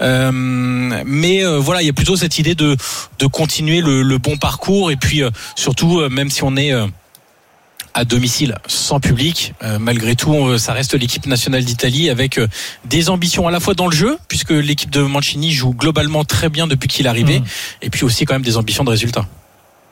Euh, 0.00 0.30
mais 0.32 1.44
euh, 1.44 1.58
voilà, 1.58 1.82
il 1.82 1.86
y 1.86 1.90
a 1.90 1.92
plutôt 1.92 2.16
cette 2.16 2.38
idée 2.38 2.54
de, 2.54 2.76
de 3.18 3.26
continuer 3.26 3.80
le, 3.80 4.02
le 4.02 4.18
bon 4.18 4.36
parcours 4.38 4.90
et 4.90 4.96
puis 4.96 5.22
euh, 5.22 5.30
surtout, 5.56 6.00
euh, 6.00 6.08
même 6.08 6.30
si 6.30 6.42
on 6.42 6.56
est 6.56 6.72
euh, 6.72 6.86
à 7.94 8.04
domicile 8.04 8.56
sans 8.66 9.00
public, 9.00 9.54
euh, 9.62 9.78
malgré 9.78 10.14
tout, 10.14 10.34
euh, 10.34 10.58
ça 10.58 10.72
reste 10.72 10.94
l'équipe 10.94 11.26
nationale 11.26 11.64
d'Italie 11.64 12.10
avec 12.10 12.38
euh, 12.38 12.46
des 12.84 13.10
ambitions 13.10 13.46
à 13.48 13.50
la 13.50 13.60
fois 13.60 13.74
dans 13.74 13.86
le 13.88 13.94
jeu, 13.96 14.18
puisque 14.28 14.50
l'équipe 14.50 14.90
de 14.90 15.02
Mancini 15.02 15.52
joue 15.52 15.74
globalement 15.74 16.24
très 16.24 16.48
bien 16.48 16.66
depuis 16.66 16.88
qu'il 16.88 17.06
est 17.06 17.08
arrivé, 17.08 17.40
Mhm. 17.40 17.46
et 17.82 17.90
puis 17.90 18.04
aussi 18.04 18.24
quand 18.24 18.34
même 18.34 18.42
des 18.42 18.56
ambitions 18.56 18.84
de 18.84 18.90
résultats. 18.90 19.26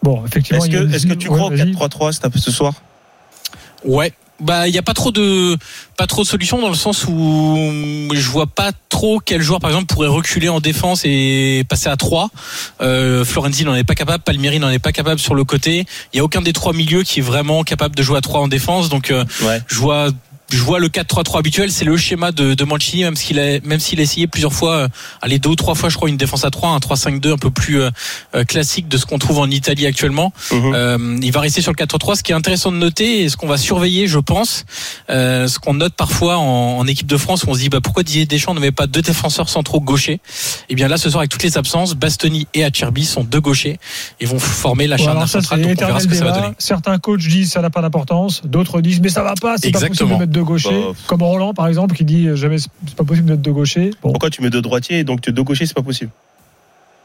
Bon, 0.03 0.25
effectivement. 0.27 0.63
Est-ce 0.65 0.71
que, 0.71 0.95
est-ce 0.95 1.07
que 1.07 1.15
tu 1.15 1.29
Ouais, 1.29 1.37
crois 1.37 1.49
au 1.49 1.51
vas-y. 1.57 1.73
4-3-3 1.73 2.13
ce- 2.13 2.39
ce 2.39 2.51
soir? 2.53 2.75
Ouais. 3.87 4.13
Bah, 4.39 4.69
il 4.69 4.75
y 4.75 4.77
a 4.77 4.83
pas 4.83 4.93
trop 4.93 5.13
de 5.13 5.57
pas 5.97 6.07
trop 6.07 6.23
de 6.23 6.27
solutions 6.27 6.61
dans 6.61 6.69
le 6.69 6.75
sens 6.75 7.07
où 7.09 7.57
je 8.13 8.29
vois 8.29 8.47
pas 8.47 8.71
trop 8.91 9.19
quel 9.19 9.41
joueur 9.41 9.61
par 9.61 9.71
exemple 9.71 9.87
pourrait 9.87 10.09
reculer 10.09 10.51
en 10.51 10.61
défense 10.61 11.03
et 11.07 11.65
passer 11.71 11.89
à 11.89 11.97
3. 11.97 12.29
Euh, 12.83 13.25
Florenzi 13.25 13.65
n'en 13.65 13.75
est 13.75 13.83
pas 13.85 13.95
capable, 13.95 14.23
Palmieri 14.23 14.59
n'en 14.59 14.69
est 14.69 14.79
pas 14.79 14.93
capable 14.93 15.19
sur 15.21 15.35
le 15.35 15.45
côté. 15.45 15.87
Il 16.13 16.19
y 16.19 16.21
a 16.21 16.25
aucun 16.25 16.43
des 16.43 16.53
trois 16.53 16.75
milieux 16.75 17.03
qui 17.03 17.21
est 17.21 17.23
vraiment 17.23 17.63
capable 17.65 17.95
de 17.95 18.03
jouer 18.03 18.19
à 18.19 18.21
3 18.21 18.41
en 18.41 18.49
défense. 18.49 18.91
Donc 18.91 19.11
euh, 19.11 19.25
Ouais. 19.43 19.63
je 19.69 19.77
vois 19.77 20.09
je 20.51 20.63
vois 20.63 20.79
le 20.79 20.89
4-3-3 20.89 21.39
habituel, 21.39 21.73
c'est 21.73 21.85
le 21.85 21.97
schéma 21.97 22.33
de, 22.33 22.55
de 22.55 22.65
Mancini, 22.65 23.03
même 23.03 23.17
s'il 23.17 23.41
a, 23.41 23.61
même 23.65 23.81
s'il 23.81 23.99
a 24.01 24.03
essayé 24.03 24.27
plusieurs 24.27 24.53
fois, 24.53 24.73
euh, 24.77 24.89
allez 25.23 25.39
deux 25.39 25.51
ou 25.51 25.57
trois 25.57 25.75
fois, 25.75 25.89
je 25.89 25.97
crois, 25.97 26.09
une 26.09 26.17
défense 26.17 26.45
à 26.45 26.51
3, 26.51 26.71
un 26.71 26.79
3-5-2 26.79 27.33
un 27.33 27.37
peu 27.39 27.51
plus 27.51 27.81
euh, 27.81 27.91
euh, 28.35 28.45
classique 28.45 28.89
de 28.89 28.97
ce 28.97 29.07
qu'on 29.07 29.19
trouve 29.19 29.39
en 29.39 29.51
Italie 29.51 29.87
actuellement. 29.87 30.33
Mhm. 30.53 30.73
Euh, 30.75 31.19
il 31.23 31.33
va 31.33 31.41
rester 31.41 31.63
sur 31.63 31.73
le 31.73 31.77
4-3. 31.77 32.17
Ce 32.17 32.23
qui 32.23 32.33
est 32.33 32.35
intéressant 32.35 32.71
de 32.71 32.77
noter 32.77 33.23
et 33.23 33.29
ce 33.29 33.37
qu'on 33.37 33.49
va 33.49 33.57
surveiller, 33.57 34.07
je 34.07 34.19
pense, 34.19 34.65
euh, 35.11 35.49
ce 35.49 35.59
qu'on 35.59 35.75
note 35.75 35.95
parfois 35.95 36.39
en, 36.39 36.79
en 36.79 36.87
équipe 36.87 37.07
de 37.07 37.17
France, 37.17 37.45
où 37.45 37.51
on 37.51 37.55
se 37.55 37.61
dit 37.61 37.69
bah, 37.69 37.81
pourquoi 37.81 38.03
Didier 38.03 38.27
Deschamps 38.27 38.55
ne 38.55 38.61
met 38.61 38.73
pas 38.73 38.87
deux 38.87 39.03
défenseurs 39.03 39.49
centraux 39.49 39.81
gauchers? 39.81 40.21
Et 40.69 40.75
bien 40.75 40.89
là, 40.89 40.97
ce 40.97 41.11
soir, 41.11 41.21
avec 41.21 41.31
toutes 41.31 41.43
les 41.43 41.59
absences, 41.59 41.95
Bastoni 41.95 42.47
et 42.55 42.65
Acerbi 42.65 43.05
sont 43.05 43.25
deux 43.25 43.41
gauchers 43.41 43.79
et 44.21 44.27
vont 44.27 44.39
former 44.39 44.87
la 44.87 44.97
charnière 44.97 45.17
alors 45.17 45.29
ça, 45.29 45.41
centrale. 45.41 45.63
Donc 45.63 45.79
on 45.81 45.87
verra 45.87 46.01
ce 46.01 46.07
que 46.07 46.15
ça 46.15 46.25
va 46.25 46.33
donner. 46.33 46.55
Certains 46.59 46.99
coachs 46.99 47.21
disent 47.21 47.53
ça 47.53 47.63
n'a 47.63 47.71
pas 47.71 47.83
d'importance, 47.83 48.43
d'autres 48.45 48.81
disent 48.81 49.01
mais 49.01 49.09
ça 49.09 49.23
va 49.23 49.35
pas, 49.35 49.57
c'est 49.59 49.71
pas 49.71 49.81
possible 49.81 49.89
de 49.89 49.93
Exactement. 49.93 50.19
mettre 50.19 50.33
deux 50.37 50.45
gauchers. 50.45 50.69
Bah, 50.71 50.93
Comme 51.07 51.23
Roland 51.23 51.55
par 51.55 51.67
exemple 51.69 51.95
qui 51.97 52.05
dit 52.05 52.27
euh, 52.29 52.37
jamais 52.37 52.59
c'est 52.59 52.95
pas 52.97 53.05
possible 53.05 53.27
de 53.27 53.33
mettre 53.33 53.43
deux 53.43 53.53
gauchers. 53.53 53.91
Bon, 54.03 54.11
Pourquoi 54.13 54.31
tu 54.31 54.43
mets 54.43 54.51
deux 54.51 54.63
droitiers 54.63 54.99
et 55.01 55.05
donc 55.05 55.21
tu 55.23 55.33
deux 55.33 55.43
gauchers, 55.43 55.67
c'est 55.67 55.75
pas 55.75 55.83
possible? 55.83 56.11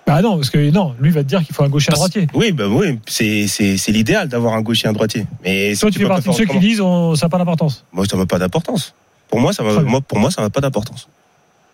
Bah 0.07 0.21
non, 0.21 0.35
parce 0.35 0.49
que 0.49 0.71
non, 0.71 0.95
lui 0.99 1.11
va 1.11 1.23
te 1.23 1.27
dire 1.29 1.43
qu'il 1.45 1.55
faut 1.55 1.63
un 1.63 1.69
gaucher 1.69 1.89
un 1.89 1.95
Parce- 1.95 2.09
droitier. 2.09 2.27
Oui, 2.33 2.51
bah 2.51 2.65
oui, 2.67 2.99
c'est 3.07 3.47
c'est 3.47 3.77
c'est 3.77 3.91
l'idéal 3.91 4.27
d'avoir 4.27 4.55
un 4.55 4.61
gaucher 4.61 4.87
et 4.87 4.89
un 4.89 4.93
droitier. 4.93 5.25
Mais 5.43 5.73
Toi, 5.75 5.91
tu 5.91 5.99
fais 5.99 6.07
partie 6.07 6.27
de 6.29 6.33
ceux 6.33 6.45
qui 6.45 6.59
disent 6.59 6.81
on, 6.81 7.15
ça 7.15 7.27
n'a 7.27 7.29
pas 7.29 7.37
d'importance. 7.37 7.85
Moi, 7.93 8.05
ça 8.09 8.17
n'a 8.17 8.25
pas 8.25 8.39
d'importance. 8.39 8.93
Pour 9.29 9.39
moi, 9.39 9.53
ça 9.53 9.63
bien. 9.63 9.81
moi, 9.83 10.01
pour 10.01 10.19
moi, 10.19 10.29
ça 10.31 10.41
n'a 10.41 10.49
pas 10.49 10.59
d'importance. 10.59 11.07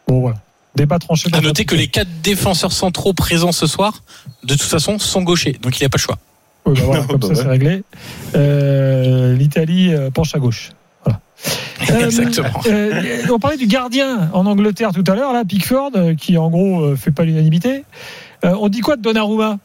Bon 0.07 0.19
voilà. 0.21 0.37
Débat 0.75 0.99
tranché. 0.99 1.29
À 1.33 1.41
noter 1.41 1.65
que 1.65 1.75
les 1.75 1.87
quatre 1.87 2.09
défenseurs 2.21 2.71
centraux 2.73 3.13
présents 3.13 3.51
ce 3.51 3.65
soir, 3.65 4.03
de 4.43 4.53
toute 4.53 4.61
façon, 4.69 4.99
sont 4.99 5.23
gauchers. 5.23 5.57
Donc 5.61 5.79
il 5.79 5.81
n'y 5.81 5.85
a 5.87 5.89
pas 5.89 5.97
le 5.97 6.01
choix. 6.01 6.19
Oui, 6.67 6.73
bah 6.75 6.81
voilà, 6.85 7.03
comme 7.07 7.19
Bah 7.19 7.27
ça, 7.29 7.35
c'est 7.35 7.47
réglé. 7.47 7.81
Euh, 8.35 9.35
L'Italie 9.35 9.93
euh, 9.93 10.11
penche 10.11 10.35
à 10.35 10.39
gauche. 10.39 10.71
Euh, 11.91 12.05
Exactement. 12.05 12.49
euh, 12.65 13.21
on 13.31 13.39
parlait 13.39 13.55
du 13.55 13.67
gardien 13.67 14.29
en 14.33 14.45
Angleterre 14.47 14.91
tout 14.93 15.03
à 15.07 15.15
l'heure, 15.15 15.31
là, 15.31 15.45
Pickford, 15.45 15.91
euh, 15.95 16.15
qui 16.15 16.37
en 16.37 16.49
gros 16.49 16.95
fait 16.95 17.11
pas 17.11 17.23
l'unanimité. 17.23 17.85
Euh, 18.43 18.55
on 18.59 18.69
dit 18.69 18.81
quoi 18.81 18.95
de 18.95 19.01
Donnarumma? 19.01 19.57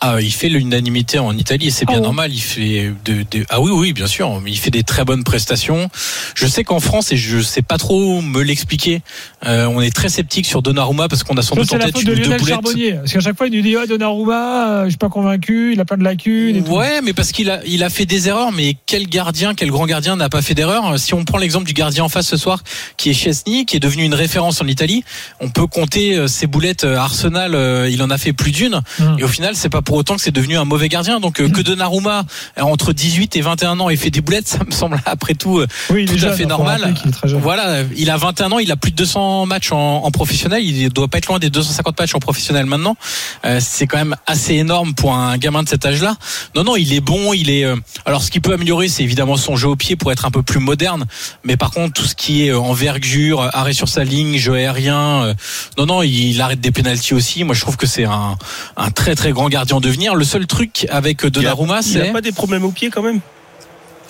Ah, 0.00 0.20
il 0.20 0.30
fait 0.32 0.48
l'unanimité 0.50 1.18
en 1.18 1.36
Italie, 1.36 1.70
c'est 1.70 1.86
bien 1.86 1.96
ouais. 1.96 2.02
normal. 2.02 2.30
Il 2.32 2.40
fait 2.40 2.92
de, 3.04 3.24
de- 3.30 3.46
ah 3.48 3.60
oui, 3.60 3.70
oui, 3.72 3.92
bien 3.94 4.06
sûr, 4.06 4.42
il 4.46 4.58
fait 4.58 4.70
des 4.70 4.82
très 4.82 5.04
bonnes 5.04 5.24
prestations. 5.24 5.88
Je 6.34 6.46
sais 6.46 6.64
qu'en 6.64 6.80
France, 6.80 7.12
et 7.12 7.16
je 7.16 7.40
sais 7.40 7.62
pas 7.62 7.78
trop 7.78 8.20
me 8.20 8.42
l'expliquer, 8.42 9.00
euh, 9.46 9.64
on 9.66 9.80
est 9.80 9.94
très 9.94 10.08
sceptique 10.10 10.44
sur 10.46 10.60
Donnarumma 10.60 11.08
parce 11.08 11.24
qu'on 11.24 11.36
a 11.38 11.42
sans 11.42 11.56
doute 11.56 11.72
en 11.72 11.78
tête 11.78 11.98
une 12.02 12.08
de 12.08 12.14
deux 12.14 12.22
Lionel 12.22 12.38
boulettes. 12.40 12.54
Charbonnier. 12.54 12.92
Parce 12.92 13.12
qu'à 13.12 13.20
chaque 13.20 13.36
fois, 13.38 13.46
il 13.48 13.54
nous 13.56 13.62
dit 13.62 13.74
ouais, 13.76 13.86
Donnarumma, 13.86 14.68
euh, 14.68 14.84
je 14.84 14.88
suis 14.90 14.98
pas 14.98 15.08
convaincu, 15.08 15.72
il 15.72 15.80
a 15.80 15.84
plein 15.86 15.96
de 15.96 16.04
lacunes. 16.04 16.56
Et 16.56 16.62
tout. 16.62 16.72
Ouais, 16.72 17.00
mais 17.02 17.14
parce 17.14 17.32
qu'il 17.32 17.48
a, 17.50 17.60
il 17.66 17.82
a 17.82 17.88
fait 17.90 18.04
des 18.06 18.28
erreurs, 18.28 18.52
mais 18.52 18.76
quel 18.86 19.06
gardien, 19.08 19.54
quel 19.54 19.70
grand 19.70 19.86
gardien 19.86 20.16
n'a 20.16 20.28
pas 20.28 20.42
fait 20.42 20.54
d'erreur 20.54 20.98
Si 20.98 21.14
on 21.14 21.24
prend 21.24 21.38
l'exemple 21.38 21.66
du 21.66 21.72
gardien 21.72 22.04
en 22.04 22.08
face 22.10 22.26
ce 22.28 22.36
soir, 22.36 22.62
qui 22.98 23.08
est 23.10 23.14
Chesney, 23.14 23.64
qui 23.64 23.76
est 23.76 23.80
devenu 23.80 24.04
une 24.04 24.14
référence 24.14 24.60
en 24.60 24.66
Italie, 24.66 25.04
on 25.40 25.48
peut 25.48 25.66
compter 25.66 26.16
euh, 26.16 26.26
ses 26.28 26.46
boulettes 26.46 26.84
euh, 26.84 26.96
Arsenal, 26.96 27.54
euh, 27.54 27.88
il 27.90 28.02
en 28.02 28.10
a 28.10 28.18
fait 28.18 28.32
plus 28.34 28.52
d'une, 28.52 28.80
Hum. 29.00 29.16
et 29.18 29.24
au 29.24 29.28
final, 29.28 29.54
c'est 29.56 29.68
pas 29.68 29.82
pour 29.86 29.96
autant 29.96 30.16
que 30.16 30.20
c'est 30.20 30.30
devenu 30.32 30.58
un 30.58 30.64
mauvais 30.66 30.90
gardien. 30.90 31.20
Donc 31.20 31.40
euh, 31.40 31.48
que 31.48 31.62
Donnarumma, 31.62 32.24
euh, 32.58 32.62
entre 32.62 32.92
18 32.92 33.36
et 33.36 33.40
21 33.40 33.80
ans, 33.80 33.88
ait 33.88 33.96
fait 33.96 34.10
des 34.10 34.20
boulettes, 34.20 34.48
ça 34.48 34.58
me 34.66 34.70
semble 34.70 35.00
après 35.06 35.32
tout 35.34 35.58
euh, 35.60 35.66
Oui, 35.90 36.02
il 36.02 36.10
est 36.12 36.16
tout 36.16 36.24
à 36.26 36.28
jeune, 36.28 36.36
fait 36.36 36.44
normal. 36.44 36.94
jeune. 37.24 37.40
Voilà, 37.40 37.82
il 37.96 38.10
a 38.10 38.16
21 38.18 38.52
ans, 38.52 38.58
il 38.58 38.70
a 38.70 38.76
plus 38.76 38.90
de 38.90 38.96
200 38.96 39.46
matchs 39.46 39.72
en, 39.72 40.02
en 40.04 40.10
professionnel, 40.10 40.62
il 40.62 40.90
doit 40.90 41.08
pas 41.08 41.18
être 41.18 41.26
loin 41.28 41.38
des 41.38 41.48
250 41.48 41.98
matchs 41.98 42.14
en 42.14 42.18
professionnel 42.18 42.66
maintenant. 42.66 42.96
Euh, 43.44 43.58
c'est 43.62 43.86
quand 43.86 43.96
même 43.98 44.16
assez 44.26 44.54
énorme 44.54 44.94
pour 44.94 45.14
un 45.14 45.38
gamin 45.38 45.62
de 45.62 45.68
cet 45.68 45.86
âge-là. 45.86 46.16
Non, 46.54 46.64
non, 46.64 46.76
il 46.76 46.92
est 46.92 47.00
bon, 47.00 47.32
il 47.32 47.48
est. 47.48 47.64
euh, 47.64 47.76
alors, 48.04 48.22
ce 48.22 48.30
qui 48.30 48.40
peut 48.40 48.52
améliorer, 48.52 48.88
c'est 48.88 49.04
évidemment 49.04 49.36
son 49.36 49.54
jeu 49.56 49.68
au 49.68 49.76
pied 49.76 49.94
pour 49.96 50.10
être 50.12 50.24
un 50.26 50.30
peu 50.30 50.42
plus 50.42 50.58
moderne. 50.60 51.04
Mais 51.44 51.56
par 51.56 51.70
contre, 51.70 51.92
tout 51.94 52.06
ce 52.06 52.14
qui 52.16 52.46
est 52.46 52.52
envergure, 52.52 53.48
arrêt 53.52 53.72
sur 53.72 53.88
sa 53.88 54.02
ligne, 54.04 54.36
jeu 54.36 54.54
aérien, 54.54 55.22
euh, 55.24 55.34
non, 55.78 55.86
non, 55.86 56.02
il, 56.02 56.12
il 56.32 56.40
arrête 56.40 56.60
des 56.60 56.72
pénalties 56.72 57.14
aussi. 57.14 57.44
Moi, 57.44 57.54
je 57.54 57.60
trouve 57.60 57.76
que 57.76 57.86
c'est 57.86 58.04
un, 58.04 58.36
un 58.76 58.90
très 58.90 59.14
très 59.14 59.30
grand 59.32 59.48
gardien 59.48 59.75
en 59.76 59.80
devenir. 59.80 60.14
Le 60.14 60.24
seul 60.24 60.46
truc 60.46 60.86
avec 60.90 61.24
Donnarumma, 61.24 61.80
Il 61.86 62.00
a 62.00 62.04
c'est 62.04 62.12
pas 62.12 62.20
des 62.20 62.32
problèmes 62.32 62.64
au 62.64 62.70
pied 62.70 62.90
quand 62.90 63.02
même. 63.02 63.20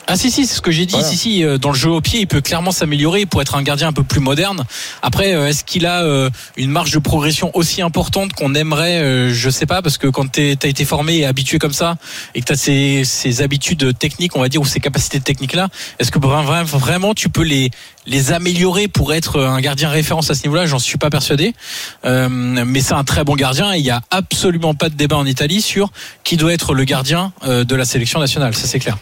Ah 0.09 0.17
si 0.17 0.31
si 0.31 0.47
c'est 0.47 0.55
ce 0.55 0.61
que 0.61 0.71
j'ai 0.71 0.87
dit 0.87 0.93
Voilà. 0.95 1.09
si 1.09 1.17
si 1.17 1.45
euh, 1.45 1.59
dans 1.59 1.71
le 1.71 1.75
jeu 1.77 1.91
au 1.91 2.01
pied 2.01 2.21
il 2.21 2.27
peut 2.27 2.41
clairement 2.41 2.71
s'améliorer 2.71 3.27
pour 3.27 3.43
être 3.43 3.55
un 3.57 3.63
gardien 3.63 3.89
un 3.89 3.93
peu 3.93 4.05
plus 4.05 4.21
moderne. 4.21 4.65
Après 5.03 5.35
euh, 5.35 5.49
est-ce 5.49 5.65
qu'il 5.65 5.85
a 5.87 6.03
euh, 6.05 6.31
une 6.57 6.71
marge 6.71 6.93
de 6.93 6.99
progression 6.99 7.51
aussi 7.55 7.83
importante 7.83 8.33
qu'on 8.33 8.55
aimerait 8.55 9.31
je 9.33 9.51
sais 9.51 9.67
pas 9.67 9.83
parce 9.83 9.99
que 9.99 10.07
quand 10.07 10.31
tu 10.33 10.41
as 10.63 10.67
été 10.67 10.85
formé 10.85 11.17
et 11.19 11.27
habitué 11.27 11.59
comme 11.59 11.73
ça 11.73 11.97
et 12.35 12.41
que 12.41 12.47
tu 12.47 12.53
as 12.53 12.57
ces, 12.57 13.03
ces 13.05 13.43
habitudes 13.43 13.99
techniques 13.99 14.37
on 14.37 14.41
va 14.41 14.49
dire 14.49 14.61
ou 14.61 14.65
ces 14.67 14.81
capacités 14.81 15.21
techniques 15.21 15.55
là 15.55 15.69
est-ce 15.99 16.11
que 16.11 16.19
vra- 16.19 16.45
vra- 16.45 16.65
vraiment 16.65 17.13
tu 17.15 17.29
peux 17.29 17.43
les 17.43 17.71
les 18.09 18.31
améliorer 18.33 18.87
pour 18.87 19.13
être 19.13 19.41
un 19.41 19.61
gardien 19.61 19.89
référence 19.89 20.31
à 20.31 20.35
ce 20.37 20.45
niveau-là? 20.45 20.65
J'en 20.67 20.79
suis 20.79 20.97
pas 20.97 21.11
persuadé. 21.11 21.55
Euh, 22.05 22.29
mais 22.31 22.81
c'est 22.81 22.95
un 22.95 23.03
très 23.03 23.25
bon 23.25 23.35
gardien 23.35 23.75
et 23.75 23.79
il 23.79 23.85
y 23.85 23.91
a 23.91 24.01
absolument 24.13 24.75
pas 24.75 24.89
de 24.91 24.95
débat 24.95 25.17
en 25.17 25.27
Italie 25.27 25.61
sur 25.61 25.91
qui 26.23 26.37
doit 26.37 26.53
être 26.53 26.73
le 26.73 26.85
gardien 26.85 27.33
euh, 27.45 27.65
de 27.65 27.75
la 27.75 27.85
sélection 27.85 28.21
nationale 28.21 28.55
ça 28.55 28.69
c'est 28.69 28.79
clair 28.79 28.97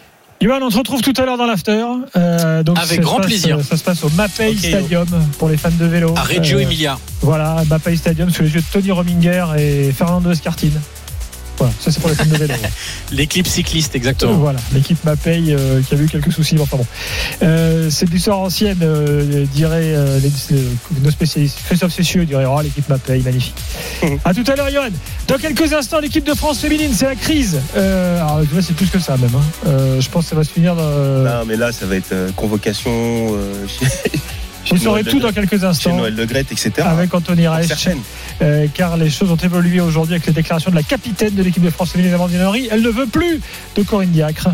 Ivan, 0.45 0.59
on 0.61 0.69
se 0.69 0.77
retrouve 0.77 1.01
tout 1.01 1.13
à 1.17 1.25
l'heure 1.25 1.37
dans 1.39 1.47
l'after. 1.47 1.83
Euh, 2.15 2.61
donc 2.61 2.77
Avec 2.77 2.99
grand 3.01 3.17
passe, 3.17 3.25
plaisir. 3.25 3.57
euh, 3.57 3.63
Ça 3.63 3.77
se 3.77 3.83
passe 3.83 4.03
au 4.03 4.09
Mapei 4.11 4.55
Stadium 4.55 5.07
pour 5.39 5.49
les 5.49 5.57
fans 5.57 5.69
de 5.71 5.85
vélo. 5.85 6.13
à 6.15 6.21
Reggio 6.21 6.59
Euh, 6.59 6.61
Emilia 6.61 6.99
Voilà, 7.21 7.63
Mapei 7.67 7.97
Stadium 7.97 8.29
sous 8.29 8.43
les 8.43 8.53
yeux 8.53 8.61
de 8.61 8.65
Tony 8.71 8.91
Rominger 8.91 9.45
et 9.57 9.91
Fernando 9.91 10.29
Escartine. 10.31 10.79
Voilà, 11.57 11.73
ça 11.79 11.91
c'est 11.91 11.99
pour 11.99 12.09
les 12.09 12.15
fans 12.15 12.25
de 12.25 12.35
vélo. 12.35 12.53
L'équipe 13.11 13.47
cycliste, 13.47 13.95
exactement. 13.95 14.33
Voilà, 14.33 14.59
l'équipe 14.73 15.01
Mapei 15.05 15.41
euh, 15.49 15.81
qui 15.87 15.95
a 15.95 15.97
eu 15.97 16.07
quelques 16.07 16.31
soucis. 16.31 16.57
Enfin 16.59 16.77
bon, 16.77 16.85
Euh, 17.43 17.89
c'est 17.89 18.05
de 18.05 18.11
l'histoire 18.11 18.39
ancienne, 18.39 18.79
euh, 18.81 19.45
dirait 19.53 19.93
euh, 19.95 20.19
les- 20.19 20.55
les- 20.55 21.01
nos 21.01 21.11
spécialistes. 21.11 21.59
Christophe 21.65 21.93
Cessieux 21.93 22.25
dirait 22.25 22.45
oh, 22.45 22.59
l'équipe 22.61 22.87
Mapei, 22.89 23.19
magnifique. 23.19 23.55
à 24.25 24.33
tout 24.33 24.43
à 24.51 24.55
l'heure, 24.55 24.69
Johan. 24.69 24.89
Dans 25.27 25.37
quelques 25.37 25.71
instants, 25.73 25.99
l'équipe 25.99 26.25
de 26.25 26.33
France 26.33 26.59
féminine, 26.59 26.91
c'est 26.93 27.05
la 27.05 27.15
crise. 27.15 27.59
Euh, 27.77 28.17
alors, 28.21 28.41
tu 28.41 28.47
vois, 28.47 28.61
c'est 28.61 28.75
plus 28.75 28.87
que 28.89 28.99
ça 28.99 29.15
même. 29.17 29.29
hein. 29.35 29.41
Euh, 29.67 30.01
je 30.01 30.09
pense 30.09 30.25
que 30.25 30.29
ça 30.31 30.35
va 30.35 30.43
se 30.43 30.51
finir 30.51 30.75
dans. 30.75 30.83
Non, 30.89 31.45
mais 31.47 31.55
là, 31.55 31.71
ça 31.71 31.85
va 31.85 31.95
être 31.95 32.11
euh, 32.11 32.31
convocation. 32.35 32.91
chez- 34.65 34.69
chez 34.71 34.75
Vous 34.75 34.83
saurez 34.83 35.03
Noël 35.03 35.13
tout 35.13 35.19
dans 35.19 35.31
quelques 35.31 35.59
Chez 35.59 35.65
instants. 35.65 35.95
Noël 35.95 36.15
Le 36.15 36.25
Gret, 36.25 36.41
etc. 36.41 36.71
Avec 36.83 37.13
Anthony 37.13 37.47
Reich, 37.47 37.71
euh, 38.41 38.67
car 38.73 38.97
les 38.97 39.09
choses 39.09 39.31
ont 39.31 39.35
évolué 39.37 39.79
aujourd'hui 39.79 40.15
avec 40.15 40.25
les 40.27 40.33
déclarations 40.33 40.71
de 40.71 40.75
la 40.75 40.83
capitaine 40.83 41.33
de 41.35 41.43
l'équipe 41.43 41.63
de 41.63 41.69
France 41.69 41.91
féminine, 41.91 42.13
Amandine 42.13 42.43
Henry. 42.43 42.67
Elle 42.71 42.81
ne 42.81 42.89
veut 42.89 43.05
plus 43.07 43.39
de 43.75 43.83
Corinne 43.83 44.09
Diacre. 44.11 44.49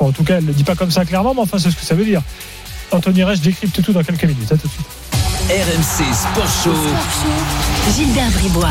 Bon, 0.00 0.08
en 0.08 0.12
tout 0.12 0.24
cas, 0.24 0.36
elle 0.38 0.42
ne 0.44 0.48
le 0.48 0.54
dit 0.54 0.64
pas 0.64 0.74
comme 0.74 0.90
ça 0.90 1.04
clairement, 1.04 1.34
mais 1.34 1.42
enfin, 1.42 1.58
c'est 1.58 1.70
ce 1.70 1.76
que 1.76 1.84
ça 1.84 1.94
veut 1.94 2.04
dire. 2.04 2.22
Anthony 2.90 3.22
Reich 3.24 3.40
décrypte 3.40 3.80
tout 3.82 3.92
dans 3.92 4.02
quelques 4.02 4.24
minutes. 4.24 4.50
À 4.52 4.56
tout 4.56 4.66
de 4.66 4.72
suite. 4.72 4.86
RMC 5.48 6.14
Sport 6.14 6.62
Show. 6.64 6.74
Gilbert 7.96 8.30
Bribois. 8.30 8.70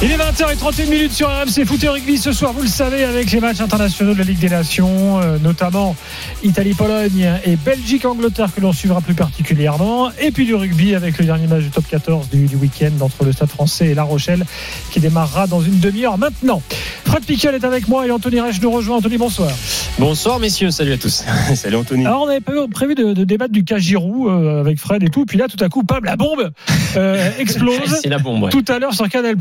Il 0.00 0.12
est 0.12 0.16
20h31 0.16 0.88
minutes 0.90 1.12
sur 1.12 1.28
RMC 1.28 1.64
Foot 1.66 1.82
et 1.82 1.88
Rugby 1.88 2.18
ce 2.18 2.30
soir, 2.32 2.52
vous 2.52 2.62
le 2.62 2.68
savez, 2.68 3.02
avec 3.02 3.32
les 3.32 3.40
matchs 3.40 3.60
internationaux 3.60 4.12
de 4.12 4.18
la 4.18 4.24
Ligue 4.24 4.38
des 4.38 4.48
Nations, 4.48 5.20
euh, 5.20 5.38
notamment 5.42 5.96
Italie-Pologne 6.44 7.28
et 7.44 7.56
Belgique-Angleterre 7.56 8.50
que 8.54 8.60
l'on 8.60 8.72
suivra 8.72 9.00
plus 9.00 9.14
particulièrement, 9.14 10.10
et 10.20 10.30
puis 10.30 10.46
du 10.46 10.54
rugby 10.54 10.94
avec 10.94 11.18
le 11.18 11.24
dernier 11.24 11.48
match 11.48 11.64
du 11.64 11.70
top 11.70 11.84
14 11.90 12.28
du, 12.30 12.46
du 12.46 12.54
week-end 12.54 12.92
entre 13.00 13.24
le 13.24 13.32
Stade 13.32 13.48
français 13.48 13.88
et 13.88 13.94
La 13.94 14.04
Rochelle 14.04 14.44
qui 14.92 15.00
démarrera 15.00 15.48
dans 15.48 15.60
une 15.62 15.80
demi-heure 15.80 16.16
maintenant. 16.16 16.62
Fred 17.04 17.24
Piquel 17.24 17.56
est 17.56 17.64
avec 17.64 17.88
moi 17.88 18.06
et 18.06 18.12
Anthony 18.12 18.38
Reich 18.38 18.60
nous 18.62 18.70
rejoint. 18.70 18.98
Anthony, 18.98 19.16
bonsoir. 19.18 19.50
Bonsoir 19.98 20.38
messieurs, 20.38 20.70
salut 20.70 20.92
à 20.92 20.98
tous. 20.98 21.24
Salut 21.56 21.74
Anthony. 21.76 22.06
Alors 22.06 22.22
on 22.22 22.28
avait 22.28 22.38
prévu- 22.40 22.94
de, 22.94 23.14
de 23.14 23.24
débattre 23.24 23.52
du 23.52 23.64
cas 23.64 23.78
Giroud 23.78 24.28
euh, 24.30 24.60
avec 24.60 24.78
Fred 24.78 25.02
et 25.02 25.08
tout, 25.08 25.24
puis 25.26 25.38
là 25.38 25.46
tout 25.48 25.62
à 25.64 25.68
coup, 25.68 25.82
pam, 25.82 26.04
la 26.04 26.14
bombe 26.14 26.52
euh, 26.96 27.30
explose. 27.40 27.98
C'est 28.00 28.08
la 28.08 28.18
bombe. 28.18 28.44
ouais. 28.44 28.50
Tout 28.50 28.64
à 28.68 28.78
l'heure 28.78 28.94
sur 28.94 29.08
Canal 29.08 29.36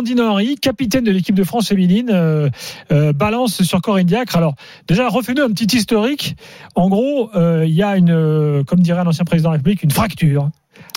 Amandine 0.00 0.20
Henry, 0.22 0.56
capitaine 0.56 1.04
de 1.04 1.10
l'équipe 1.10 1.34
de 1.34 1.44
France 1.44 1.68
féminine, 1.68 2.08
euh, 2.10 2.48
euh, 2.90 3.12
balance 3.12 3.62
sur 3.62 3.82
Corinne 3.82 4.06
Diacre. 4.06 4.34
Alors 4.34 4.54
déjà, 4.88 5.10
refais-nous 5.10 5.42
un 5.42 5.50
petit 5.50 5.76
historique. 5.76 6.36
En 6.74 6.88
gros, 6.88 7.28
euh, 7.34 7.66
il 7.66 7.74
y 7.74 7.82
a 7.82 7.98
une, 7.98 8.64
comme 8.66 8.80
dirait 8.80 9.00
un 9.00 9.06
ancien 9.06 9.26
président 9.26 9.50
de 9.50 9.54
la 9.54 9.58
République, 9.58 9.82
une 9.82 9.90
fracture. 9.90 10.48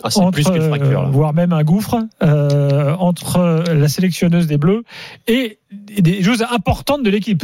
Ah, 0.03 0.09
c'est 0.09 0.21
plus 0.31 0.45
qu'une 0.45 0.61
fracture 0.61 1.01
là. 1.03 1.09
voire 1.09 1.33
même 1.33 1.51
un 1.51 1.63
gouffre 1.63 1.99
entre 2.21 3.65
la 3.73 3.87
sélectionneuse 3.89 4.47
des 4.47 4.57
Bleus 4.57 4.83
et 5.27 5.59
des 5.99 6.23
choses 6.23 6.45
importantes 6.49 7.03
de 7.03 7.09
l'équipe. 7.09 7.43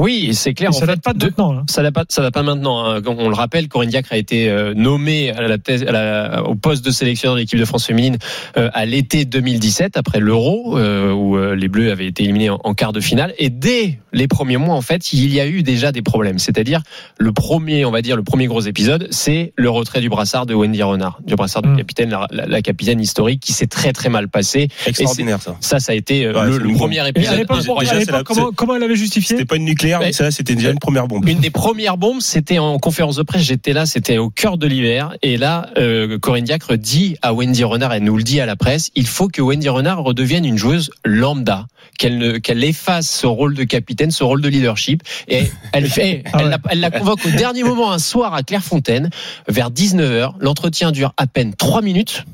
Oui, 0.00 0.34
c'est 0.34 0.54
clair. 0.54 0.70
Et 0.70 0.72
ça 0.72 0.80
fait, 0.80 0.86
date 0.86 1.02
pas 1.02 1.12
de 1.12 1.24
maintenant. 1.26 1.56
hein. 1.58 1.64
Ça 1.70 1.82
date 1.84 1.94
pas, 1.94 2.04
ça 2.08 2.20
date 2.22 2.34
pas 2.34 2.42
maintenant. 2.42 2.84
hein. 2.84 3.00
On 3.06 3.28
le 3.28 3.34
rappelle, 3.34 3.68
Corinne 3.68 3.90
Diacre 3.90 4.12
a 4.12 4.16
été 4.16 4.48
euh, 4.50 4.74
nommée 4.74 5.30
à 5.30 5.42
la 5.42 5.56
thèse- 5.56 5.84
à 5.86 5.92
la- 5.92 6.42
au 6.42 6.56
poste 6.56 6.84
de 6.84 6.90
sélectionneur 6.90 7.36
de 7.36 7.40
l'équipe 7.40 7.58
de 7.60 7.64
France 7.64 7.86
féminine 7.86 8.18
euh, 8.56 8.70
à 8.74 8.86
l'été 8.86 9.24
2017 9.24 9.96
après 9.96 10.18
l'Euro 10.18 10.76
euh, 10.78 11.12
où 11.12 11.36
euh, 11.36 11.54
les 11.54 11.68
Bleus 11.68 11.92
avaient 11.92 12.08
été 12.08 12.24
éliminés 12.24 12.50
en, 12.50 12.58
en 12.64 12.74
quart 12.74 12.92
de 12.92 12.98
finale. 12.98 13.34
Et 13.38 13.50
dès 13.50 14.00
les 14.12 14.26
premiers 14.26 14.56
mois, 14.56 14.74
en 14.74 14.80
fait, 14.82 15.12
il 15.12 15.32
y 15.32 15.38
a 15.40 15.46
eu 15.46 15.62
déjà 15.62 15.92
des 15.92 16.02
problèmes. 16.02 16.40
C'est-à-dire 16.40 16.82
le 17.18 17.32
premier, 17.32 17.84
on 17.84 17.92
va 17.92 18.02
dire 18.02 18.16
le 18.16 18.24
premier 18.24 18.46
gros 18.46 18.62
épisode, 18.62 19.06
c'est 19.12 19.52
le 19.54 19.70
retrait 19.70 20.00
du 20.00 20.08
brassard 20.08 20.44
de 20.44 20.54
Wendy 20.54 20.82
Renard, 20.82 21.20
du 21.24 21.36
brassard 21.36 21.64
Mm. 21.64 21.72
de 21.72 21.76
capitaine, 21.78 22.10
la, 22.10 22.26
la- 22.32 22.46
la 22.46 22.62
capitaine 22.62 23.00
historique, 23.00 23.38
qui 23.40 23.52
s'est 23.52 23.68
très 23.68 23.92
très 23.92 24.08
mal 24.08 24.26
passé. 24.28 24.68
Extraordinaire 24.86 25.40
ça. 25.40 25.56
Ça, 25.60 25.78
ça 25.78 25.92
a 25.92 25.94
été 25.94 26.26
Ouais, 26.26 26.46
le, 26.46 26.52
c'est 26.54 26.58
le 26.58 26.68
une 26.70 26.76
premier 26.76 27.08
épisode. 27.08 27.32
à 27.32 27.36
l'époque, 27.36 28.24
comment, 28.24 28.50
comment 28.50 28.74
elle 28.74 28.82
avait 28.82 28.96
justifié 28.96 29.36
C'était 29.36 29.44
pas 29.46 29.54
une 29.56 29.64
nucléaire, 29.64 29.83
mais 30.00 30.12
ça, 30.12 30.30
c'était 30.30 30.54
déjà 30.54 30.70
une 30.70 30.78
première 30.78 31.08
bombe. 31.08 31.28
Une 31.28 31.40
des 31.40 31.50
premières 31.50 31.96
bombes, 31.96 32.20
c'était 32.20 32.58
en 32.58 32.78
conférence 32.78 33.16
de 33.16 33.22
presse. 33.22 33.42
J'étais 33.42 33.72
là, 33.72 33.86
c'était 33.86 34.18
au 34.18 34.30
cœur 34.30 34.58
de 34.58 34.66
l'hiver. 34.66 35.14
Et 35.22 35.36
là, 35.36 35.70
euh, 35.78 36.18
Corinne 36.18 36.44
Diacre 36.44 36.76
dit 36.76 37.16
à 37.22 37.32
Wendy 37.32 37.64
Renard, 37.64 37.92
elle 37.92 38.04
nous 38.04 38.16
le 38.16 38.22
dit 38.22 38.40
à 38.40 38.46
la 38.46 38.56
presse, 38.56 38.90
il 38.94 39.06
faut 39.06 39.28
que 39.28 39.42
Wendy 39.42 39.68
Renard 39.68 40.02
redevienne 40.02 40.44
une 40.44 40.58
joueuse 40.58 40.90
lambda, 41.04 41.66
qu'elle 41.98 42.18
ne, 42.18 42.38
qu'elle 42.38 42.62
efface 42.64 43.08
ce 43.08 43.26
rôle 43.26 43.54
de 43.54 43.64
capitaine, 43.64 44.10
ce 44.10 44.24
rôle 44.24 44.40
de 44.40 44.48
leadership. 44.48 45.02
Et 45.28 45.44
elle 45.72 45.88
fait, 45.88 46.24
Ah 46.32 46.38
elle, 46.40 46.48
la, 46.48 46.58
elle 46.70 46.80
la 46.80 46.90
convoque 46.90 47.24
au 47.26 47.30
dernier 47.30 47.62
moment 47.62 47.92
un 47.92 47.98
soir 47.98 48.34
à 48.34 48.42
Clairefontaine, 48.42 49.10
vers 49.48 49.70
19h. 49.70 50.34
L'entretien 50.40 50.92
dure 50.92 51.12
à 51.16 51.26
peine 51.26 51.54
3 51.54 51.82
minutes 51.82 52.24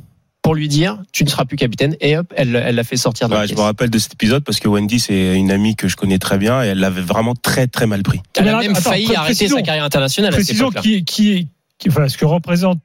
pour 0.42 0.54
lui 0.54 0.68
dire, 0.68 0.98
tu 1.12 1.24
ne 1.24 1.28
seras 1.28 1.44
plus 1.44 1.56
capitaine. 1.56 1.96
Et 2.00 2.16
hop, 2.16 2.32
elle, 2.36 2.56
elle 2.56 2.74
l'a 2.74 2.84
fait 2.84 2.96
sortir 2.96 3.28
de 3.28 3.34
la 3.34 3.40
Ouais, 3.40 3.46
je 3.46 3.48
pièce. 3.50 3.58
me 3.58 3.64
rappelle 3.64 3.90
de 3.90 3.98
cet 3.98 4.14
épisode 4.14 4.42
parce 4.42 4.58
que 4.58 4.68
Wendy, 4.68 4.98
c'est 4.98 5.36
une 5.36 5.50
amie 5.50 5.76
que 5.76 5.86
je 5.88 5.96
connais 5.96 6.18
très 6.18 6.38
bien 6.38 6.62
et 6.64 6.68
elle 6.68 6.78
l'avait 6.78 7.02
vraiment 7.02 7.34
très 7.34 7.66
très 7.66 7.86
mal 7.86 8.02
pris. 8.02 8.20
Elle 8.36 8.48
a 8.48 8.58
même 8.60 8.72
attends, 8.72 8.90
failli 8.90 9.04
pré- 9.06 9.16
arrêter 9.16 9.48
sa 9.48 9.60
carrière 9.62 9.84
internationale 9.84 10.32
à 10.32 10.36
Précisons 10.36 10.64
époque-là. 10.70 10.80
qui, 10.82 11.04
qui, 11.04 11.48
qui, 11.78 11.88
enfin, 11.90 12.08
ce 12.08 12.16
que 12.16 12.24
représentait 12.24 12.80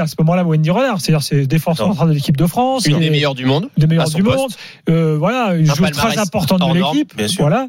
à 0.00 0.08
ce 0.08 0.16
moment-là 0.18 0.42
Wendy 0.42 0.68
Renard, 0.70 1.00
c'est-à-dire 1.00 1.22
c'est 1.22 1.46
défenseur 1.46 1.86
central 1.86 2.08
de 2.08 2.14
l'équipe 2.14 2.36
de 2.36 2.46
France, 2.46 2.86
Une 2.86 2.98
des 2.98 3.08
meilleures 3.10 3.36
du 3.36 3.44
monde. 3.44 3.68
des 3.76 3.86
meilleurs 3.86 4.06
à 4.06 4.10
son 4.10 4.18
du 4.18 4.24
poste. 4.24 4.36
monde, 4.38 4.50
euh, 4.88 5.16
voilà, 5.16 5.54
une 5.54 5.70
Un 5.70 5.74
joueuse 5.74 5.90
très 5.92 6.18
importante 6.18 6.60
de 6.72 6.74
l'équipe, 6.78 7.16
bien 7.16 7.28
sûr. 7.28 7.42
voilà. 7.42 7.68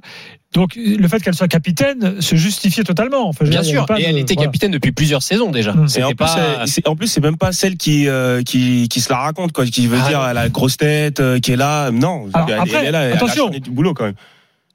Donc 0.58 0.72
le 0.76 1.08
fait 1.08 1.20
qu'elle 1.22 1.36
soit 1.36 1.48
capitaine 1.48 2.20
se 2.20 2.36
justifiait 2.36 2.84
totalement. 2.84 3.30
Enfin, 3.30 3.46
Bien 3.46 3.62
sûr, 3.62 3.86
et 3.96 4.02
de- 4.02 4.08
elle 4.08 4.18
était 4.18 4.34
voilà. 4.34 4.48
capitaine 4.48 4.72
depuis 4.72 4.92
plusieurs 4.92 5.22
saisons 5.22 5.52
déjà. 5.52 5.74
Mm. 5.74 5.86
Et 5.86 5.88
C'était 5.88 6.04
en 6.04 6.08
plus, 6.10 6.16
pas. 6.16 6.66
c'est- 6.66 6.72
c'est- 6.72 6.88
en 6.88 6.96
plus, 6.96 7.06
c'est 7.08 7.22
même 7.22 7.38
pas 7.38 7.52
celle 7.52 7.78
qui, 7.78 8.08
euh, 8.08 8.42
qui, 8.42 8.90
qui 8.90 9.00
se 9.00 9.12
la 9.14 9.20
raconte, 9.20 9.52
quoi, 9.52 9.66
qui 9.68 9.86
veut 9.86 10.00
Ah, 10.04 10.08
dire 10.10 10.20
elle 10.24 10.30
a 10.38 10.42
la 10.42 10.50
grosse 10.50 10.78
tête, 10.78 11.20
euh, 11.20 11.40
qui 11.40 11.52
est 11.52 11.56
là. 11.58 11.92
Non, 11.92 12.28
Alors, 12.34 12.50
elle, 12.50 12.56
après, 12.60 12.78
elle 12.80 12.86
est 12.88 12.92
là, 12.92 13.02
elle 13.04 13.12
a 13.14 13.16
attention. 13.18 13.50
du 13.50 13.70
boulot 13.70 13.94
quand 13.94 14.06
même. 14.06 14.16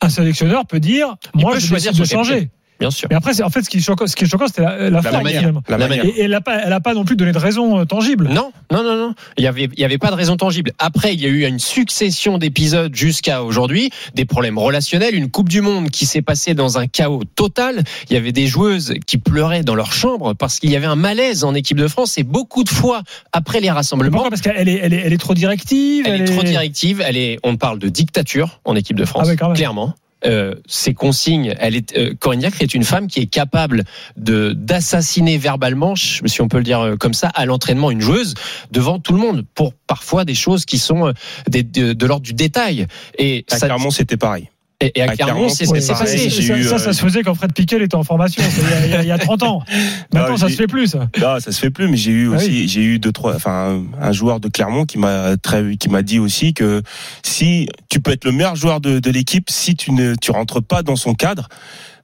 un 0.04 0.08
sélectionneur 0.08 0.66
peut 0.66 0.80
dire, 0.80 1.16
moi, 1.34 1.58
je 1.58 1.66
choisir 1.66 1.92
de 1.92 2.04
capitaine. 2.04 2.48
Bien 2.82 2.90
sûr. 2.90 3.08
Mais 3.10 3.16
après, 3.16 3.40
en 3.42 3.50
fait, 3.50 3.62
ce 3.62 3.70
qui 3.70 3.78
est 3.78 3.80
choquant, 3.80 4.06
ce 4.06 4.16
qui 4.16 4.24
est 4.24 4.28
choquant, 4.28 4.46
c'était 4.46 4.62
la, 4.62 4.90
la 4.90 5.02
forme, 5.02 5.22
manière. 5.22 5.52
La 5.68 5.78
La 5.78 5.88
manière. 5.88 6.04
Et, 6.04 6.08
et 6.08 6.20
elle 6.22 6.32
n'a 6.32 6.40
pas, 6.40 6.58
elle 6.64 6.72
a 6.72 6.80
pas 6.80 6.94
non 6.94 7.04
plus 7.04 7.16
donné 7.16 7.32
de 7.32 7.38
raison 7.38 7.78
euh, 7.80 7.84
tangible. 7.84 8.28
Non, 8.28 8.52
non, 8.70 8.82
non, 8.82 8.96
non. 8.96 9.14
Il 9.38 9.44
y 9.44 9.46
avait, 9.46 9.68
il 9.72 9.78
y 9.80 9.84
avait 9.84 9.98
pas 9.98 10.10
de 10.10 10.16
raison 10.16 10.36
tangible. 10.36 10.72
Après, 10.78 11.14
il 11.14 11.20
y 11.20 11.26
a 11.26 11.28
eu 11.28 11.46
une 11.46 11.58
succession 11.58 12.38
d'épisodes 12.38 12.94
jusqu'à 12.94 13.42
aujourd'hui, 13.42 13.90
des 14.14 14.24
problèmes 14.24 14.58
relationnels, 14.58 15.14
une 15.14 15.30
Coupe 15.30 15.48
du 15.48 15.60
Monde 15.60 15.90
qui 15.90 16.06
s'est 16.06 16.22
passée 16.22 16.54
dans 16.54 16.78
un 16.78 16.86
chaos 16.86 17.22
total. 17.36 17.82
Il 18.10 18.14
y 18.14 18.16
avait 18.16 18.32
des 18.32 18.46
joueuses 18.46 18.94
qui 19.06 19.18
pleuraient 19.18 19.62
dans 19.62 19.74
leur 19.74 19.92
chambre 19.92 20.34
parce 20.34 20.58
qu'il 20.58 20.70
y 20.70 20.76
avait 20.76 20.86
un 20.86 20.96
malaise 20.96 21.44
en 21.44 21.54
équipe 21.54 21.78
de 21.78 21.88
France 21.88 22.18
et 22.18 22.22
beaucoup 22.24 22.64
de 22.64 22.68
fois 22.68 23.02
après 23.32 23.60
les 23.60 23.70
rassemblements. 23.70 24.10
Pourquoi 24.18 24.30
Parce 24.30 24.42
qu'elle 24.42 24.68
est, 24.68 24.80
elle 24.82 24.92
est, 24.92 25.02
elle 25.04 25.12
est 25.12 25.18
trop 25.18 25.34
directive. 25.34 26.04
Elle 26.06 26.22
est 26.22 26.24
trop 26.24 26.42
directive. 26.42 27.02
Elle 27.06 27.16
est, 27.16 27.38
on 27.44 27.56
parle 27.56 27.78
de 27.78 27.88
dictature 27.88 28.60
en 28.64 28.74
équipe 28.76 28.96
de 28.96 29.04
France, 29.04 29.22
Ah 29.26 29.28
ouais, 29.30 29.36
quand 29.36 29.48
même. 29.48 29.56
clairement. 29.56 29.94
Euh, 30.24 30.54
ses 30.66 30.94
consignes, 30.94 31.54
elle 31.58 31.76
est, 31.76 31.96
euh, 31.96 32.14
est 32.60 32.74
une 32.74 32.84
femme 32.84 33.08
qui 33.08 33.20
est 33.20 33.26
capable 33.26 33.84
de 34.16 34.52
d'assassiner 34.52 35.38
verbalement, 35.38 35.94
si 35.96 36.40
on 36.40 36.48
peut 36.48 36.58
le 36.58 36.64
dire 36.64 36.80
euh, 36.80 36.96
comme 36.96 37.14
ça, 37.14 37.28
à 37.28 37.44
l'entraînement 37.44 37.90
une 37.90 38.00
joueuse 38.00 38.34
devant 38.70 38.98
tout 38.98 39.12
le 39.12 39.18
monde 39.18 39.44
pour 39.54 39.74
parfois 39.74 40.24
des 40.24 40.34
choses 40.34 40.64
qui 40.64 40.78
sont 40.78 41.08
euh, 41.08 41.12
des, 41.48 41.62
de, 41.62 41.92
de 41.92 42.06
l'ordre 42.06 42.24
du 42.24 42.34
détail. 42.34 42.86
Et, 43.18 43.44
À 43.50 43.58
ça, 43.58 43.66
Clermont, 43.66 43.90
c'était 43.90 44.16
pareil. 44.16 44.51
Et, 44.86 44.98
et 44.98 45.02
à 45.02 45.10
à 45.10 45.16
Clermont, 45.16 45.48
c'est 45.48 45.66
ce 45.66 45.72
qui 45.72 45.82
s'est 45.82 45.92
passé. 45.92 46.30
ça, 46.30 46.56
eu, 46.56 46.64
ça, 46.64 46.78
ça 46.78 46.90
euh, 46.90 46.92
se 46.92 47.00
faisait 47.00 47.22
quand 47.22 47.34
Fred 47.34 47.52
Piquet 47.52 47.82
était 47.82 47.94
en 47.94 48.02
formation, 48.02 48.42
il 48.42 48.70
y 48.70 48.72
a- 48.72 48.86
il 48.86 48.90
y, 48.90 48.94
a- 48.94 49.02
il 49.02 49.08
y 49.08 49.12
a 49.12 49.18
30 49.18 49.42
ans. 49.42 49.62
Maintenant, 50.12 50.36
ça 50.36 50.48
se 50.48 50.54
fait 50.54 50.66
plus, 50.66 50.88
ça. 50.88 51.08
Non, 51.20 51.38
ça 51.40 51.52
se 51.52 51.58
fait 51.60 51.70
plus, 51.70 51.88
mais 51.88 51.96
j'ai 51.96 52.10
eu 52.12 52.30
Ah 52.32 52.36
aussi, 52.36 52.68
j'ai 52.68 52.82
eu 52.82 52.98
deux, 52.98 53.12
trois, 53.12 53.34
enfin, 53.34 53.82
un 54.00 54.12
joueur 54.12 54.40
de 54.40 54.48
Clermont 54.48 54.84
qui 54.84 54.98
m'a 54.98 55.36
très, 55.36 55.76
qui 55.76 55.88
m'a 55.88 56.02
dit 56.02 56.18
aussi 56.18 56.54
que 56.54 56.82
si 57.24 57.68
tu 57.88 58.00
peux 58.00 58.10
être 58.12 58.24
le 58.24 58.32
meilleur 58.32 58.56
joueur 58.56 58.80
de, 58.80 58.98
de 58.98 59.10
l'équipe, 59.10 59.48
si 59.50 59.74
tu 59.74 59.92
ne, 59.92 60.14
tu 60.14 60.30
rentres 60.30 60.62
pas 60.62 60.82
dans 60.82 60.96
son 60.96 61.14
cadre, 61.14 61.48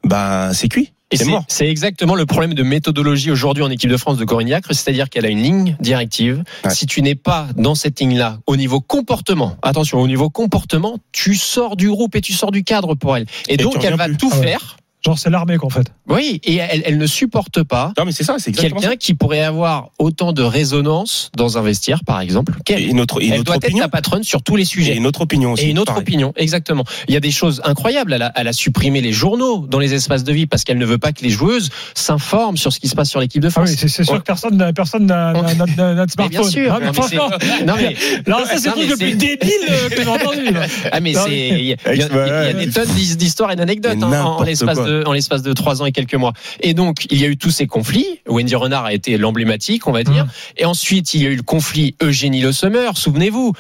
ben, 0.05 0.53
c'est 0.53 0.69
cuit. 0.69 0.93
Et 1.11 1.17
C'est 1.17 1.25
c'est 1.49 1.69
exactement 1.69 2.15
le 2.15 2.27
problème 2.27 2.53
de 2.53 2.63
méthodologie 2.63 3.31
aujourd'hui 3.31 3.63
en 3.63 3.71
équipe 3.71 3.89
de 3.89 3.97
France 3.97 4.19
de 4.19 4.25
Corinne 4.27 4.49
Diacre, 4.49 4.75
c'est-à-dire 4.75 5.09
qu'elle 5.09 5.25
a 5.25 5.31
une 5.31 5.43
ligne 5.43 5.77
directive. 5.81 6.45
Ouais. 6.65 6.71
Si 6.71 6.87
tu 6.87 7.01
n'es 7.01 7.15
pas 7.15 7.49
dans 7.57 7.75
cette 7.75 7.99
ligne-là, 7.99 8.41
au 8.47 8.57
niveau 8.57 8.81
comportement, 8.81 9.57
attention, 9.63 10.01
au 10.01 10.07
niveau 10.07 10.29
comportement, 10.29 10.99
tu 11.13 11.35
sors 11.35 11.77
du 11.77 11.89
groupe 11.89 12.15
et 12.15 12.21
tu 12.21 12.35
sors 12.35 12.51
du 12.51 12.63
cadre 12.63 12.95
pour 12.95 13.17
elle. 13.17 13.25
Et, 13.49 13.55
Et 13.55 13.57
donc 13.57 13.83
elle 13.83 13.95
va 13.95 14.05
plus. 14.07 14.19
tout 14.19 14.29
Ah 14.33 14.39
ouais. 14.39 14.47
faire. 14.49 14.77
Genre, 15.09 15.19
c'est 15.19 15.31
l'armée, 15.31 15.57
quoi, 15.57 15.67
en 15.69 15.71
fait. 15.71 15.87
Oui, 16.09 16.41
et 16.45 16.57
elle, 16.57 16.83
elle 16.85 16.99
ne 16.99 17.07
supporte 17.07 17.63
pas 17.63 17.93
Non, 17.99 18.05
mais 18.05 18.13
c'est 18.13 18.25
ça, 18.25 18.37
c'est 18.39 18.53
quelqu'un 18.53 18.97
qui 18.97 19.15
pourrait 19.15 19.41
avoir 19.43 19.89
autant 19.99 20.33
de 20.33 20.43
résonance 20.43 21.31
dans 21.37 21.57
un 21.57 21.63
vestiaire, 21.63 22.05
par 22.05 22.21
exemple. 22.21 22.55
qu'elle. 22.65 22.83
Et 22.83 22.93
notre, 22.93 23.23
et 23.23 23.29
Elle 23.29 23.43
doit 23.43 23.57
être 23.57 23.79
la 23.79 23.89
patronne 23.89 24.23
sur 24.23 24.43
tous 24.43 24.57
les 24.57 24.65
sujets. 24.67 24.93
Et 24.93 24.97
une 24.97 25.07
autre 25.07 25.23
opinion 25.23 25.53
aussi. 25.53 25.65
Et 25.65 25.71
une 25.71 25.79
autre 25.79 25.93
pareil. 25.93 26.03
opinion, 26.03 26.33
exactement. 26.37 26.85
Il 27.09 27.15
y 27.15 27.17
a 27.17 27.21
des 27.21 27.31
choses 27.31 27.63
incroyables. 27.65 28.13
Elle 28.13 28.23
a, 28.23 28.33
elle 28.37 28.49
a 28.49 28.53
supprimé 28.53 29.01
les 29.01 29.13
journaux 29.13 29.67
dans 29.67 29.79
les 29.79 29.95
espaces 29.95 30.25
de 30.25 30.33
vie 30.33 30.47
parce 30.47 30.65
qu'elle 30.65 30.79
ne 30.79 30.85
veut 30.87 30.99
pas 30.99 31.13
que 31.13 31.23
les 31.23 31.31
joueuses 31.31 31.71
s'informent 31.95 32.57
sur 32.57 32.73
ce 32.73 32.81
qui 32.81 32.89
se 32.89 32.95
passe 32.95 33.09
sur 33.11 33.21
l'équipe 33.21 33.41
de 33.43 33.49
Ah 33.49 33.51
France. 33.51 33.71
oui, 33.71 33.77
c'est 33.79 33.89
c'est 33.89 34.05
sûr 34.05 34.19
que 34.19 34.23
personne 34.25 34.57
n'a 34.57 34.73
personne 34.73 35.07
n'a 35.07 35.33
On- 35.35 35.43
n'a- 35.43 35.55
n'a- 35.55 35.95
n'a 35.95 36.07
de 36.07 36.13
Mais 36.19 36.29
smartphone. 36.29 36.29
bien 36.29 36.43
sûr. 36.45 36.73
Ah, 36.75 36.79
mais 36.81 36.87
Non, 36.87 36.93
mais 36.93 37.03
c'est- 37.03 37.17
franchement, 37.17 37.39
non, 37.67 37.75
mais- 37.79 37.97
alors 38.27 38.47
ça, 38.47 38.59
c'est 38.59 38.69
le 38.69 38.75
truc 38.75 38.91
le 38.91 38.97
plus 38.97 39.17
débile 39.17 39.51
euh, 39.71 39.89
que 39.89 40.03
j'ai 40.03 40.09
entendu. 40.09 40.45
Ah 40.93 41.01
mais 41.01 41.15
c'est 41.15 41.49
il 41.49 41.65
y, 41.65 41.73
a- 41.73 42.53
des 42.53 42.71
tonnes 42.71 42.89
d'his- 42.95 43.17
d'histoires 43.17 43.51
et 43.53 43.57
d'anecdotes 43.57 44.03
hein, 44.03 44.23
en, 44.25 44.43
l'espace 44.43 44.79
quoi. 44.79 44.87
De 45.03 45.05
en 45.07 45.13
l'espace 45.13 45.43
de 45.43 45.53
trois 45.53 45.83
ans 45.83 45.87
et 45.87 45.93
quelques 45.93 46.15
mois. 46.15 46.33
Et 46.61 46.75
donc 46.75 47.07
il 47.11 47.21
y 47.21 47.25
a 47.25 47.29
eu 47.29 47.37
tous 47.37 47.51
ces 47.51 47.67
conflits. 47.67 48.07
Wendy 48.29 48.55
Renard 48.55 48.85
a 48.85 48.93
été 48.93 49.17
l'emblématique, 49.19 49.87
on 49.87 49.93
va 49.93 50.03
dire. 50.05 50.25
Mm. 50.27 50.31
Et 50.59 50.65
ensuite 50.65 51.15
il 51.15 51.23
y 51.23 51.27
a 51.27 51.31
eu 51.31 51.37
le 51.37 51.43
conflit 51.43 51.95
Eugénie 52.03 52.41
Le 52.41 52.53
Sommer. 52.53 52.91
Souvenez-vous 52.95 53.53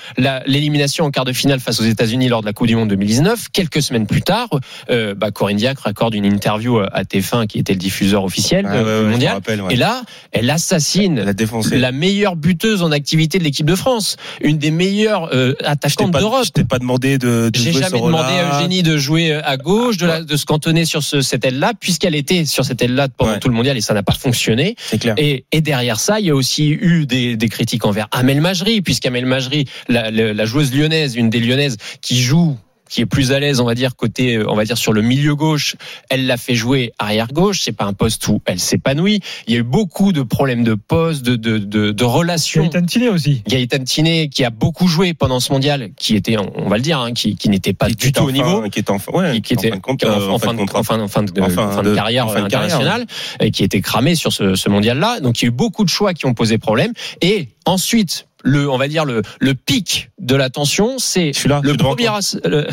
l'élimination 0.46 1.04
en 1.04 1.10
quart 1.10 1.24
de 1.24 1.32
finale 1.32 1.60
face 1.60 1.80
aux 1.80 1.84
États-Unis 1.84 2.28
lors 2.28 2.40
de 2.40 2.46
la 2.46 2.52
Coupe 2.52 2.66
du 2.66 2.76
Monde 2.76 2.88
2019. 2.88 3.48
Quelques 3.52 3.82
semaines 3.82 4.06
plus 4.06 4.22
tard, 4.22 4.48
euh, 4.90 5.14
bah, 5.14 5.30
Corinne 5.30 5.56
Diacre 5.56 5.86
accorde 5.86 6.14
une 6.14 6.24
interview 6.24 6.78
à 6.78 7.02
TF1 7.04 7.46
qui 7.46 7.58
était 7.58 7.72
le 7.72 7.78
diffuseur 7.78 8.24
officiel 8.24 8.66
euh, 8.68 9.04
ouais, 9.04 9.10
mondial. 9.10 9.34
rappelle, 9.34 9.62
ouais. 9.62 9.74
Et 9.74 9.76
là, 9.76 10.02
elle 10.32 10.50
assassine 10.50 11.34
la 11.72 11.92
meilleure 11.92 12.36
buteuse 12.36 12.82
en 12.82 12.92
activité 12.92 13.38
de 13.38 13.44
l'équipe 13.44 13.66
de 13.66 13.74
France, 13.74 14.16
une 14.40 14.58
des 14.58 14.70
meilleures 14.70 15.30
euh, 15.34 15.54
attaquantes 15.64 16.12
d'Europe. 16.12 16.44
je 16.46 16.50
t'ai 16.50 16.64
pas 16.64 16.78
demandé 16.78 17.18
de, 17.18 17.50
de 17.52 17.58
J'ai 17.58 17.72
jouer 17.72 17.82
jamais 17.82 18.00
demandé 18.00 18.32
à 18.34 18.58
Eugénie 18.58 18.82
de 18.82 18.96
jouer 18.96 19.32
à 19.32 19.56
gauche, 19.56 19.96
de, 19.96 20.06
la- 20.06 20.22
de 20.22 20.36
se 20.36 20.44
cantonner 20.44 20.84
sur 20.84 21.02
ce, 21.02 21.17
cette 21.22 21.44
aile-là, 21.44 21.72
puisqu'elle 21.78 22.14
était 22.14 22.44
sur 22.44 22.64
cette 22.64 22.82
aile-là 22.82 23.08
pendant 23.08 23.32
Ouais. 23.32 23.38
tout 23.40 23.48
le 23.48 23.54
mondial 23.54 23.76
et 23.76 23.80
ça 23.80 23.94
n'a 23.94 24.02
pas 24.02 24.12
fonctionné. 24.14 24.74
Clair. 25.00 25.14
Et, 25.18 25.44
et 25.52 25.60
derrière 25.60 26.00
ça, 26.00 26.20
il 26.20 26.26
y 26.26 26.30
a 26.30 26.34
aussi 26.34 26.68
eu 26.70 27.04
des, 27.06 27.36
des 27.36 27.48
critiques 27.48 27.84
envers 27.84 28.08
Amel 28.12 28.40
Majri, 28.40 28.80
puisqu'Amel 28.80 29.26
Majri, 29.26 29.66
la, 29.88 30.10
la, 30.10 30.32
la 30.32 30.44
joueuse 30.46 30.72
lyonnaise, 30.74 31.14
une 31.16 31.30
des 31.30 31.40
lyonnaises 31.40 31.76
qui 32.00 32.20
joue 32.20 32.56
qui 32.88 33.00
est 33.00 33.06
plus 33.06 33.32
à 33.32 33.38
l'aise, 33.40 33.60
on 33.60 33.64
va 33.64 33.74
dire 33.74 33.96
côté, 33.96 34.36
euh, 34.36 34.44
on 34.48 34.54
va 34.54 34.64
dire 34.64 34.78
sur 34.78 34.92
le 34.92 35.02
milieu 35.02 35.34
gauche, 35.34 35.76
elle 36.10 36.26
l'a 36.26 36.36
fait 36.36 36.54
jouer 36.54 36.92
arrière 36.98 37.28
gauche. 37.32 37.60
C'est 37.62 37.72
pas 37.72 37.84
un 37.84 37.92
poste 37.92 38.26
où 38.28 38.40
elle 38.46 38.58
s'épanouit. 38.60 39.20
Il 39.46 39.54
y 39.54 39.56
a 39.56 39.60
eu 39.60 39.62
beaucoup 39.64 40.12
de 40.12 40.22
problèmes 40.22 40.64
de 40.64 40.74
poste, 40.74 41.22
de 41.24 41.36
de, 41.36 41.58
de, 41.58 41.90
de 41.92 42.04
relations. 42.04 42.62
Gaëtan 42.64 42.86
Tiné 42.86 43.08
aussi. 43.08 43.42
Gaëtan 43.46 43.84
Tiné 43.84 44.28
qui 44.28 44.44
a 44.44 44.50
beaucoup 44.50 44.86
joué 44.88 45.14
pendant 45.14 45.40
ce 45.40 45.52
mondial, 45.52 45.90
qui 45.96 46.16
était, 46.16 46.36
on 46.38 46.68
va 46.68 46.76
le 46.76 46.82
dire, 46.82 46.98
hein, 47.00 47.12
qui, 47.12 47.36
qui 47.36 47.48
n'était 47.48 47.72
pas 47.72 47.88
Qui 47.88 47.96
du 47.96 48.08
était 48.08 48.20
tout 48.20 48.24
en 48.24 48.28
au 48.28 48.28
fin- 48.28 48.32
niveau, 48.34 48.68
Qui 48.68 48.78
était 48.80 48.90
en 48.90 48.98
fin, 48.98 49.12
ouais, 49.12 49.32
qui, 49.34 49.42
qui 49.42 49.52
était 49.54 49.68
en 49.68 49.72
fin 49.72 49.76
de 49.76 49.82
compte, 49.82 50.04
euh, 50.04 50.28
en 50.28 50.38
fin 50.38 50.54
de, 50.54 50.60
en 50.62 50.66
fin- 50.82 51.00
en 51.00 51.08
fin 51.08 51.22
de- 51.22 51.40
En 51.40 51.48
fin 51.50 51.66
en 51.68 51.70
fin 51.72 51.82
de 51.82 51.90
de- 51.90 51.94
carrière 51.94 52.26
en 52.26 52.30
fin 52.30 52.42
de 52.42 52.48
carrière, 52.48 52.76
internationale, 52.76 53.06
et 53.40 53.50
qui 53.50 53.64
était 53.64 53.80
cramé 53.80 54.14
sur 54.14 54.32
ce, 54.32 54.54
ce 54.54 54.68
mondial-là. 54.68 55.20
Donc 55.20 55.40
il 55.40 55.44
y 55.44 55.46
a 55.46 55.48
eu 55.48 55.52
beaucoup 55.52 55.84
de 55.84 55.88
choix 55.90 56.14
qui 56.14 56.26
ont 56.26 56.34
posé 56.34 56.58
problème. 56.58 56.92
Et 57.20 57.48
ensuite, 57.66 58.27
le, 58.44 58.70
on 58.70 58.78
va 58.78 58.88
dire 58.88 59.04
le, 59.04 59.22
le 59.40 59.54
pic 59.54 60.10
de 60.18 60.34
la 60.36 60.48
tension, 60.50 60.98
c'est 60.98 61.32
le 61.44 61.76
premier, 61.76 62.08
le- 62.44 62.66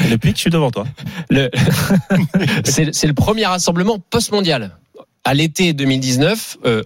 Le 0.10 0.16
pic, 0.18 0.36
je 0.36 0.40
suis 0.42 0.50
devant 0.50 0.70
toi. 0.70 0.86
le- 1.30 1.50
c'est 2.64 3.06
le 3.06 3.14
premier 3.14 3.46
rassemblement 3.46 3.98
post-mondial. 3.98 4.76
À 5.24 5.34
l'été 5.34 5.72
2019, 5.72 6.58
euh, 6.66 6.82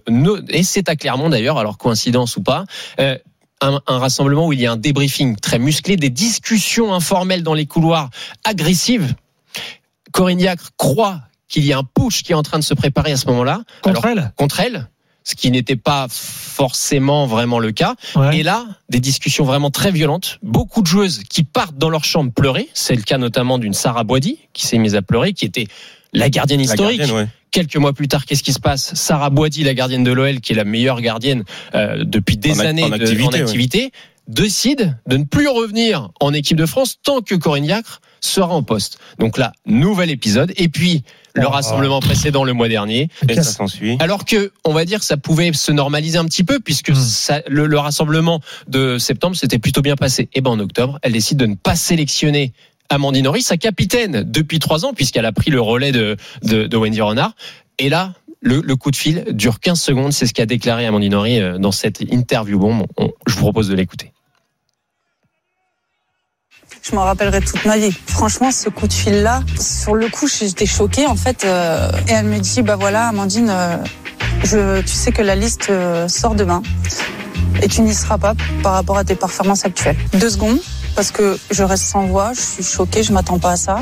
et 0.49 0.63
c'est 0.63 0.89
à 0.89 0.95
Clermont 0.95 1.29
d'ailleurs, 1.29 1.59
alors 1.59 1.77
coïncidence 1.77 2.37
ou 2.37 2.41
pas, 2.41 2.65
euh, 2.99 3.15
un, 3.61 3.79
un 3.85 3.99
rassemblement 3.99 4.47
où 4.47 4.53
il 4.53 4.59
y 4.61 4.65
a 4.65 4.71
un 4.71 4.77
débriefing 4.77 5.35
très 5.35 5.59
musclé, 5.59 5.95
des 5.95 6.09
discussions 6.09 6.91
informelles 6.93 7.43
dans 7.43 7.53
les 7.53 7.67
couloirs 7.67 8.09
agressives. 8.43 9.13
Corinne 10.11 10.39
Diacre 10.39 10.71
croit 10.77 11.19
qu'il 11.47 11.65
y 11.65 11.73
a 11.73 11.77
un 11.77 11.83
push 11.83 12.23
qui 12.23 12.31
est 12.31 12.35
en 12.35 12.41
train 12.41 12.57
de 12.57 12.63
se 12.63 12.73
préparer 12.73 13.11
à 13.11 13.17
ce 13.17 13.27
moment-là 13.27 13.61
Contre 13.83 14.05
Alors, 14.05 14.17
elle? 14.17 14.31
contre 14.37 14.59
elle, 14.61 14.87
ce 15.23 15.35
qui 15.35 15.51
n'était 15.51 15.75
pas 15.75 16.07
forcément 16.09 17.25
vraiment 17.27 17.59
le 17.59 17.71
cas. 17.71 17.95
Ouais. 18.15 18.39
Et 18.39 18.43
là, 18.43 18.65
des 18.89 18.99
discussions 18.99 19.45
vraiment 19.45 19.69
très 19.69 19.91
violentes. 19.91 20.39
Beaucoup 20.41 20.81
de 20.81 20.87
joueuses 20.87 21.21
qui 21.29 21.43
partent 21.43 21.77
dans 21.77 21.89
leur 21.89 22.03
chambre 22.03 22.31
pleurer. 22.31 22.69
C'est 22.73 22.95
le 22.95 23.01
cas 23.03 23.17
notamment 23.17 23.57
d'une 23.57 23.73
Sarah 23.73 24.03
Boidi 24.03 24.39
qui 24.53 24.65
s'est 24.65 24.77
mise 24.77 24.95
à 24.95 25.01
pleurer, 25.01 25.33
qui 25.33 25.45
était 25.45 25.67
la 26.13 26.29
gardienne 26.29 26.59
La 26.59 26.65
historique. 26.65 26.97
gardienne, 26.99 27.15
ouais. 27.17 27.27
Quelques 27.51 27.75
mois 27.77 27.93
plus 27.93 28.07
tard, 28.07 28.25
qu'est-ce 28.25 28.43
qui 28.43 28.53
se 28.53 28.59
passe? 28.59 28.93
Sarah 28.95 29.29
Boidi, 29.29 29.63
la 29.63 29.73
gardienne 29.73 30.03
de 30.03 30.11
l'OL, 30.11 30.39
qui 30.39 30.53
est 30.53 30.55
la 30.55 30.63
meilleure 30.63 31.01
gardienne 31.01 31.43
euh, 31.75 32.03
depuis 32.05 32.37
des 32.37 32.59
En 32.61 32.65
années 32.65 32.83
en 32.83 32.89
de- 32.89 33.23
en 33.23 33.31
activité, 33.33 33.91
décide 34.27 34.97
de 35.07 35.17
ne 35.17 35.23
plus 35.25 35.47
revenir 35.49 36.09
en 36.19 36.33
équipe 36.33 36.57
de 36.57 36.65
France 36.65 36.97
tant 37.03 37.21
que 37.21 37.35
Corinne 37.35 37.65
Diacre 37.65 38.01
sera 38.21 38.53
en 38.53 38.63
poste. 38.63 38.99
Donc 39.19 39.37
là, 39.37 39.51
nouvel 39.65 40.09
épisode. 40.09 40.53
Et 40.55 40.69
puis, 40.69 41.03
le 41.33 41.45
Oh. 41.45 41.49
rassemblement 41.49 41.99
précédent 41.99 42.43
le 42.43 42.53
mois 42.53 42.67
dernier, 42.67 43.09
Et 43.29 43.35
ça 43.35 43.43
s'ensuit. 43.43 43.95
alors 43.99 44.25
que, 44.25 44.51
on 44.65 44.73
va 44.73 44.85
dire 44.85 44.99
que 44.99 45.05
ça 45.05 45.17
pouvait 45.17 45.53
se 45.53 45.71
normaliser 45.71 46.17
un 46.17 46.25
petit 46.25 46.43
peu, 46.43 46.59
puisque 46.59 46.91
Hmm. 46.91 46.95
ça- 46.95 47.41
le, 47.47 47.65
le 47.67 47.79
rassemblement 47.79 48.41
de 48.67 48.97
septembre 48.97 49.35
s'était 49.35 49.59
plutôt 49.59 49.81
bien 49.81 49.95
passé. 49.95 50.29
Et 50.33 50.41
ben 50.41 50.51
en 50.51 50.59
octobre, 50.59 50.99
elle 51.03 51.13
décide 51.13 51.37
de 51.37 51.45
ne 51.45 51.55
pas 51.55 51.75
sélectionner 51.75 52.53
Amandine 52.89 53.27
Henry, 53.27 53.41
sa 53.41 53.55
capitaine 53.57 54.23
depuis 54.25 54.59
trois 54.59 54.83
ans, 54.85 54.93
puisqu'elle 54.93 55.25
a 55.25 55.31
pris 55.31 55.49
le 55.51 55.61
relais 55.61 55.91
de, 55.93 56.17
de, 56.43 56.67
de 56.67 56.77
Wendy 56.77 56.99
Renard. 57.01 57.33
Et 57.79 57.87
là, 57.87 58.13
le, 58.41 58.59
le 58.59 58.75
coup 58.75 58.91
de 58.91 58.95
fil 58.97 59.25
dure 59.31 59.59
15 59.61 59.79
secondes, 59.79 60.11
c'est 60.11 60.25
ce 60.27 60.33
qu'a 60.33 60.45
déclaré 60.45 60.85
Amandine 60.85 61.15
Henry 61.15 61.39
euh, 61.39 61.57
dans 61.57 61.71
cette 61.71 62.01
interview. 62.01 62.59
Bon, 62.59 62.85
on- 62.97 63.11
je 63.27 63.33
vous 63.35 63.39
propose 63.41 63.69
de 63.69 63.75
l'écouter. 63.75 64.11
Je 66.81 66.95
m'en 66.95 67.03
rappellerai 67.03 67.41
toute 67.41 67.63
ma 67.65 67.77
vie. 67.77 67.91
Franchement, 68.07 68.51
ce 68.51 68.69
coup 68.69 68.87
de 68.87 68.93
fil-là, 68.93 69.41
sur 69.59 69.93
le 69.95 70.09
coup, 70.09 70.27
j'étais 70.27 70.65
choquée 70.65 71.05
en 71.05 71.15
fait. 71.15 71.45
euh, 71.45 71.91
et 72.07 72.11
elle 72.11 72.25
me 72.25 72.39
dit, 72.39 72.61
bah 72.63 72.75
voilà, 72.75 73.07
Amandine, 73.07 73.49
euh, 73.51 74.81
tu 74.81 74.87
sais 74.93 75.11
que 75.11 75.21
la 75.21 75.35
liste 75.35 75.69
euh, 75.69 76.07
sort 76.07 76.35
demain 76.35 76.61
et 77.61 77.67
tu 77.67 77.81
n'y 77.81 77.93
seras 77.93 78.17
pas 78.17 78.33
par 78.63 78.73
rapport 78.73 78.97
à 78.97 79.03
tes 79.03 79.15
performances 79.15 79.63
actuelles. 79.65 79.97
Deux 80.13 80.31
secondes, 80.31 80.59
parce 80.95 81.11
que 81.11 81.37
je 81.51 81.63
reste 81.63 81.83
sans 81.85 82.07
voix, 82.07 82.33
je 82.33 82.41
suis 82.41 82.63
choquée, 82.63 83.03
je 83.03 83.13
m'attends 83.13 83.37
pas 83.39 83.51
à 83.51 83.57
ça. 83.57 83.81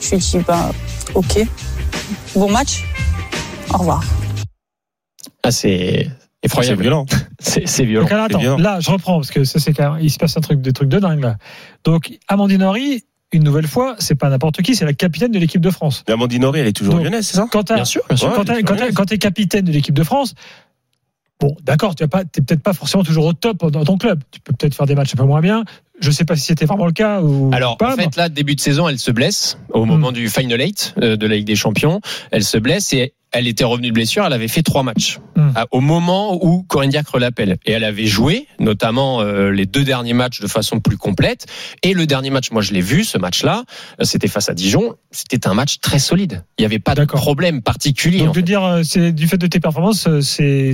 Je 0.00 0.10
lui 0.10 0.18
dis, 0.18 0.38
bah 0.38 0.72
ok, 1.14 1.40
bon 2.34 2.50
match, 2.50 2.84
au 3.72 3.78
revoir. 3.78 4.02
Ah, 5.44 5.52
c'est 5.52 6.08
C'est 6.46 6.74
violent. 6.74 7.04
C'est 7.40 7.84
violent. 7.84 8.02
Donc, 8.04 8.12
alors, 8.12 8.24
attends, 8.26 8.38
violent. 8.38 8.58
là, 8.58 8.80
je 8.80 8.90
reprends 8.90 9.16
parce 9.16 9.30
que 9.30 9.44
ça, 9.44 9.58
c'est 9.58 9.72
quand 9.72 9.94
même- 9.94 10.02
il 10.02 10.10
se 10.10 10.18
passe 10.18 10.36
un 10.36 10.40
truc, 10.40 10.60
des 10.60 10.72
trucs 10.72 10.88
de 10.88 10.98
dingue 10.98 11.20
là. 11.20 11.36
Donc, 11.84 12.16
Amandine 12.28 12.62
Henry, 12.62 13.04
une 13.32 13.42
nouvelle 13.44 13.66
fois, 13.66 13.96
c'est 13.98 14.14
pas 14.14 14.30
n'importe 14.30 14.62
qui, 14.62 14.74
c'est 14.76 14.84
la 14.84 14.92
capitaine 14.94 15.32
de 15.32 15.38
l'équipe 15.38 15.60
de 15.60 15.70
France. 15.70 16.04
Mais 16.06 16.14
Amandine 16.14 16.44
Henry, 16.44 16.60
elle 16.60 16.68
est 16.68 16.72
toujours 16.72 16.94
Donc, 16.94 17.02
lyonnaise, 17.04 17.26
c'est 17.26 17.36
ça? 17.36 17.46
Quand 17.50 17.72
Bien 17.72 17.84
sûr, 17.84 18.02
bien 18.08 18.16
sûr. 18.16 18.28
Ouais, 18.28 18.34
quand 18.36 18.44
t'as- 18.44 18.92
quand 18.92 19.04
t'es 19.04 19.18
capitaine 19.18 19.64
de 19.64 19.72
l'équipe 19.72 19.94
de 19.94 20.04
France, 20.04 20.34
bon, 21.40 21.56
d'accord, 21.62 21.94
tu 21.94 22.04
n'es 22.04 22.08
peut-être 22.08 22.62
pas 22.62 22.72
forcément 22.72 23.02
toujours 23.04 23.26
au 23.26 23.32
top 23.32 23.70
dans 23.70 23.84
ton 23.84 23.98
club. 23.98 24.22
Tu 24.30 24.40
peux 24.40 24.52
peut-être 24.52 24.74
faire 24.74 24.86
des 24.86 24.94
matchs 24.94 25.14
un 25.14 25.18
peu 25.18 25.24
moins 25.24 25.40
bien. 25.40 25.64
Je 26.00 26.10
sais 26.10 26.24
pas 26.24 26.36
si 26.36 26.42
c'était 26.44 26.64
vraiment 26.66 26.86
le 26.86 26.92
cas 26.92 27.20
ou 27.20 27.50
Alors, 27.52 27.76
pas. 27.76 27.92
en 27.94 27.96
fait, 27.96 28.14
là, 28.16 28.28
début 28.28 28.54
de 28.54 28.60
saison, 28.60 28.88
elle 28.88 28.98
se 28.98 29.10
blesse 29.10 29.58
au 29.72 29.84
moment 29.84 30.12
du 30.12 30.28
Final 30.28 30.60
Eight 30.60 30.94
euh, 31.02 31.16
de 31.16 31.26
la 31.26 31.36
Ligue 31.36 31.46
des 31.46 31.56
Champions. 31.56 32.00
Elle 32.30 32.44
se 32.44 32.56
blesse 32.58 32.92
et 32.92 33.14
elle 33.32 33.46
était 33.46 33.64
revenue 33.64 33.88
de 33.88 33.92
blessure. 33.92 34.24
Elle 34.24 34.32
avait 34.32 34.48
fait 34.48 34.62
trois 34.62 34.82
matchs 34.82 35.18
Hmm. 35.36 35.50
À- 35.54 35.66
au 35.70 35.80
moment 35.80 36.36
où 36.44 36.62
Corinne 36.64 36.90
Diacre 36.90 37.18
l'appelle. 37.18 37.58
Et 37.64 37.70
elle 37.72 37.84
avait 37.84 38.06
joué, 38.06 38.46
notamment 38.58 39.20
euh, 39.20 39.50
les 39.50 39.66
deux 39.66 39.84
derniers 39.84 40.12
matchs 40.14 40.40
de 40.40 40.46
façon 40.48 40.80
plus 40.80 40.96
complète. 40.96 41.46
Et 41.84 41.94
le 41.94 42.06
dernier 42.06 42.30
match, 42.30 42.50
moi, 42.50 42.60
je 42.62 42.72
l'ai 42.72 42.80
vu, 42.80 43.04
ce 43.04 43.18
match-là, 43.18 43.62
euh, 44.00 44.04
c'était 44.04 44.26
face 44.28 44.48
à 44.48 44.54
Dijon. 44.54 44.94
C'était 45.12 45.46
un 45.46 45.54
match 45.54 45.78
très 45.80 45.98
solide. 46.00 46.42
Il 46.58 46.62
n'y 46.62 46.66
avait 46.66 46.78
pas 46.80 46.94
de 46.96 47.04
problème 47.04 47.62
particulier. 47.62 48.18
Donc 48.18 48.28
en 48.28 48.32
de 48.32 48.36
fait. 48.36 48.42
dire, 48.42 48.80
c'est 48.82 49.12
du 49.12 49.28
fait 49.28 49.38
de 49.38 49.46
tes 49.46 49.60
performances, 49.60 50.08
c'est 50.22 50.72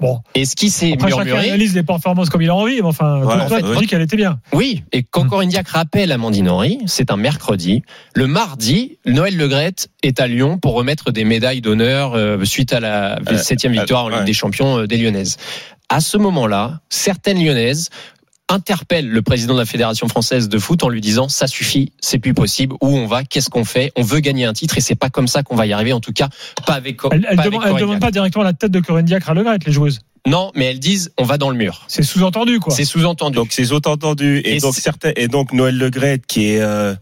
bon. 0.00 0.20
Et 0.34 0.44
ce 0.44 0.54
qui 0.56 0.68
s'est 0.68 0.92
Après, 0.92 1.08
chacun 1.10 1.24
murmuré, 1.24 1.48
analyse 1.48 1.74
les 1.74 1.82
performances 1.82 2.28
comme 2.28 2.42
il 2.42 2.50
a 2.50 2.54
envie. 2.54 2.74
Mais 2.76 2.82
enfin, 2.82 3.22
Ouais, 3.24 3.32
en 3.34 3.48
fait, 3.48 3.62
tu 3.62 3.68
ouais. 3.68 3.76
dis 3.78 3.86
qu'elle 3.86 4.02
était 4.02 4.16
bien. 4.18 4.38
Oui, 4.54 4.84
et 4.92 5.02
quand 5.02 5.24
Hmm. 5.24 5.28
Corinne 5.28 5.48
Diacre 5.48 5.76
appelle 5.76 6.12
Amandine 6.12 6.48
Henry, 6.48 6.78
c'est 6.86 7.10
un 7.10 7.16
mercredi. 7.16 7.82
Le 8.14 8.26
mardi, 8.26 8.98
Noël 9.04 9.36
Legrette 9.36 9.88
est 10.02 10.20
à 10.20 10.26
Lyon 10.28 10.58
pour 10.58 10.74
remettre 10.74 11.10
des 11.10 11.24
médailles 11.24 11.60
d'honneur 11.60 12.14
euh, 12.14 12.44
suite 12.44 12.72
à 12.72 12.80
la 12.80 13.18
Euh, 13.28 13.36
septième 13.36 13.72
victoire 13.72 14.04
en 14.04 14.10
ouais. 14.10 14.16
Ligue 14.18 14.26
des 14.26 14.32
Champions 14.32 14.78
euh, 14.78 14.86
des 14.86 14.96
Lyonnaises. 14.96 15.36
À 15.88 16.00
ce 16.00 16.16
moment-là, 16.16 16.80
certaines 16.88 17.42
Lyonnaises 17.44 17.90
interpellent 18.48 19.08
le 19.08 19.22
président 19.22 19.54
de 19.54 19.58
la 19.60 19.64
Fédération 19.64 20.06
française 20.08 20.48
de 20.48 20.58
foot 20.58 20.82
en 20.82 20.88
lui 20.88 21.00
disant 21.00 21.28
ça 21.28 21.46
suffit, 21.46 21.92
c'est 22.00 22.18
plus 22.18 22.34
possible, 22.34 22.76
où 22.80 22.88
on 22.88 23.06
va, 23.06 23.24
qu'est-ce 23.24 23.50
qu'on 23.50 23.64
fait, 23.64 23.90
on 23.96 24.02
veut 24.02 24.20
gagner 24.20 24.44
un 24.44 24.52
titre 24.52 24.76
et 24.78 24.80
c'est 24.80 24.94
pas 24.94 25.10
comme 25.10 25.28
ça 25.28 25.42
qu'on 25.42 25.56
va 25.56 25.66
y 25.66 25.72
arriver, 25.72 25.92
en 25.92 26.00
tout 26.00 26.12
cas 26.12 26.28
pas 26.66 26.74
avec. 26.74 27.00
Elle, 27.10 27.26
elle 27.28 27.36
pas 27.36 27.42
avec 27.42 27.52
demande, 27.52 27.92
elle 27.94 27.98
pas 27.98 28.10
directement 28.10 28.44
la 28.44 28.52
tête 28.52 28.70
de 28.70 28.80
Corinne 28.80 29.06
Diacre 29.06 29.30
à 29.30 29.34
Le 29.34 29.42
Gret, 29.42 29.58
les 29.64 29.72
joueuses. 29.72 30.00
Non, 30.26 30.52
mais 30.54 30.66
elles 30.66 30.78
disent 30.78 31.12
on 31.18 31.24
va 31.24 31.38
dans 31.38 31.50
le 31.50 31.56
mur. 31.56 31.84
C'est 31.88 32.02
sous-entendu, 32.02 32.60
quoi. 32.60 32.74
C'est 32.74 32.84
sous-entendu. 32.84 33.36
Donc 33.36 33.48
c'est 33.50 33.70
entendu 33.72 34.38
et, 34.38 34.56
Et 34.56 34.60
donc 34.60 34.74
certains 34.74 35.12
et 35.16 35.28
donc 35.28 35.52
Noël 35.52 35.76
Legrette 35.76 36.26
qui 36.26 36.52
est 36.52 36.60
euh, 36.60 36.94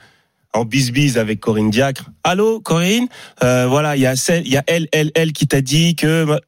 en 0.52 0.64
bis-bis 0.64 1.16
avec 1.16 1.40
Corinne 1.40 1.70
Diacre. 1.70 2.06
Allô 2.24 2.60
Corinne, 2.60 3.06
Euh, 3.42 3.66
voilà 3.68 3.96
il 3.96 4.02
y 4.02 4.06
a 4.06 4.16
celle, 4.16 4.46
il 4.46 4.52
y 4.52 4.56
a 4.56 4.64
elle 4.66 4.88
elle 4.92 5.12
elle 5.14 5.32
qui 5.32 5.46
t'a 5.46 5.60
dit 5.60 5.94
que 5.96 6.40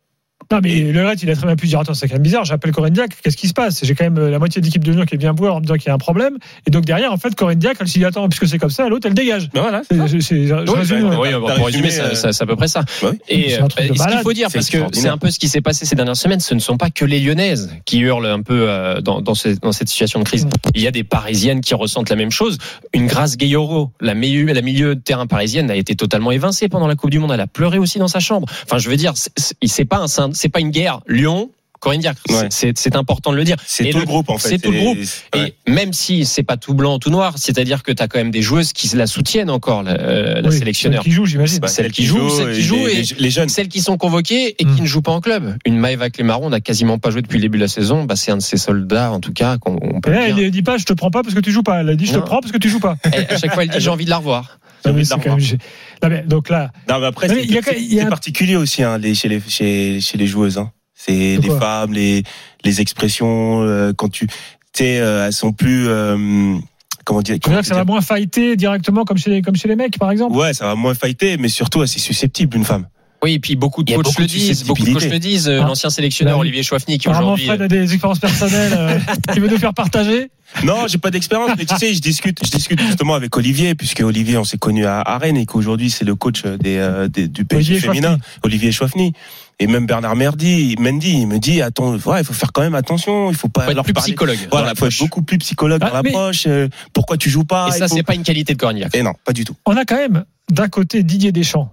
Non, 0.53 0.61
mais 0.63 0.93
Le 0.93 1.03
Gret, 1.03 1.15
il 1.23 1.31
a 1.31 1.35
très 1.37 1.47
bien 1.47 1.57
pu 1.57 1.67
dire 1.67 1.81
Attends, 1.81 1.95
c'est 1.95 2.07
quand 2.09 2.15
même 2.15 2.23
bizarre, 2.23 2.45
j'appelle 2.45 2.73
Corinne 2.73 2.93
Diacre, 2.93 3.17
qu'est-ce 3.23 3.37
qui 3.37 3.49
se 3.49 3.53
passe? 3.55 3.81
J'ai 3.85 3.95
quand 3.95 4.05
même 4.05 4.19
euh, 4.19 4.31
la 4.31 4.39
moitié 4.39 4.61
de 4.61 4.67
l'équipe 4.67 4.85
de 4.85 4.93
Lyon 4.93 5.05
qui 5.07 5.15
est 5.15 5.19
bien 5.19 5.33
voir 5.33 5.57
en 5.57 5.61
me 5.61 5.63
disant 5.65 5.75
qu'il 5.75 5.87
y 5.87 5.91
a 5.91 5.95
un 5.95 5.99
problème. 5.99 6.37
Et 6.67 6.71
donc 6.71 6.85
derrière, 6.85 7.13
en 7.13 7.17
fait, 7.17 7.35
Corinne 7.35 7.59
Diacre, 7.59 7.81
elle 7.83 7.89
s'est 7.89 7.99
dit 7.99 8.05
Attends, 8.05 8.29
puisque 8.29 8.47
c'est 8.49 8.59
comme 8.59 8.71
ça, 8.71 8.89
l'autre, 8.89 9.07
elle 9.07 9.15
dégage. 9.15 9.49
ben 9.53 9.63
voilà. 9.63 9.83
C'est- 9.91 10.09
c'est- 10.09 10.21
c'est- 10.21 10.47
je 10.47 10.55
Oui, 10.55 10.79
résume, 10.79 11.11
bah, 11.11 11.17
Oui, 11.21 11.65
résumer, 11.65 11.91
ça- 11.91 12.05
euh, 12.05 12.15
ça- 12.15 12.33
c'est 12.33 12.43
à 12.43 12.47
peu 12.47 12.57
près 12.57 12.69
ça. 12.69 12.85
Ouais. 13.03 13.11
Et 13.29 13.51
C'est 13.51 13.61
euh, 13.63 13.67
de 13.67 13.95
ce 13.99 14.09
qu'il 14.09 14.19
faut 14.23 14.33
dire, 14.33 14.49
C'est 14.51 14.59
parce 14.59 14.71
que 14.71 14.79
c'est 14.93 15.09
un 15.09 15.19
peu 15.19 15.31
ce 15.31 15.39
qui 15.39 15.49
s'est 15.49 15.61
passé 15.61 15.87
ces 15.87 15.95
dernières 15.97 16.17
semaines, 16.17 16.41
ce 16.41 16.55
ne 16.55 16.61
sont 16.61 16.77
pas 16.77 16.91
que 16.91 17.05
les 17.05 17.21
Lyonnaises 17.21 17.71
qui 17.85 17.99
hurlent 18.01 18.27
un 18.27 18.43
peu 18.43 18.67
euh, 18.69 19.01
dans, 19.01 19.21
dans, 19.21 19.35
ce- 19.35 19.49
dans 19.61 19.73
cette 19.73 19.89
situation 19.89 20.19
de 20.21 20.25
crise. 20.25 20.47
Il 20.75 20.81
y 20.83 20.87
a 20.87 20.91
des 20.91 21.05
Parisiennes 21.05 21.61
qui 21.61 21.75
ressentent 21.75 22.11
la 22.11 22.17
même 22.17 22.31
chose. 22.31 22.59
Une 22.93 23.07
Grace 23.07 23.37
Gayoro, 23.37 23.91
la 24.01 24.15
milieu, 24.15 24.53
la 24.53 24.63
milieu 24.63 24.95
de 24.95 25.01
terrain 25.01 25.27
parisienne, 25.27 25.71
a 25.71 25.77
été 25.77 25.95
totalement 25.95 26.31
évincée 26.33 26.69
pendant 26.69 26.87
la 26.87 26.95
Coupe 26.97 27.11
du 27.11 27.19
Monde. 27.19 27.33
Elle 27.33 27.41
a 27.41 27.47
pleuré 27.47 27.79
aussi 27.79 27.99
dans 27.99 28.09
sa 28.09 28.21
chambre. 28.21 28.47
Enfin, 28.65 28.79
je 28.79 28.89
veux 28.91 28.97
dire, 28.97 29.13
c'est- 29.17 29.33
c'est 29.37 29.55
c'est 29.67 29.85
pas 29.85 29.99
un, 29.99 30.07
c'est 30.35 30.49
pas 30.51 30.61
une 30.61 30.71
guerre. 30.71 31.01
Lyon. 31.09 31.51
Corinne 31.81 32.01
Diacre, 32.01 32.23
Ouais. 32.31 32.47
C'est- 32.49 32.97
important 32.97 33.31
de 33.31 33.37
le 33.37 33.45
dire. 33.45 33.57
C'est 33.67 33.91
tout 33.91 33.99
le 33.99 34.07
groupe 34.07 34.31
en 34.31 34.39
fait. 34.39 34.49
c'est 34.49 34.59
tout 34.59 34.71
le 34.71 34.79
groupe. 34.79 34.97
ouais. 35.35 35.55
Et 35.67 35.71
même 35.71 35.93
si 35.93 36.25
c'est 36.25 36.43
pas 36.43 36.57
tout 36.57 36.73
blanc, 36.73 36.99
tout 36.99 37.11
noir, 37.11 37.35
c'est-à-dire 37.37 37.83
que 37.83 37.93
tu 37.93 38.03
as 38.03 38.09
quand 38.09 38.17
même 38.19 38.31
des 38.31 38.41
joueuses 38.41 38.73
qui 38.73 38.89
la 38.97 39.07
soutiennent 39.07 39.51
encore, 39.51 39.83
la, 39.83 40.01
euh, 40.01 40.41
la 40.41 40.49
oui, 40.49 40.57
sélectionneur. 40.59 41.03
Qui 41.03 41.11
joue, 41.11 41.27
j'imagine. 41.27 41.59
Bah, 41.59 41.69
celles 41.69 41.93
qui 41.93 42.07
jouent, 42.07 42.31
celles 42.31 42.55
qui 42.55 42.63
jouent 42.63 42.87
les, 42.87 42.93
et- 42.93 43.03
les- 43.03 43.17
les 43.19 43.31
jeunes. 43.31 43.51
Celles 43.51 43.69
qui 43.69 43.83
sont 43.83 43.99
convoquées 43.99 44.55
et 44.59 44.65
qui 44.65 44.81
ne 44.81 44.87
jouent 44.87 45.03
pas 45.03 45.13
en 45.13 45.21
club. 45.21 45.59
Une 45.67 45.77
Maëva 45.77 46.09
Clémaron 46.09 46.49
n'a 46.49 46.61
quasiment 46.61 46.97
pas 46.97 47.11
joué 47.11 47.21
depuis 47.21 47.37
le 47.37 47.43
début 47.43 47.59
de 47.59 47.65
la 47.65 47.69
saison. 47.69 48.05
Bah, 48.05 48.17
c'est 48.17 48.31
un 48.31 48.39
de 48.39 48.43
ses 48.43 48.57
soldats, 48.57 49.13
en 49.13 49.21
tout 49.21 49.35
cas, 49.35 49.59
qu'on 49.59 49.79
on 49.83 50.01
peut 50.01 50.11
Et 50.11 50.15
là, 50.15 50.29
elle 50.29 50.37
dire. 50.37 50.45
ne 50.47 50.49
dit 50.49 50.63
pas 50.63 50.79
Je 50.79 50.85
te 50.87 50.95
prends 50.95 51.11
pas 51.11 51.23
parce 51.23 51.35
que 51.35 51.41
tu 51.41 51.53
joues 51.53 51.63
pas. 51.63 51.81
Elle 51.83 51.91
a 51.91 51.97
dit 51.97 52.07
Je 52.07 52.15
te 52.15 52.19
prends 52.19 52.41
parce 52.41 52.53
que 52.53 52.57
tu 52.59 52.71
joues 52.71 52.81
pas. 52.81 52.97
Et 53.13 53.31
à 53.31 53.37
chaque 53.37 53.53
fois, 53.53 53.63
elle 53.65 53.69
dit 53.69 53.81
j'ai 53.81 53.91
envie 53.91 54.07
de 54.07 54.11
la 54.11 54.17
revoir. 54.17 54.59
Non, 54.87 54.93
mais 54.95 55.01
envie 55.13 55.43
de 55.43 55.49
c'est 55.49 55.59
Non, 56.03 56.09
mais 56.09 56.23
donc 56.23 56.49
là, 56.49 56.71
Non, 56.89 56.99
mais 57.01 57.07
après, 57.07 57.29
c'est 57.29 57.59
a 57.59 57.63
c'est 57.63 58.09
particulier 58.09 58.57
aussi 58.57 58.83
hein, 58.83 58.99
les, 58.99 59.15
chez, 59.15 59.29
les, 59.29 59.41
chez, 59.41 60.01
chez 60.01 60.19
les 60.19 60.27
joueuses. 60.27 60.59
Hein. 60.59 60.73
C'est 60.95 61.39
les 61.41 61.51
femmes, 61.59 61.93
les, 61.93 62.23
les 62.65 62.81
expressions, 62.81 63.63
euh, 63.63 63.93
quand 63.93 64.09
tu. 64.09 64.27
Tu 64.27 64.35
sais, 64.75 64.99
euh, 64.99 65.27
elles 65.27 65.33
sont 65.33 65.53
plus. 65.53 65.87
euh, 65.89 66.57
comment 67.05 67.21
dire, 67.23 67.35
tu 67.35 67.37
veux 67.37 67.41
comment 67.41 67.57
dire 67.57 67.63
que 67.63 67.67
ça 67.67 67.75
va 67.75 67.85
moins 67.85 68.01
fighter 68.01 68.57
directement 68.57 69.05
comme 69.05 69.19
chez 69.19 69.31
les, 69.31 69.43
comme 69.43 69.57
chez 69.57 69.69
les 69.69 69.77
mecs, 69.77 69.99
par 69.99 70.11
exemple? 70.11 70.37
Ouais, 70.37 70.53
ça 70.55 70.67
va 70.67 70.75
moins 70.75 70.95
fighter, 70.95 71.37
mais 71.37 71.49
surtout, 71.49 71.83
assez 71.83 72.01
susceptible, 72.01 72.57
une 72.57 72.65
femme. 72.65 72.87
Oui, 73.25 73.33
et 73.35 73.39
puis 73.41 73.57
beaucoup 73.57 73.83
de 73.83 73.91
Il 73.91 73.97
coachs 73.97 74.19
le 74.19 74.27
disent, 74.27 74.65
beaucoup 74.65 74.85
de 74.85 74.93
coachs 74.93 75.11
le 75.11 75.19
disent. 75.19 75.49
Euh, 75.49 75.61
Ah. 75.63 75.67
L'ancien 75.67 75.89
sélectionneur 75.91 76.35
Bah. 76.37 76.41
Olivier 76.41 76.63
Chouafny 76.63 76.99
qui 76.99 77.09
aujourd'hui. 77.09 77.47
Fred 77.47 77.63
a 77.63 77.69
des 77.69 77.93
expériences 77.93 78.19
personnelles 78.19 78.73
euh, 78.77 78.99
qu'il 79.33 79.41
veut 79.43 79.49
nous 79.49 79.59
faire 79.59 79.73
partager. 79.75 80.31
Non, 80.63 80.87
j'ai 80.87 80.99
pas 80.99 81.11
d'expérience, 81.11 81.51
mais 81.59 81.65
tu 81.65 81.75
sais, 81.77 81.95
je 81.95 82.01
discute, 82.01 82.39
je 82.45 82.51
discute 82.51 82.81
justement 82.81 83.15
avec 83.15 83.37
Olivier, 83.37 83.75
puisque 83.75 84.01
Olivier, 84.01 84.37
on 84.39 84.45
s'est 84.45 84.59
connu 84.59 84.87
à, 84.87 85.01
à 85.01 85.19
Rennes 85.19 85.37
et 85.39 85.47
qu'aujourd'hui 85.47 85.91
c'est 85.91 86.05
le 86.05 86.15
coach 86.15 86.45
des, 86.45 86.77
euh, 86.77 87.09
des- 87.09 87.27
du 87.27 87.45
PSG 87.45 87.73
Olivier 87.75 87.89
féminin, 87.89 88.19
Olivier 88.45 88.71
Chouafny. 88.71 89.15
Et 89.59 89.67
même 89.69 89.87
Bernard 89.87 90.17
Merdi, 90.17 90.75
Mendy, 90.79 91.13
il 91.23 91.27
me 91.29 91.39
dit, 91.39 91.63
attends, 91.63 91.95
ouais, 91.97 92.21
il 92.21 92.25
faut 92.25 92.35
faire 92.35 92.53
quand 92.53 92.61
même 92.63 92.75
attention, 92.75 93.31
il 93.31 93.37
faut 93.37 93.49
pas 93.49 93.63
faut 93.63 93.71
être 93.71 93.75
leur 93.77 93.85
plus 93.85 93.95
parler. 93.95 94.09
psychologue. 94.13 94.39
Voilà, 94.51 94.75
faut 94.75 94.87
être 94.87 94.99
beaucoup 94.99 95.23
plus 95.23 95.39
psychologue 95.39 95.81
Ah, 95.83 95.91
dans 95.91 96.03
mais- 96.03 96.11
l'approche. 96.11 96.45
euh, 96.47 96.69
pourquoi 96.93 97.17
tu 97.17 97.31
joues 97.31 97.45
pas 97.45 97.69
Et 97.69 97.71
ça, 97.79 97.87
il 97.87 97.89
faut- 97.89 97.95
c'est 97.97 98.03
pas 98.03 98.15
une 98.15 98.23
qualité 98.25 98.53
de 98.55 98.59
Cornillac. 98.59 98.95
Et 98.95 99.03
non, 99.03 99.13
pas 99.25 99.33
du 99.33 99.45
tout. 99.45 99.55
On 99.65 99.77
a 99.77 99.85
quand 99.85 99.97
même 99.97 100.25
d'un 100.51 100.69
côté 100.69 101.03
Didier 101.05 101.31
Deschamps, 101.33 101.73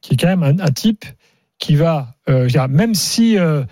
qui 0.00 0.14
est 0.14 0.16
quand 0.16 0.28
même 0.28 0.42
un, 0.42 0.58
un 0.58 0.70
type 0.70 1.04
qui 1.58 1.74
va, 1.74 2.14
euh, 2.28 2.48
même 2.70 2.94
si 2.94 3.36
euh, 3.38 3.62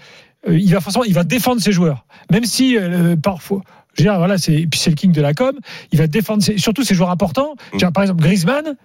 euh, 0.49 0.59
il 0.59 0.71
va 0.73 0.81
forcément, 0.81 1.05
il 1.05 1.15
va 1.15 1.25
défendre 1.25 1.61
ses 1.61 1.73
joueurs, 1.73 2.07
même 2.31 2.45
si 2.45 2.77
euh, 2.77 3.17
parfois. 3.17 3.63
Je 3.95 4.03
veux 4.03 4.11
dire, 4.11 4.19
voilà, 4.19 4.37
c'est 4.37 4.67
puis 4.71 4.79
c'est 4.79 4.91
le 4.91 4.97
king 4.97 5.13
de 5.13 5.23
la 5.23 5.33
com. 5.33 5.53
Il 5.93 5.99
va 5.99 6.07
défendre 6.07 6.43
ses- 6.43 6.59
surtout 6.59 6.83
ses 6.85 6.95
joueurs 6.95 7.11
importants. 7.11 7.55
Je 7.69 7.73
veux 7.73 7.79
dire, 7.79 7.93
par 7.93 8.03
exemple, 8.03 8.23
Griezmann. 8.23 8.77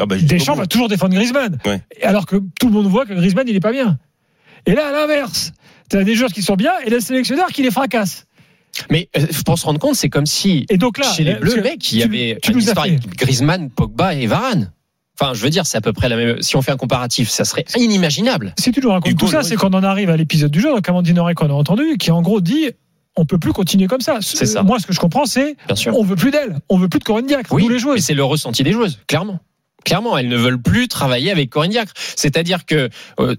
Ah 0.00 0.06
bah, 0.06 0.16
Deschamps 0.18 0.54
va 0.54 0.66
toujours 0.66 0.88
défendre 0.88 1.14
Griezmann. 1.14 1.58
Ouais. 1.66 1.80
Alors 2.02 2.26
que 2.26 2.36
tout 2.58 2.66
le 2.68 2.72
monde 2.72 2.86
voit 2.86 3.06
que 3.06 3.14
Griezmann, 3.14 3.46
il 3.48 3.56
est 3.56 3.60
pas 3.60 3.72
bien. 3.72 3.98
Et 4.66 4.74
là, 4.74 4.88
à 4.88 4.92
l'inverse, 4.92 5.52
tu 5.90 5.96
as 5.96 6.04
des 6.04 6.14
joueurs 6.14 6.30
qui 6.32 6.42
sont 6.42 6.56
bien 6.56 6.72
et 6.84 6.90
le 6.90 7.00
sélectionneur 7.00 7.48
qui 7.48 7.62
les 7.62 7.70
fracasse. 7.70 8.26
Mais 8.90 9.08
euh, 9.16 9.26
pour 9.46 9.58
se 9.58 9.64
rendre 9.64 9.78
compte, 9.80 9.94
c'est 9.94 10.10
comme 10.10 10.26
si 10.26 10.66
Et 10.68 10.76
donc 10.76 10.98
là, 10.98 11.10
chez 11.10 11.24
les 11.24 11.34
Bleus, 11.34 11.54
que 11.56 11.60
mec, 11.60 11.92
il 11.92 11.98
y 11.98 12.02
avait 12.02 12.38
tu 12.42 12.52
nous 12.52 12.60
Griezmann, 13.16 13.70
Pogba 13.70 14.14
et 14.14 14.26
Varane. 14.26 14.72
Enfin, 15.20 15.34
je 15.34 15.42
veux 15.42 15.50
dire, 15.50 15.66
c'est 15.66 15.76
à 15.76 15.80
peu 15.82 15.92
près 15.92 16.08
la 16.08 16.16
même. 16.16 16.40
Si 16.40 16.56
on 16.56 16.62
fait 16.62 16.70
un 16.72 16.76
comparatif, 16.76 17.28
ça 17.28 17.44
serait 17.44 17.64
inimaginable. 17.76 18.54
Si 18.58 18.72
tu 18.72 18.80
nous 18.80 18.88
racontes 18.90 19.10
Hugo 19.12 19.26
tout 19.26 19.30
ça, 19.32 19.42
c'est 19.42 19.56
qu'on 19.56 19.68
en 19.74 19.82
arrive 19.82 20.08
à 20.10 20.16
l'épisode 20.16 20.50
du 20.50 20.60
jour, 20.60 20.74
donc 20.74 20.88
Amandine 20.88 21.18
Auré 21.18 21.34
qu'on 21.34 21.50
a 21.50 21.52
entendu, 21.52 21.98
qui 21.98 22.10
en 22.10 22.22
gros 22.22 22.40
dit 22.40 22.70
on 23.16 23.26
peut 23.26 23.38
plus 23.38 23.52
continuer 23.52 23.86
comme 23.86 24.00
ça. 24.00 24.18
C'est 24.22 24.46
ça. 24.46 24.62
Moi, 24.62 24.78
ce 24.78 24.86
que 24.86 24.92
je 24.94 25.00
comprends, 25.00 25.26
c'est 25.26 25.56
Bien 25.66 25.76
sûr. 25.76 25.98
on 25.98 26.04
veut 26.04 26.16
plus 26.16 26.30
d'elle, 26.30 26.60
on 26.68 26.78
veut 26.78 26.88
plus 26.88 27.00
de 27.00 27.04
Corinne 27.04 27.26
Diacre, 27.26 27.52
Oui, 27.52 27.64
les 27.64 27.68
mais 27.74 27.78
joueuses. 27.78 28.00
c'est 28.04 28.14
le 28.14 28.24
ressenti 28.24 28.62
des 28.62 28.72
joueuses, 28.72 28.98
clairement. 29.08 29.40
Clairement, 29.84 30.16
elles 30.16 30.28
ne 30.28 30.36
veulent 30.36 30.60
plus 30.62 30.88
travailler 30.88 31.30
avec 31.30 31.50
Corinne 31.50 31.70
Diacre. 31.72 31.92
C'est-à-dire 32.16 32.64
que 32.66 32.74
euh, 32.74 32.88
euh, 33.20 33.36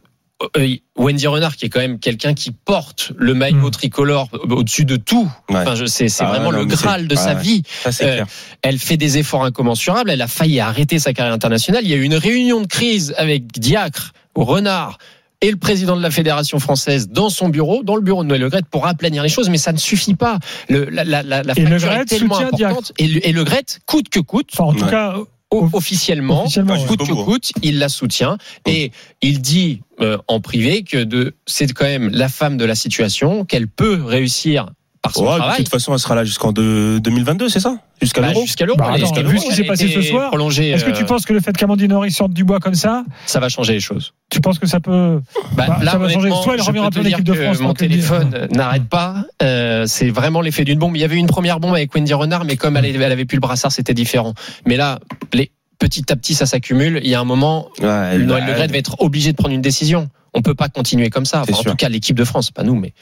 Wendy 0.98 1.28
Renard, 1.28 1.56
qui 1.56 1.66
est 1.66 1.70
quand 1.70 1.80
même 1.80 2.00
quelqu'un 2.00 2.34
qui 2.34 2.52
porte 2.52 3.12
le 3.18 3.34
maillot 3.34 3.68
Mm. 3.68 3.72
tricolore 3.72 4.30
au-dessus 4.50 4.86
de 4.86 4.96
tout. 4.96 5.30
Ouais. 5.50 5.58
Enfin, 5.58 5.76
je 5.76 5.86
sais, 5.86 6.10
c'est 6.10 6.24
Ah, 6.24 6.28
vraiment 6.28 6.52
non, 6.52 6.60
le 6.60 6.66
graal 6.66 7.08
de 7.08 7.16
sa 7.16 7.34
ouais. 7.36 7.42
vie. 7.42 7.64
Ça, 7.90 8.04
Euh. 8.06 8.26
Elle 8.62 8.78
fait 8.80 8.98
des 8.98 9.18
efforts 9.18 9.44
incommensurables. 9.44 10.10
Elle 10.10 10.22
a 10.22 10.28
failli 10.28 10.60
arrêter 10.60 11.00
sa 11.00 11.14
carrière 11.14 11.34
internationale. 11.34 11.84
Il 11.84 11.90
y 11.90 11.94
a 11.94 11.98
eu 11.98 12.04
une 12.04 12.16
réunion 12.16 12.62
de 12.62 12.68
crise 12.68 13.14
avec 13.18 13.52
Diacre, 13.52 14.14
Renard 14.36 14.98
et 15.42 15.50
le 15.50 15.58
président 15.58 15.98
de 15.98 16.02
la 16.04 16.12
fédération 16.12 16.60
française 16.60 17.10
dans 17.10 17.30
son 17.32 17.50
bureau, 17.50 17.82
dans 17.84 17.96
le 17.96 18.02
bureau 18.04 18.24
de 18.24 18.30
Noël 18.30 18.42
Legrette, 18.42 18.68
pour 18.70 18.86
aplanir 18.86 19.24
les 19.24 19.30
choses, 19.30 19.50
mais 19.50 19.58
ça 19.58 19.72
ne 19.74 19.78
suffit 19.80 20.14
pas. 20.16 20.38
Le, 20.70 20.86
la, 20.86 21.04
la, 21.04 21.24
la, 21.24 21.42
la 21.42 21.54
Et 21.58 21.62
Le 21.66 21.80
fracture 21.80 22.02
est 22.02 22.06
tellement 22.06 22.38
importante. 22.40 22.92
Et, 23.00 23.08
le- 23.08 23.28
et 23.28 23.32
Le 23.32 23.44
Gret, 23.44 23.66
coûte 23.88 24.10
que 24.10 24.20
coûte, 24.20 24.50
Enfin, 24.54 24.66
en 24.66 24.74
tout 24.74 24.84
Ouais. 24.86 24.92
cas, 24.92 25.16
officiellement, 25.52 26.44
officiellement, 26.44 26.74
Ouais, 26.74 26.82
ouais. 26.82 26.88
coûte 26.88 27.08
que 27.08 27.14
coûte, 27.14 27.52
il 27.62 27.80
la 27.80 27.90
soutient. 27.90 28.38
Et 28.66 28.92
il 29.22 29.42
dit 29.42 29.82
euh, 30.00 30.18
en 30.28 30.40
privé 30.40 30.84
que 30.84 31.04
de 31.04 31.36
c'est 31.46 31.72
quand 31.74 31.86
même 31.86 32.10
la 32.10 32.30
femme 32.30 32.58
de 32.58 32.66
la 32.66 32.76
situation 32.76 33.46
qu'elle 33.46 33.68
peut 33.68 34.02
réussir 34.04 34.68
par 35.02 35.14
son 35.14 35.26
Ouais, 35.26 35.40
de 35.40 35.56
toute 35.58 35.70
façon, 35.70 35.94
elle 35.94 36.00
sera 36.00 36.16
là 36.16 36.24
jusqu'en 36.24 36.52
deux- 36.52 37.00
2022, 37.00 37.50
c'est 37.50 37.60
ça? 37.60 37.78
Jusqu'à 38.02 38.22
Bah, 38.22 38.28
l'Euro 38.30 38.42
jusqu'à 38.46 38.66
l'euro. 38.66 38.78
Bah, 38.78 38.86
elle 38.90 39.02
est- 39.02 39.04
attends, 39.04 39.16
jusqu'à 39.16 39.22
vu 39.28 39.34
l'Euro, 39.36 39.46
ce 39.46 39.50
qui 39.50 39.56
s'est 39.56 39.64
passé 39.64 39.88
ce 39.88 40.02
soir, 40.02 40.32
est-ce 40.34 40.86
que 40.86 40.92
tu 40.92 41.04
euh, 41.04 41.06
penses 41.06 41.26
que 41.26 41.34
le 41.34 41.40
fait 41.40 41.54
qu'Amandine 41.58 41.94
Henry 41.94 42.12
sorte 42.12 42.34
du 42.34 42.44
bois 42.44 42.60
comme 42.60 42.76
ça, 42.76 43.04
ça 43.26 43.40
va 43.40 43.50
changer 43.50 43.74
les 43.74 43.80
choses 43.80 44.14
tu 44.32 44.40
penses 44.40 44.60
que 44.60 44.66
ça 44.68 44.80
peut. 44.80 45.20
Bah, 45.56 45.66
Bah, 45.68 45.78
là, 45.84 45.92
ça 45.92 45.98
va 45.98 46.08
changer. 46.08 46.30
Soit 46.30 46.54
elle 46.56 46.62
reviendra 46.62 46.90
plus 46.90 47.02
en 47.02 47.04
équipe 47.04 47.26
de 47.26 47.34
France, 47.34 47.60
Mon 47.60 47.74
téléphone 47.74 48.48
n'arrête 48.52 48.88
pas. 48.88 49.26
Euh, 49.44 49.84
c'est 49.88 50.10
vraiment 50.10 50.40
l'effet 50.40 50.64
d'une 50.64 50.80
bombe. 50.80 50.96
Il 50.96 51.02
y 51.02 51.04
avait 51.04 51.18
une 51.18 51.28
première 51.28 51.60
bombe 51.60 51.74
avec 51.74 51.94
Wendy 51.94 52.14
Renard, 52.14 52.46
mais 52.46 52.56
comme 52.56 52.78
elle, 52.78 52.86
avait- 53.12 53.26
plus 53.26 53.36
le 53.36 53.42
brassard, 53.42 53.74
c'était 53.74 53.94
différent. 53.94 54.34
Mais 54.66 54.78
là, 54.78 55.00
les, 55.34 55.52
petit 55.80 56.06
à 56.14 56.16
petit, 56.16 56.34
ça 56.34 56.46
s'accumule. 56.46 57.02
Il 57.04 57.10
y 57.10 57.16
a 57.16 57.20
un 57.20 57.26
moment, 57.26 57.68
Ouais, 57.82 58.18
Noël 58.20 58.26
bah, 58.26 58.40
Le 58.48 58.54
Gret 58.54 58.68
va 58.68 58.78
être 58.78 58.96
obligé 59.02 59.32
de 59.34 59.36
prendre 59.38 59.54
une 59.54 59.62
décision. 59.62 60.10
On 60.34 60.42
peut 60.42 60.56
pas 60.56 60.70
continuer 60.70 61.10
comme 61.10 61.26
ça. 61.26 61.44
C'est 61.46 61.52
Enfin, 61.54 61.70
en 61.70 61.72
tout 61.72 61.76
cas, 61.78 61.90
l'équipe 61.90 62.16
de 62.16 62.24
France, 62.24 62.52
pas 62.52 62.64
nous, 62.64 62.76
mais 62.76 62.94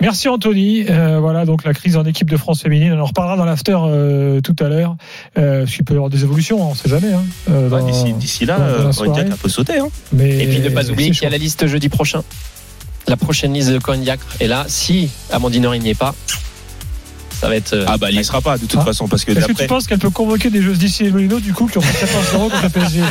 Merci 0.00 0.28
Anthony. 0.28 0.86
Euh, 0.88 1.18
voilà 1.20 1.44
donc 1.44 1.64
la 1.64 1.74
crise 1.74 1.96
en 1.96 2.04
équipe 2.04 2.30
de 2.30 2.36
France 2.36 2.62
féminine. 2.62 2.92
On 2.94 3.00
en 3.00 3.04
reparlera 3.04 3.36
dans 3.36 3.44
l'after 3.44 3.76
euh, 3.84 4.40
tout 4.40 4.56
à 4.60 4.68
l'heure. 4.68 4.96
Euh, 5.38 5.60
parce 5.60 5.74
qu'il 5.74 5.84
peut 5.84 5.94
y 5.94 5.96
avoir 5.96 6.10
des 6.10 6.22
évolutions, 6.22 6.70
on 6.70 6.74
sait 6.74 6.88
jamais. 6.88 7.12
Hein, 7.12 7.24
euh, 7.50 7.68
bah, 7.68 7.82
D'ici 7.82 8.12
d'ici 8.14 8.46
là, 8.46 8.58
la 8.58 8.64
euh. 8.64 9.12
Diacre, 9.12 9.30
elle 9.32 9.36
peut 9.36 9.48
sauter. 9.48 9.78
Hein. 9.78 9.88
mais 10.12 10.42
Et 10.42 10.46
puis 10.46 10.60
ne 10.60 10.70
pas 10.70 10.90
oublier 10.90 11.10
c'est 11.10 11.18
qu'il 11.18 11.24
y 11.24 11.26
a 11.26 11.30
la 11.30 11.38
liste 11.38 11.66
jeudi 11.66 11.88
prochain. 11.88 12.22
La 13.08 13.16
prochaine 13.16 13.52
liste 13.52 13.70
de 13.70 13.96
Diacre. 13.96 14.26
Et 14.40 14.46
là, 14.46 14.64
si 14.68 15.10
Amandine 15.32 15.68
n'y 15.78 15.90
est 15.90 15.98
pas, 15.98 16.14
Ça 17.40 17.48
va 17.48 17.56
être. 17.56 17.72
euh, 17.72 17.84
Ah 17.88 17.96
bah 17.96 18.10
il 18.10 18.20
y 18.20 18.24
sera 18.24 18.40
pas 18.42 18.58
de 18.58 18.66
toute 18.66 18.80
Ah. 18.82 18.84
façon 18.84 19.08
parce 19.08 19.24
que 19.24 19.30
Est-ce 19.32 19.40
que 19.40 19.44
tu 19.46 19.52
d'après 19.52 19.66
penses 19.66 19.86
qu'elle 19.86 19.98
peut 19.98 20.10
convoquer 20.10 20.50
des 20.50 20.60
joueuses 20.60 20.78
d'ici 20.78 21.06
et 21.06 21.10
Molino 21.10 21.40
du 21.40 21.52
coup 21.54 21.66
qui 21.68 21.78
ont 21.78 21.80
fait 21.80 22.06
14-0 22.06 22.50
contre 22.50 22.62
le 22.64 22.68
PSG 22.68 23.00
Non, 23.00 23.06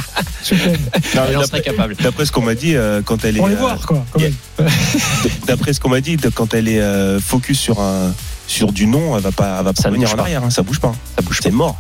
elle 1.16 1.20
en 1.20 1.26
d'après- 1.42 1.46
serait 1.48 1.62
capable. 1.62 1.96
d'après 1.96 2.26
ce 2.26 2.32
qu'on 2.32 2.42
m'a 2.44 2.54
dit 2.56 2.76
euh, 2.76 3.02
quand 3.04 3.26
elle 3.26 3.36
est 3.38 3.40
Pour 3.40 3.48
les 3.48 3.56
euh, 3.56 3.60
voir 3.60 3.86
quoi. 3.88 4.06
quand 4.12 4.20
yeah. 4.20 4.30
même. 4.60 4.70
d'après 5.48 5.74
ce 5.74 5.80
qu'on 5.80 5.90
m'a 5.90 6.02
dit 6.02 6.18
quand 6.36 6.54
elle 6.54 6.68
est 6.68 6.80
euh, 6.82 7.20
focus 7.20 7.60
sur 7.60 7.80
un 7.82 8.14
sur 8.48 8.72
du 8.72 8.86
nom, 8.88 9.16
elle 9.18 9.24
va 9.24 9.32
pas 9.32 9.58
elle 9.60 9.66
va 9.66 9.74
pas 9.74 9.82
Ça 9.82 9.90
ne 9.90 9.94
revenir 9.94 10.12
en 10.14 10.16
pas. 10.16 10.22
arrière, 10.24 10.44
hein, 10.44 10.50
ça 10.50 10.62
bouge 10.62 10.80
pas. 10.80 10.94
Ça 11.16 11.22
bouge 11.24 11.40
C'est 11.42 11.52
mort. 11.52 11.78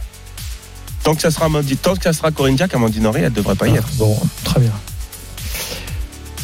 Tant 1.03 1.15
que 1.15 1.21
ça 1.21 1.31
sera 1.31 1.45
Amandine, 1.45 1.77
tant 1.77 1.95
que 1.95 2.03
ça 2.03 2.13
sera 2.13 2.29
Corinne 2.31 2.55
Diac, 2.55 2.73
Amandine 2.73 3.07
Henry, 3.07 3.21
elle 3.21 3.31
devrait 3.33 3.55
pas 3.55 3.67
y 3.67 3.75
être. 3.75 3.87
Bon, 3.95 4.19
très 4.43 4.59
bien. 4.59 4.71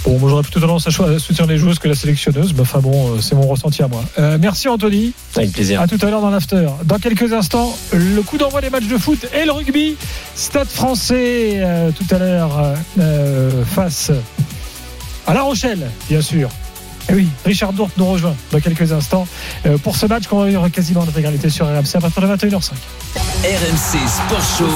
Bon, 0.05 0.19
moi 0.19 0.29
j'aurais 0.29 0.43
plutôt 0.43 0.59
tendance 0.59 0.87
à 0.87 0.91
soutenir 0.91 1.47
les 1.47 1.57
joueuses 1.57 1.79
que 1.79 1.87
la 1.87 1.95
sélectionneuse, 1.95 2.53
mais 2.53 2.61
enfin 2.61 2.79
bon, 2.79 3.15
euh, 3.15 3.21
c'est 3.21 3.33
mon 3.33 3.47
ressenti 3.47 3.81
à 3.81 3.87
moi. 3.87 4.03
Euh, 4.19 4.37
merci 4.39 4.67
Anthony, 4.67 5.13
Avec 5.35 5.51
plaisir. 5.51 5.81
à 5.81 5.87
tout 5.87 5.97
à 5.99 6.09
l'heure 6.11 6.21
dans 6.21 6.29
l'after. 6.29 6.67
Dans 6.83 6.99
quelques 6.99 7.33
instants, 7.33 7.75
le 7.91 8.21
coup 8.21 8.37
d'envoi 8.37 8.61
des 8.61 8.69
matchs 8.69 8.87
de 8.87 8.97
foot 8.99 9.25
et 9.33 9.45
le 9.45 9.51
rugby. 9.51 9.95
Stade 10.35 10.67
français 10.67 11.53
euh, 11.55 11.89
tout 11.91 12.05
à 12.13 12.19
l'heure 12.19 12.73
euh, 12.99 13.63
face 13.65 14.11
à 15.25 15.33
La 15.33 15.41
Rochelle, 15.41 15.89
bien 16.07 16.21
sûr. 16.21 16.49
Et 17.09 17.13
oui, 17.13 17.27
Richard 17.43 17.73
Dourte 17.73 17.93
nous 17.97 18.05
rejoint 18.05 18.35
dans 18.51 18.59
quelques 18.59 18.91
instants 18.91 19.27
euh, 19.65 19.77
pour 19.79 19.95
ce 19.95 20.05
match 20.05 20.27
qu'on 20.27 20.39
va 20.39 20.47
vivre 20.47 20.67
quasiment 20.69 21.01
en 21.01 21.07
intégralité 21.07 21.49
sur 21.49 21.65
RMC 21.67 21.95
à 21.95 21.99
partir 22.01 22.21
de 22.21 22.27
21h05. 22.27 22.71
RMC 23.43 24.07
Sport 24.07 24.57
Show. 24.57 24.69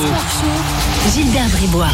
Gilbert 1.14 1.50
Bribois. 1.50 1.88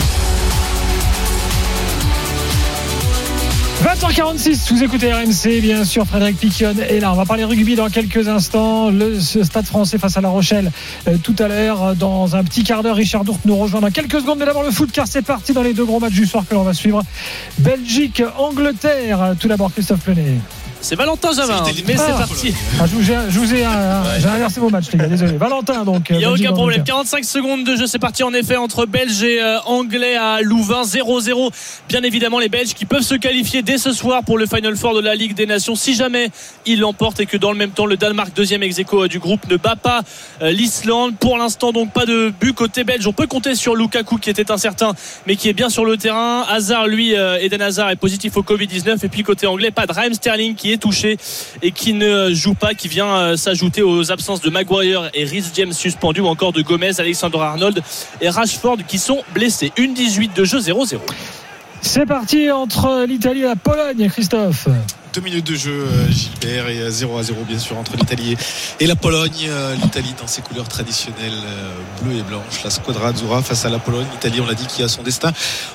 20h46, 3.83 4.73
vous 4.73 4.83
écoutez 4.83 5.11
RMC, 5.13 5.59
bien 5.61 5.83
sûr, 5.83 6.05
Frédéric 6.07 6.37
Piquion 6.39 6.73
est 6.89 6.99
là. 6.99 7.11
On 7.11 7.15
va 7.15 7.25
parler 7.25 7.43
rugby 7.43 7.75
dans 7.75 7.89
quelques 7.89 8.27
instants. 8.27 8.89
Le 8.89 9.19
stade 9.19 9.65
français 9.65 9.97
face 9.97 10.15
à 10.17 10.21
La 10.21 10.29
Rochelle 10.29 10.71
euh, 11.07 11.17
tout 11.21 11.35
à 11.39 11.47
l'heure. 11.47 11.83
euh, 11.83 11.93
Dans 11.93 12.35
un 12.35 12.43
petit 12.43 12.63
quart 12.63 12.81
d'heure, 12.83 12.95
Richard 12.95 13.25
Dourte 13.25 13.41
nous 13.45 13.55
rejoint 13.55 13.81
dans 13.81 13.91
quelques 13.91 14.21
secondes. 14.21 14.39
Mais 14.39 14.45
d'abord, 14.45 14.63
le 14.63 14.71
foot, 14.71 14.91
car 14.91 15.07
c'est 15.07 15.21
parti 15.21 15.53
dans 15.53 15.61
les 15.61 15.73
deux 15.73 15.85
gros 15.85 15.99
matchs 15.99 16.13
du 16.13 16.25
soir 16.25 16.45
que 16.49 16.55
l'on 16.55 16.63
va 16.63 16.73
suivre. 16.73 17.03
Belgique, 17.59 18.23
Angleterre. 18.37 19.33
Tout 19.39 19.49
d'abord, 19.49 19.71
Christophe 19.71 19.99
Plenet. 19.99 20.39
C'est 20.85 20.95
Valentin 20.95 21.31
Jamin, 21.33 21.65
C'était 21.65 21.83
mais 21.87 21.97
c'est 21.97 22.11
parti. 22.11 22.53
Ah, 22.79 22.85
je 22.85 22.93
vous 22.93 23.11
ai, 23.11 23.15
je 23.27 23.39
vous 23.39 23.55
ai, 23.55 23.65
euh, 23.65 24.19
j'ai 24.19 24.27
inversé 24.27 24.59
vos 24.59 24.69
matchs, 24.69 24.91
les 24.91 24.99
gars. 24.99 25.07
Désolé. 25.07 25.35
Valentin, 25.35 25.83
donc. 25.83 26.11
Il 26.11 26.17
n'y 26.17 26.25
a 26.25 26.31
aucun 26.31 26.51
problème. 26.53 26.81
Angleterre. 26.81 26.95
45 26.95 27.25
secondes 27.25 27.63
de 27.63 27.75
jeu, 27.75 27.87
c'est 27.87 27.97
parti 27.97 28.21
en 28.21 28.31
effet 28.35 28.55
entre 28.55 28.85
Belges 28.85 29.23
et 29.23 29.41
euh, 29.41 29.57
Anglais 29.65 30.15
à 30.15 30.41
Louvain. 30.41 30.83
0-0. 30.83 31.51
Bien 31.89 32.03
évidemment, 32.03 32.37
les 32.37 32.49
Belges 32.49 32.75
qui 32.75 32.85
peuvent 32.85 33.01
se 33.01 33.15
qualifier 33.15 33.63
dès 33.63 33.79
ce 33.79 33.93
soir 33.93 34.23
pour 34.23 34.37
le 34.37 34.45
Final 34.45 34.75
Four 34.75 34.93
de 34.93 34.99
la 34.99 35.15
Ligue 35.15 35.33
des 35.33 35.47
Nations 35.47 35.73
si 35.73 35.95
jamais 35.95 36.29
ils 36.67 36.79
l'emportent 36.79 37.19
et 37.19 37.25
que 37.25 37.37
dans 37.37 37.51
le 37.51 37.57
même 37.57 37.71
temps, 37.71 37.87
le 37.87 37.97
Danemark, 37.97 38.35
deuxième 38.35 38.61
ex 38.61 38.77
aequo, 38.77 39.05
euh, 39.05 39.07
du 39.07 39.17
groupe, 39.17 39.49
ne 39.49 39.57
bat 39.57 39.75
pas 39.75 40.01
euh, 40.43 40.51
l'Islande. 40.51 41.15
Pour 41.17 41.39
l'instant, 41.39 41.71
donc 41.71 41.93
pas 41.93 42.05
de 42.05 42.31
but 42.39 42.53
côté 42.53 42.83
belge. 42.83 43.07
On 43.07 43.13
peut 43.13 43.25
compter 43.25 43.55
sur 43.55 43.75
Lukaku 43.75 44.19
qui 44.19 44.29
était 44.29 44.51
incertain 44.51 44.93
mais 45.25 45.35
qui 45.35 45.49
est 45.49 45.53
bien 45.53 45.69
sur 45.69 45.83
le 45.83 45.97
terrain. 45.97 46.45
Hazard, 46.47 46.85
lui, 46.85 47.15
euh, 47.15 47.39
Eden 47.41 47.63
Hazard 47.63 47.89
est 47.89 47.95
positif 47.95 48.37
au 48.37 48.43
Covid-19. 48.43 49.03
Et 49.03 49.09
puis 49.09 49.23
côté 49.23 49.47
anglais, 49.47 49.71
pas 49.71 49.87
de 49.87 49.91
Raheem 49.91 50.13
Sterling 50.13 50.53
qui 50.53 50.71
est 50.71 50.74
touché 50.77 51.17
et 51.61 51.71
qui 51.71 51.93
ne 51.93 52.33
joue 52.33 52.53
pas, 52.53 52.73
qui 52.73 52.87
vient 52.87 53.15
euh, 53.15 53.37
s'ajouter 53.37 53.81
aux 53.81 54.11
absences 54.11 54.41
de 54.41 54.49
Maguire 54.49 55.09
et 55.13 55.23
Rhys 55.23 55.45
James 55.55 55.73
suspendus 55.73 56.21
ou 56.21 56.27
encore 56.27 56.53
de 56.53 56.61
Gomez, 56.61 56.99
Alexander 56.99 57.39
Arnold 57.39 57.81
et 58.21 58.29
Rashford 58.29 58.77
qui 58.87 58.97
sont 58.97 59.23
blessés. 59.33 59.71
Une 59.77 59.93
18 59.93 60.35
de 60.35 60.43
jeu 60.43 60.59
0-0. 60.59 60.97
C'est 61.81 62.05
parti 62.05 62.51
entre 62.51 63.05
l'Italie 63.07 63.41
et 63.41 63.45
la 63.45 63.55
Pologne, 63.55 64.09
Christophe. 64.09 64.67
Deux 65.15 65.21
minutes 65.21 65.47
de 65.47 65.55
jeu, 65.55 65.71
euh, 65.71 66.11
Gilbert, 66.11 66.67
et 66.67 66.79
euh, 66.81 66.91
0 66.91 67.17
à 67.17 67.23
0 67.23 67.45
bien 67.47 67.57
sûr 67.57 67.77
entre 67.77 67.95
l'Italie 67.95 68.35
et- 68.81 68.85
la 68.85 68.97
Pologne. 68.97 69.31
Euh, 69.47 69.73
L'Italie 69.81 70.13
dans 70.19 70.27
ses 70.27 70.41
couleurs 70.41 70.67
traditionnelles 70.67 71.31
euh, 71.31 71.71
bleues 72.03 72.17
et 72.19 72.21
blanches. 72.21 72.63
La 72.65 72.69
squadra 72.69 73.07
azzurra 73.09 73.41
face 73.41 73.63
à 73.63 73.69
la 73.69 73.79
Pologne. 73.79 74.05
L'Italie, 74.11 74.41
on 74.41 74.45
l'a 74.45 74.53
dit, 74.55 74.65
qui 74.67 74.83
a 74.83 74.89
son 74.89 75.03
destin 75.03 75.31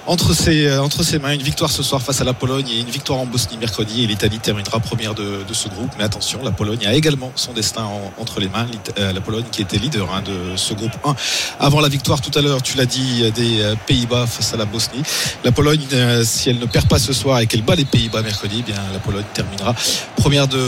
entre 0.07 0.35
ses, 0.35 0.67
euh, 0.67 0.83
entre 0.83 1.03
ses 1.05 1.19
mains. 1.19 1.33
Une 1.33 1.43
victoire 1.43 1.71
ce 1.71 1.83
soir 1.83 2.03
face 2.03 2.21
à 2.21 2.25
la 2.25 2.35
Pologne 2.35 2.69
et 2.69 2.81
une 2.81 2.91
victoire 2.91 3.19
en 3.19 3.25
Bosnie 3.25 3.57
mercredi. 3.57 4.05
Et 4.05 4.07
l'Italie 4.07 4.39
terminera 4.41 4.79
première 4.79 5.15
de, 5.15 5.43
de 5.49 5.55
ce 5.55 5.69
groupe. 5.71 5.91
Mais 5.97 6.05
attention, 6.05 6.41
la 6.45 6.51
Pologne 6.51 6.87
a 6.87 6.93
également 6.93 7.33
son 7.35 7.55
destin 7.55 7.85
en- 7.85 8.13
entre 8.21 8.41
les 8.41 8.49
mains. 8.49 8.67
Euh, 8.99 9.13
La 9.15 9.23
Pologne 9.23 9.45
qui 9.51 9.63
était 9.63 9.79
leader 9.79 10.13
hein, 10.15 10.21
de 10.23 10.55
ce 10.57 10.75
groupe 10.75 10.93
1 11.03 11.15
avant 11.59 11.81
la 11.81 11.89
victoire 11.89 12.21
tout 12.21 12.37
à 12.39 12.43
l'heure, 12.43 12.61
tu 12.61 12.77
l'as 12.77 12.85
dit, 12.85 13.23
euh, 13.23 13.31
des 13.31 13.63
euh, 13.63 13.75
Pays-Bas 13.87 14.27
face 14.27 14.53
à 14.53 14.59
la 14.59 14.67
Bosnie. 14.67 15.03
La 15.45 15.53
Pologne, 15.53 15.81
euh, 15.95 16.25
si 16.27 16.51
elle 16.51 16.59
ne 16.59 16.67
perd 16.67 16.87
pas 16.89 16.99
ce 16.99 17.15
soir 17.15 17.39
et 17.41 17.47
qu'elle 17.47 17.63
bat 17.63 17.75
les 17.75 17.87
Pays-Bas 17.87 18.21
mercredi, 18.21 18.57
eh 18.67 18.71
bien 18.73 18.81
la 18.93 18.99
Pologne 18.99 19.25
terminera 19.33 19.75
première 20.17 20.49
de, 20.49 20.59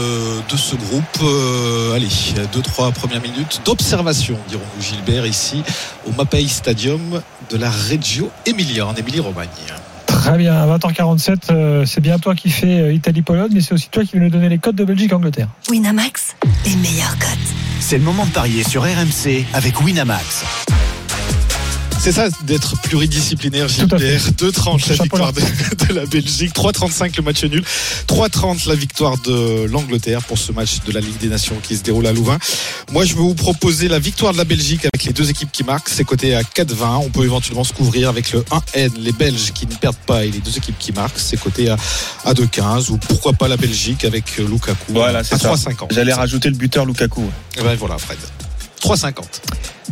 de 0.49 0.57
ce 0.57 0.75
groupe. 0.75 1.03
Euh, 1.21 1.95
allez, 1.95 2.07
deux 2.53 2.61
trois 2.61 2.91
premières 2.91 3.21
minutes 3.21 3.61
d'observation, 3.65 4.37
dirons-nous 4.49 4.81
Gilbert 4.81 5.25
ici 5.25 5.63
au 6.07 6.11
Mapei 6.11 6.47
Stadium 6.47 7.21
de 7.49 7.57
la 7.57 7.69
Reggio 7.69 8.29
Emilia 8.45 8.87
en 8.87 8.95
Émilie-Romagne. 8.95 9.47
Très 10.05 10.37
bien, 10.37 10.55
à 10.55 10.77
20h47, 10.77 11.37
euh, 11.51 11.85
c'est 11.85 12.01
bien 12.01 12.17
toi 12.19 12.35
qui 12.35 12.49
fais 12.49 12.79
euh, 12.79 12.93
Italie-Pologne, 12.93 13.51
mais 13.53 13.61
c'est 13.61 13.73
aussi 13.73 13.89
toi 13.89 14.03
qui 14.03 14.13
viens 14.13 14.21
nous 14.21 14.29
donner 14.29 14.49
les 14.49 14.59
codes 14.59 14.75
de 14.75 14.85
Belgique-Angleterre. 14.85 15.47
Winamax, 15.69 16.35
les 16.65 16.75
meilleurs 16.75 17.17
cotes. 17.19 17.29
C'est 17.79 17.97
le 17.97 18.03
moment 18.03 18.25
de 18.25 18.31
parier 18.31 18.63
sur 18.63 18.83
RMC 18.83 19.45
avec 19.53 19.81
Winamax. 19.81 20.45
C'est 22.03 22.11
ça 22.11 22.27
d'être 22.41 22.75
pluridisciplinaire. 22.81 23.67
Deux 24.37 24.51
tranches 24.51 24.87
la 24.89 24.95
Chapeau 24.97 25.03
victoire 25.03 25.31
de, 25.31 25.39
de 25.87 25.93
la 25.93 26.05
Belgique, 26.05 26.53
3,35 26.53 27.15
le 27.15 27.23
match 27.23 27.45
nul, 27.45 27.63
3,30 28.09 28.67
la 28.67 28.75
victoire 28.75 29.17
de 29.19 29.63
l'Angleterre 29.71 30.21
pour 30.23 30.37
ce 30.37 30.51
match 30.51 30.81
de 30.85 30.91
la 30.91 30.99
Ligue 30.99 31.17
des 31.19 31.29
Nations 31.29 31.55
qui 31.63 31.77
se 31.77 31.81
déroule 31.81 32.05
à 32.05 32.11
Louvain. 32.11 32.37
Moi, 32.91 33.05
je 33.05 33.13
vais 33.13 33.21
vous 33.21 33.35
proposer 33.35 33.87
la 33.87 33.99
victoire 33.99 34.33
de 34.33 34.37
la 34.37 34.43
Belgique 34.43 34.81
avec 34.81 35.05
les 35.05 35.13
deux 35.13 35.29
équipes 35.29 35.49
qui 35.53 35.63
marquent. 35.63 35.87
C'est 35.87 36.03
coté 36.03 36.35
à 36.35 36.41
4,20. 36.41 37.05
On 37.05 37.09
peut 37.09 37.23
éventuellement 37.23 37.63
se 37.63 37.71
couvrir 37.71 38.09
avec 38.09 38.33
le 38.33 38.41
1N, 38.41 38.91
les 38.97 39.13
Belges 39.13 39.53
qui 39.53 39.65
ne 39.65 39.73
perdent 39.73 39.95
pas 40.05 40.25
et 40.25 40.29
les 40.29 40.39
deux 40.39 40.57
équipes 40.57 40.77
qui 40.77 40.91
marquent. 40.91 41.19
C'est 41.19 41.39
coté 41.39 41.69
à, 41.69 41.77
à 42.25 42.33
2,15 42.33 42.91
ou 42.91 42.97
pourquoi 42.97 43.31
pas 43.31 43.47
la 43.47 43.55
Belgique 43.55 44.03
avec 44.03 44.39
Lukaku 44.39 44.91
Voilà, 44.91 45.19
à 45.19 45.23
c'est 45.23 45.37
ça. 45.37 45.53
3,50. 45.53 45.93
J'allais 45.93 46.11
rajouter 46.11 46.49
le 46.49 46.57
buteur 46.57 46.85
Lukaku. 46.85 47.23
Et 47.57 47.61
ben 47.61 47.75
voilà, 47.75 47.97
Fred. 47.97 48.17
3,50. 48.81 49.23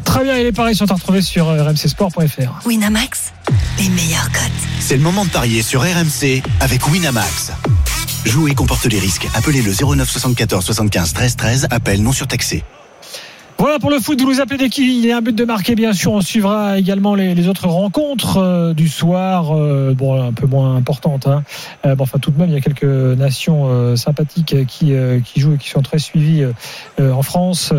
Très 0.04 0.24
bien, 0.24 0.36
et 0.36 0.43
les 0.43 0.52
paris 0.52 0.76
sont 0.76 0.89
à 0.91 0.95
retrouver 0.95 1.22
sur 1.22 1.47
euh, 1.49 1.64
rmcsport.fr. 1.64 2.66
Winamax, 2.66 3.34
les 3.78 3.89
meilleurs 3.89 4.32
cotes. 4.32 4.52
C'est 4.80 4.97
le 4.97 5.04
moment 5.04 5.26
de 5.26 5.30
parier 5.30 5.62
sur 5.62 5.82
RMC 5.82 6.41
avec 6.60 6.88
Winamax. 6.88 7.52
Jouer 8.26 8.54
comporte 8.54 8.86
les 8.86 8.99
risques. 8.99 9.28
Appelez 9.34 9.62
le 9.62 9.74
09 9.74 10.10
74 10.10 10.64
75 10.66 11.14
13 11.14 11.36
13. 11.36 11.68
Appel 11.72 12.02
non 12.04 12.12
surtaxé. 12.12 12.64
Voilà 13.62 13.78
pour 13.78 13.91
le 13.91 13.99
foot, 13.99 14.20
vous 14.20 14.28
nous 14.28 14.41
appelez 14.41 14.57
dès 14.57 14.70
qu'il 14.70 15.05
y 15.05 15.12
a 15.12 15.18
un 15.18 15.22
but 15.22 15.36
de 15.36 15.45
marqué, 15.45 15.76
bien 15.76 15.93
sûr. 15.93 16.14
On 16.14 16.22
suivra 16.22 16.80
également 16.80 17.14
les, 17.14 17.47
autres 17.47 17.68
rencontres 17.68 18.38
euh, 18.38 18.74
du 18.74 18.89
soir, 18.89 19.55
euh, 19.55 19.93
bon, 19.95 20.20
un 20.20 20.34
peu 20.34 20.47
moins 20.47 20.76
importantes. 20.76 21.28
Hein. 21.28 21.43
Euh, 21.86 21.93
bon, 21.93 22.05
enfin, 22.05 22.18
tout 22.18 22.32
de 22.32 22.39
même, 22.39 22.49
il 22.49 22.55
y 22.55 22.57
a 22.57 22.62
quelques 22.62 22.84
nations 22.84 23.95
sympathiques 23.95 24.66
qui, 24.66 24.93
qui 25.24 25.39
jouent 25.39 25.53
et 25.53 25.57
qui 25.59 25.70
sont 25.70 25.84
très 25.84 25.99
suivies 25.99 26.43
en 26.99 27.22
France. 27.22 27.72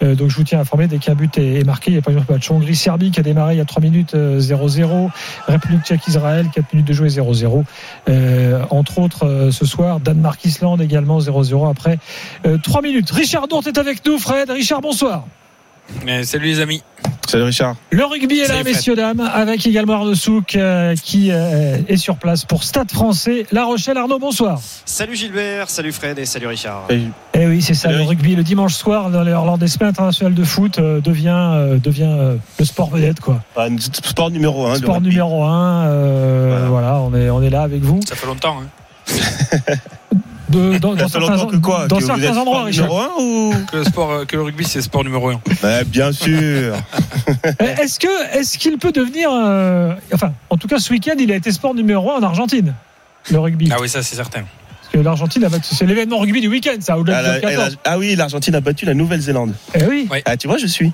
Donc, 0.00 0.28
je 0.28 0.34
vous 0.34 0.42
tiens 0.42 0.58
à 0.58 0.62
informer 0.62 0.88
dès 0.88 0.98
qu'un 0.98 1.14
but 1.14 1.38
est, 1.38 1.64
marqué. 1.64 1.92
Il 1.92 1.94
y 1.94 1.98
a 1.98 2.02
par 2.02 2.12
exemple 2.12 2.32
le 2.32 2.34
match 2.34 2.50
Hongrie-Serbie 2.50 3.12
qui 3.12 3.20
a 3.20 3.22
démarré 3.22 3.54
il 3.54 3.58
y 3.58 3.60
a 3.60 3.64
3 3.64 3.80
minutes 3.80 4.14
euh, 4.16 4.40
0-0. 4.40 5.08
République 5.46 5.84
tchèque-Israël, 5.84 6.46
4 6.52 6.72
minutes 6.72 6.88
de 6.88 6.92
jeu 6.92 7.06
et 7.06 7.10
0-0. 7.10 7.62
Euh, 8.08 8.64
entre 8.70 8.98
autres, 8.98 9.50
ce 9.52 9.64
soir, 9.64 10.00
Danemark-Islande 10.00 10.80
également 10.80 11.20
0-0 11.20 11.70
après 11.70 12.00
euh, 12.44 12.58
3 12.58 12.82
minutes. 12.82 13.08
Richard 13.12 13.46
Dort 13.46 13.62
est 13.68 13.78
avec 13.78 14.04
nous, 14.04 14.18
Fred. 14.18 14.50
Richard, 14.50 14.80
bonsoir. 14.80 15.27
Mais 16.04 16.24
salut 16.24 16.46
les 16.46 16.60
amis. 16.60 16.82
Salut 17.28 17.44
Richard. 17.44 17.76
Le 17.90 18.04
rugby 18.06 18.38
est 18.40 18.48
là, 18.48 18.54
Fred. 18.54 18.66
messieurs, 18.66 18.96
dames, 18.96 19.20
avec 19.20 19.66
également 19.66 19.94
Arnaud 19.94 20.14
Souk 20.14 20.56
euh, 20.56 20.94
qui 20.96 21.28
euh, 21.30 21.76
est 21.86 21.98
sur 21.98 22.16
place 22.16 22.44
pour 22.46 22.64
Stade 22.64 22.90
français. 22.90 23.46
La 23.52 23.64
Rochelle, 23.66 23.98
Arnaud, 23.98 24.18
bonsoir. 24.18 24.58
Salut 24.86 25.14
Gilbert, 25.14 25.68
salut 25.68 25.92
Fred 25.92 26.18
et 26.18 26.24
salut 26.24 26.46
Richard. 26.46 26.84
Et- 26.88 27.02
Eh 27.34 27.46
oui, 27.46 27.60
c'est 27.60 27.74
ça, 27.74 27.88
Salut. 27.90 27.98
le 27.98 28.04
rugby 28.04 28.34
le 28.34 28.42
dimanche 28.42 28.74
soir 28.74 29.10
dans 29.10 29.22
les- 29.22 29.30
lors 29.32 29.58
des 29.58 29.68
semaines 29.68 29.90
internationales 29.90 30.34
de 30.34 30.44
foot 30.44 30.78
euh, 30.78 31.00
devient, 31.02 31.28
euh, 31.36 31.78
devient 31.78 32.08
euh, 32.18 32.36
le 32.58 32.64
sport 32.64 32.88
vedette, 32.88 33.20
quoi. 33.20 33.42
bah, 33.54 33.66
sport 33.78 34.30
numéro 34.30 34.66
1. 34.66 34.76
sport 34.76 35.00
numéro 35.02 35.44
un. 35.44 35.84
euh, 35.86 36.66
voilà. 36.68 36.96
on 36.96 37.14
est, 37.14 37.28
on 37.28 37.42
est 37.42 37.50
là 37.50 37.62
avec 37.62 37.82
vous. 37.82 38.00
Ça 38.08 38.16
fait 38.16 38.26
longtemps. 38.26 38.56
Hein. 38.62 38.66
De- 40.48 40.78
dans, 40.78 40.94
dans 40.94 41.08
certains, 41.08 41.46
que 41.46 41.56
quoi 41.56 41.86
dans 41.88 41.98
que 41.98 42.04
certains 42.04 42.36
endroits, 42.36 42.56
sport 42.56 42.64
Richard. 42.64 42.86
numéro 42.88 43.00
1 43.00 43.10
ou 43.22 43.54
Que 43.70 43.76
le, 43.76 43.84
sport, 43.84 44.10
euh, 44.10 44.24
que 44.24 44.36
le 44.36 44.42
rugby, 44.42 44.64
c'est 44.64 44.78
le 44.78 44.82
sport 44.84 45.04
numéro 45.04 45.28
1. 45.30 45.40
Bah, 45.62 45.84
Bien 45.86 46.12
sûr. 46.12 46.74
Eh, 47.60 47.82
Est-ce 47.82 47.98
que, 48.00 48.36
est-ce 48.38 48.58
qu'il 48.58 48.78
peut 48.78 48.92
devenir, 48.92 49.30
euh, 49.32 49.92
enfin, 50.12 50.32
en 50.50 50.56
tout 50.56 50.66
cas, 50.68 50.78
ce 50.78 50.90
week-end, 50.92 51.14
il 51.18 51.30
a 51.30 51.36
été 51.36 51.52
sport 51.52 51.74
numéro 51.74 52.10
un 52.12 52.16
en 52.18 52.22
Argentine, 52.22 52.74
le 53.30 53.38
rugby? 53.38 53.68
Ah 53.72 53.76
oui, 53.80 53.88
ça 53.88 54.02
c'est 54.02 54.16
certain. 54.16 54.40
Parce 54.40 54.92
que 54.92 54.98
l'Argentine, 54.98 55.44
avait- 55.44 55.58
c'est 55.62 55.84
l'événement 55.86 56.18
rugby 56.18 56.40
du 56.40 56.48
week-end, 56.48 56.76
ça, 56.80 56.98
au-delà 56.98 57.18
Ah, 57.18 57.22
du 57.38 57.44
la- 57.44 57.50
14. 57.52 57.78
ah 57.84 57.98
oui, 57.98 58.16
l'Argentine 58.16 58.54
a 58.54 58.60
battu 58.60 58.86
la 58.86 58.94
Nouvelle-Zélande. 58.94 59.54
Eh 59.74 59.84
oui. 59.84 60.08
Ouais. 60.10 60.22
Ah, 60.24 60.36
tu 60.36 60.48
vois, 60.48 60.56
je 60.58 60.66
suis. 60.66 60.92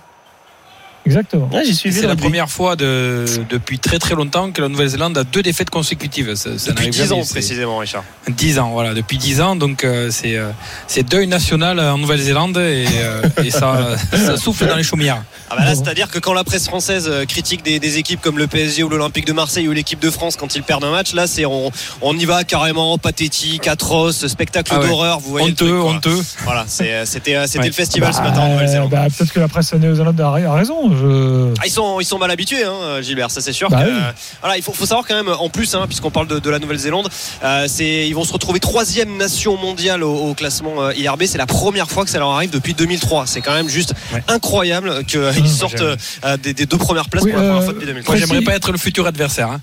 Exactement. 1.07 1.49
Ouais, 1.53 1.65
C'est 1.73 2.07
la 2.07 2.17
première 2.17 2.49
fois 2.49 2.77
de, 2.77 3.25
depuis 3.51 3.79
très 3.79 3.99
très 3.99 4.15
longtemps 4.15 4.51
que 4.53 4.63
la 4.63 4.69
Nouvelle-Zélande 4.69 5.19
a 5.19 5.25
deux 5.25 5.43
défaites 5.43 5.69
consécutives. 5.71 6.35
Ça, 6.35 6.51
ça 6.59 6.71
Depuis 6.71 6.75
n'arrive 6.75 6.91
10 6.93 6.99
jamais, 7.09 7.13
ans 7.21 7.25
c'est- 7.25 7.33
précisément, 7.35 7.79
Richard. 7.79 8.05
10 8.29 8.59
ans, 8.59 8.71
voilà, 8.73 8.95
depuis 8.95 9.19
10 9.19 9.41
ans. 9.43 9.55
Donc 9.57 9.85
euh, 9.85 10.09
c'est 10.11 10.37
euh, 10.37 10.51
c'est 10.87 11.03
deuil 11.03 11.27
national 11.27 11.79
en 11.79 11.99
Nouvelle-Zélande 11.99 12.57
et, 12.57 12.87
euh, 12.97 13.23
et 13.45 13.51
ça, 13.51 13.97
ça 14.13 14.37
souffle 14.39 14.67
dans 14.67 14.77
les 14.77 14.83
chaumières. 14.83 15.23
Ah 15.51 15.57
bah 15.59 15.65
là, 15.67 15.75
c'est-à-dire 15.75 16.11
que 16.11 16.19
quand 16.19 16.33
la 16.33 16.43
presse 16.45 16.67
française 16.67 17.11
critique 17.29 17.63
des, 17.63 17.79
des 17.79 17.99
équipes 17.99 18.21
comme 18.23 18.39
le 18.39 18.47
PSG 18.47 18.83
ou 18.83 18.89
l'Olympique 18.89 19.27
de 19.27 19.33
Marseille 19.35 19.69
ou 19.69 19.73
l'équipe 19.73 20.01
de 20.01 20.11
France 20.11 20.37
quand 20.37 20.55
ils 20.57 20.63
perdent 20.63 20.85
un 20.85 20.91
match, 20.91 21.13
là, 21.13 21.27
c'est 21.27 21.45
on, 21.45 21.71
on 22.01 22.17
y 22.19 22.25
va 22.25 22.45
carrément 22.45 22.97
pathétique, 22.97 23.69
atroce, 23.69 24.27
spectacle 24.27 24.73
Ah 24.75 24.81
ouais. 24.81 24.89
d'horreur. 24.89 25.21
Vous 25.21 25.31
voyez 25.31 25.49
le 25.49 25.53
Honteux, 25.53 25.81
honteux. 25.81 26.23
Voilà, 26.45 26.65
c'est- 26.67 27.05
c'était 27.05 27.35
c'était 27.47 27.59
Ouais. 27.61 27.67
le 27.67 27.73
festival 27.73 28.13
ce 28.15 28.19
Bah, 28.19 28.31
matin 28.31 28.41
en 28.41 28.49
Nouvelle-Zélande. 28.53 28.91
bah, 28.91 29.05
peut-être 29.17 29.33
que 29.33 29.41
la 29.41 29.49
presse 29.49 29.73
néo-zélandaise 29.75 30.25
a 30.47 30.53
raison. 30.53 30.94
Je... 30.97 31.53
Ah, 31.61 31.63
ils 31.67 31.71
sont 31.71 32.01
ils 32.01 32.05
sont 32.05 32.19
mal 32.19 32.31
habitués, 32.31 32.65
hein, 32.65 33.01
Gilbert. 33.03 33.31
Ça 33.31 33.41
c'est 33.41 33.53
sûr. 33.53 33.69
Bah 33.71 33.83
que, 33.83 33.89
oui. 33.89 33.97
euh, 33.97 34.13
voilà, 34.41 34.57
il 34.57 34.63
faut, 34.63 34.73
faut 34.73 34.87
savoir 34.87 35.07
quand 35.07 35.15
même 35.15 35.29
en 35.29 35.49
plus, 35.49 35.75
hein, 35.75 35.85
puisqu'on 35.87 36.11
parle 36.11 36.27
de, 36.27 36.39
de 36.39 36.51
la 36.51 36.59
Nouvelle-Zélande, 36.59 37.09
euh, 37.43 37.65
c'est 37.69 38.07
ils 38.07 38.15
vont 38.15 38.25
se 38.25 38.33
retrouver 38.33 38.61
troisième 38.61 39.17
nation 39.17 39.57
mondiale 39.57 40.03
au, 40.03 40.15
au 40.31 40.35
classement 40.35 40.83
euh, 40.83 40.95
IRB. 40.95 41.25
C'est 41.27 41.39
la 41.39 41.47
première 41.47 41.91
fois 41.91 42.05
que 42.05 42.11
ça 42.11 42.19
leur 42.19 42.31
arrive 42.31 42.51
depuis 42.51 42.75
2003. 42.75 43.27
C'est 43.27 43.41
quand 43.41 43.55
même 43.55 43.69
juste 43.69 43.93
Ouais. 44.13 44.23
incroyable 44.29 45.05
qu'ils 45.05 45.21
Mmh. 45.21 45.47
sortent 45.47 45.79
j'aime. 45.79 45.97
euh, 46.25 46.37
des, 46.37 46.55
des 46.55 46.67
deux 46.67 46.79
premières 46.79 47.09
places 47.09 47.25
Oui, 47.25 47.31
pour 47.33 47.41
la 47.41 47.47
première 47.49 47.65
fois 47.65 47.73
depuis 47.75 47.87
2003. 47.87 48.15
Moi, 48.15 48.21
j'aimerais 48.27 48.43
pas 48.45 48.55
être 48.55 48.73
le 48.73 48.79
futur 48.79 49.07
adversaire. 49.07 49.51
hein. 49.51 49.61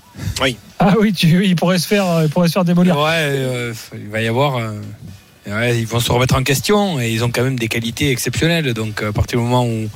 Ah 0.78 0.94
oui, 1.00 1.12
tu, 1.12 1.46
il 1.46 1.54
pourrait 1.56 1.78
se 1.78 1.86
faire, 1.86 2.22
il 2.24 2.28
pourrait 2.28 2.48
se 2.48 2.52
faire 2.54 2.64
démolir. 2.64 2.96
Ouais, 2.98 3.10
euh, 3.14 3.72
il 3.94 4.08
va 4.08 4.20
y 4.20 4.26
avoir. 4.28 4.56
euh, 4.56 4.72
ouais, 5.46 5.78
ils 5.78 5.86
vont 5.86 6.00
se 6.00 6.10
remettre 6.10 6.34
en 6.34 6.42
question 6.42 6.98
et 7.00 7.10
ils 7.10 7.22
ont 7.24 7.30
quand 7.30 7.42
même 7.44 7.58
des 7.58 7.68
qualités 7.68 8.10
exceptionnelles. 8.10 8.74
Donc, 8.74 9.02
à 9.02 9.12
partir 9.12 9.38
du 9.38 9.44
moment 9.44 9.64
où, 9.64 9.88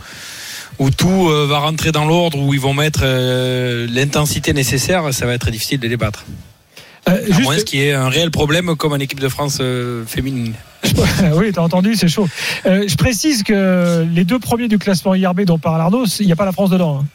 où 0.78 0.90
tout 0.90 1.28
euh, 1.28 1.46
va 1.46 1.58
rentrer 1.58 1.92
dans 1.92 2.04
l'ordre, 2.04 2.38
où 2.38 2.52
ils 2.54 2.60
vont 2.60 2.74
mettre 2.74 3.00
euh, 3.02 3.86
l'intensité 3.90 4.52
nécessaire, 4.52 5.12
ça 5.12 5.26
va 5.26 5.32
être 5.34 5.50
difficile 5.50 5.80
de 5.80 5.88
les 5.88 5.96
battre. 5.96 6.24
Euh, 7.08 7.12
À 7.12 7.26
juste- 7.26 7.42
moins 7.42 7.56
qu'il 7.58 7.80
y 7.80 7.84
ait 7.84 7.92
un 7.92 8.08
réel 8.08 8.30
problème 8.30 8.74
comme 8.76 8.92
en 8.92 8.96
équipe 8.96 9.20
de 9.20 9.28
France 9.28 9.60
féminine. 10.06 10.54
oui, 11.34 11.52
t'as 11.52 11.62
entendu, 11.62 11.94
c'est 11.94 12.08
chaud. 12.08 12.28
Je 12.64 12.94
précise 12.96 13.42
que 13.42 14.04
les 14.12 14.24
deux 14.24 14.38
premiers 14.38 14.68
du 14.68 14.78
classement 14.78 15.14
IRB 15.14 15.42
dont 15.42 15.58
parle 15.58 15.80
Arnaud, 15.80 16.04
il 16.20 16.26
n'y 16.26 16.32
a 16.32 16.36
pas 16.36 16.44
la 16.44 16.52
France 16.52 16.70
dedans. 16.70 17.00
hein. 17.02 17.06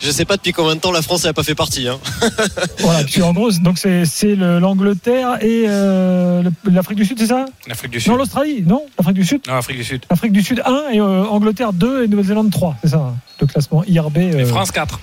Je 0.00 0.10
sais 0.10 0.24
pas 0.24 0.36
depuis 0.36 0.52
combien 0.52 0.74
de 0.74 0.80
temps 0.80 0.92
la 0.92 1.02
France 1.02 1.24
n'a 1.24 1.32
pas 1.32 1.42
fait 1.42 1.54
partie. 1.54 1.88
Hein. 1.88 1.98
Voilà, 2.80 3.04
puis 3.04 3.22
en 3.22 3.32
gros, 3.32 3.50
donc 3.52 3.78
c'est 3.78 4.04
c'est 4.04 4.34
le- 4.34 4.58
l'Angleterre 4.58 5.38
et 5.42 5.64
euh, 5.66 6.42
l'Afrique 6.64 6.98
du 6.98 7.04
Sud, 7.04 7.18
c'est 7.18 7.26
ça? 7.26 7.46
L'Afrique 7.66 7.90
du 7.92 8.00
Sud. 8.00 8.12
Non, 8.12 8.18
l'Australie, 8.18 8.62
non 8.66 8.84
L'Afrique 8.98 9.16
du 9.16 9.24
Sud 9.24 9.40
Non, 9.48 9.54
Afrique 9.54 9.76
du 9.78 9.84
Sud. 9.84 10.02
L'Afrique 10.10 10.32
du 10.32 10.42
Sud 10.42 10.62
1 10.64 10.90
et 10.92 11.00
euh, 11.00 11.24
Angleterre 11.24 11.72
2 11.72 12.04
et 12.04 12.08
Nouvelle-Zélande 12.08 12.50
3, 12.50 12.76
c'est 12.82 12.90
ça 12.90 12.96
hein, 12.98 13.14
Le 13.40 13.46
classement 13.46 13.82
IRB. 13.86 14.16
Et 14.18 14.34
euh, 14.34 14.46
France 14.46 14.70
4. 14.72 15.00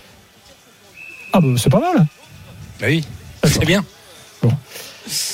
Ah 1.33 1.39
bah 1.41 1.47
c'est 1.57 1.69
pas 1.71 1.79
mal. 1.79 2.05
Bah 2.79 2.87
oui, 2.87 3.03
c'est 3.43 3.65
bien. 3.65 3.83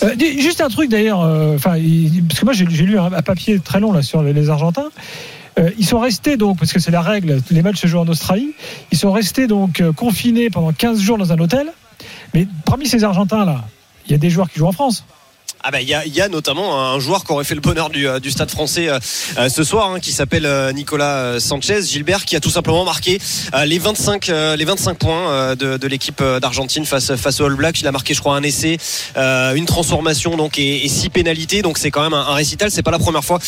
Euh, 0.04 0.16
dis- 0.16 0.41
juste 0.41 0.62
un 0.62 0.68
truc 0.70 0.89
d'ailleurs, 0.89 1.22
euh, 1.22 1.58
parce 1.62 1.78
que 1.80 2.45
moi 2.45 2.54
j'ai 2.54 2.66
j'ai 2.70 2.84
lu 2.86 2.97
un, 2.97 3.12
un 3.14 3.22
papier 3.22 3.60
très 3.60 3.80
long 3.80 3.91
là 3.91 4.02
sur 4.02 4.24
les, 4.24 4.34
les 4.34 4.50
Argentins. 4.50 4.89
Euh, 5.58 5.72
ils 5.78 5.86
sont 5.86 6.00
restés 6.00 6.38
donc, 6.38 6.60
parce 6.60 6.72
que 6.72 6.80
c'est 6.80 6.91
la 6.91 7.02
règle, 7.02 7.41
les 7.50 7.62
matchs 7.62 7.82
se 7.82 7.88
jouent 7.88 8.00
en 8.00 8.08
Australie, 8.08 8.54
ils 8.91 8.97
sont 8.97 9.12
restés 9.12 9.47
donc 9.47 9.82
euh, 9.82 9.91
confinés 9.91 10.50
pendant 10.50 10.72
15 10.72 11.00
jours 11.00 11.18
dans 11.18 11.32
un 11.32 11.39
hôtel. 11.39 11.68
Mais 12.34 12.47
parmi 12.66 12.88
ces 12.88 13.04
Argentins 13.04 13.45
là, 13.45 13.66
il 14.06 14.12
y 14.12 14.16
a 14.16 14.18
des 14.18 14.30
joueurs 14.30 14.50
qui 14.50 14.60
jouent 14.60 14.68
en 14.68 14.72
France. 14.72 15.06
Ah 15.62 15.72
bah 15.72 15.82
il 15.82 15.89
y 15.89 15.91
y 15.91 16.22
a 16.22 16.30
notamment 16.30 16.80
un 16.93 16.99
joueur 16.99 17.26
qui 17.26 17.34
aurait 17.34 17.43
fait 17.43 17.53
le 17.53 17.60
bonheur 17.60 17.89
du, 17.89 18.07
euh, 18.07 18.22
du 18.22 18.32
stade 18.32 18.49
français 18.49 18.88
euh, 18.88 18.97
euh, 19.38 19.49
ce 19.49 19.66
soir, 19.66 19.91
hein, 19.91 19.99
qui 19.99 20.14
s'appelle 20.14 20.45
euh, 20.45 20.72
Nicolas 20.72 21.38
Sanchez 21.41 21.82
Gilbert, 21.82 22.24
qui 22.24 22.38
a 22.38 22.39
tout 22.39 22.49
simplement 22.49 22.86
marqué 22.86 23.20
euh, 23.53 23.66
les 23.66 23.78
25 23.78 24.30
euh, 24.30 24.55
les 24.55 24.64
25 24.64 24.97
points 24.97 25.55
de, 25.55 25.76
de 25.76 25.88
l'équipe 25.88 26.24
d'Argentine 26.41 26.86
face 26.86 27.14
face 27.18 27.41
aux 27.41 27.45
All 27.45 27.55
Blacks. 27.55 27.82
Il 27.82 27.88
a 27.88 27.91
marqué 27.91 28.14
je 28.14 28.22
crois 28.22 28.38
un 28.38 28.43
essai, 28.43 28.78
une 29.18 29.66
transformation 29.66 30.38
donc 30.38 30.57
et, 30.57 30.86
et 30.86 30.88
six 30.88 31.10
pénalités. 31.10 31.62
Donc 31.62 31.78
c'est 31.78 31.91
quand 31.91 32.03
même 32.03 32.14
un, 32.14 32.28
un 32.28 32.36
récital. 32.36 32.72
C'est 32.72 32.82
pas 32.84 32.91
la 32.91 32.99
première 32.99 33.26
fois 33.26 33.39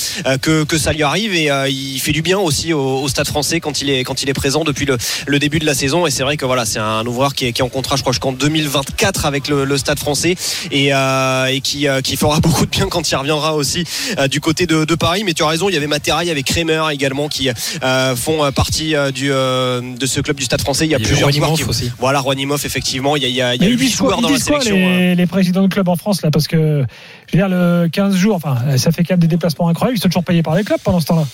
que, 0.42 0.66
que 0.66 0.78
ça 0.78 0.92
lui 0.92 1.04
arrive 1.04 1.34
et 1.34 1.50
il 1.70 2.00
fait 2.00 2.12
du 2.12 2.22
bien 2.22 2.40
aussi 2.40 2.74
au, 2.74 3.02
au 3.04 3.08
stade 3.08 3.28
français 3.28 3.62
quand 3.62 3.82
il 3.82 3.90
est 3.90 4.04
quand 4.04 4.22
il 4.22 4.30
est 4.30 4.34
présent 4.34 4.66
depuis 4.66 4.86
le, 4.86 4.98
le 5.28 5.40
début 5.40 5.60
de 5.60 5.66
la 5.66 5.74
saison. 5.76 6.06
Et 6.06 6.12
c'est 6.12 6.24
vrai 6.24 6.36
que 6.36 6.46
voilà 6.46 6.66
c'est 6.66 6.80
un 6.80 7.06
ouvreur 7.06 7.36
qui 7.36 7.46
est, 7.46 7.54
qui 7.54 7.62
est 7.62 7.66
en 7.66 7.70
contrat 7.70 7.96
je 7.96 8.02
crois 8.02 8.12
jusqu'en 8.12 8.34
2024 8.34 9.26
avec 9.26 9.48
le, 9.48 9.64
le 9.64 9.78
stade 9.78 10.00
français 10.00 10.36
et, 10.72 10.88
et 10.90 11.62
qui, 11.62 11.88
qui 12.02 12.18
fera 12.18 12.40
beaucoup 12.40 12.66
de 12.66 12.72
bien 12.72 12.88
quand 12.88 13.10
il 13.10 13.16
reviendra 13.16 13.56
aussi 13.56 13.84
euh, 14.18 14.28
du 14.28 14.40
côté 14.40 14.66
de, 14.66 14.86
de 14.86 14.96
Paris. 14.96 15.24
Mais 15.24 15.34
tu 15.34 15.44
as 15.44 15.48
raison, 15.48 15.70
il 15.70 15.74
y 15.74 15.78
avait 15.78 15.88
Materail 15.88 16.30
avec 16.30 16.46
Kremer 16.46 16.84
également 16.92 17.28
qui 17.28 17.50
euh, 17.84 18.16
font 18.16 18.44
euh, 18.44 18.52
partie 18.52 18.96
euh, 18.96 19.12
du, 19.12 19.32
euh, 19.32 19.82
de 19.82 20.06
ce 20.06 20.22
club 20.22 20.38
du 20.38 20.44
Stade 20.44 20.62
français. 20.62 20.86
Il 20.86 20.92
y 20.92 20.96
a 20.96 20.98
Il 20.98 21.02
y 21.04 21.06
avait 21.06 21.14
plusieurs 21.14 21.32
joueurs 21.32 21.54
qui... 21.54 21.64
aussi. 21.64 21.92
Voilà, 22.00 22.20
Ronimov 22.20 22.66
effectivement. 22.66 23.16
Il 23.16 23.24
y 23.24 23.26
a, 23.26 23.30
il 23.30 23.36
y 23.36 23.42
a, 23.42 23.56
il 23.56 23.62
y 23.62 23.66
a 23.66 23.68
Mais 23.68 23.74
ils 23.74 23.80
huit 23.80 23.88
disent 23.88 23.98
quoi, 23.98 24.10
joueurs 24.16 24.20
ils 24.20 24.22
dans 24.24 24.30
la 24.30 24.40
quoi, 24.40 24.62
sélection. 24.62 24.76
les, 24.76 25.16
les 25.16 25.26
présidents 25.28 25.64
de 25.64 25.68
clubs 25.74 25.88
en 25.88 25.96
France 25.96 26.22
là 26.22 26.32
Parce 26.32 26.48
que 26.48 26.86
je 27.28 27.38
veux 27.38 27.38
dire, 27.38 27.50
le 27.50 27.88
15 27.92 28.16
jours, 28.16 28.36
enfin, 28.36 28.78
ça 28.78 28.92
fait 28.92 29.04
quand 29.04 29.14
même 29.14 29.20
des 29.20 29.28
déplacements 29.28 29.68
incroyables. 29.70 29.98
Ils 29.98 30.02
sont 30.02 30.10
toujours 30.10 30.24
payés 30.24 30.44
par 30.44 30.56
les 30.56 30.64
clubs 30.64 30.80
pendant 30.84 31.00
ce 31.00 31.06
temps-là. 31.08 31.28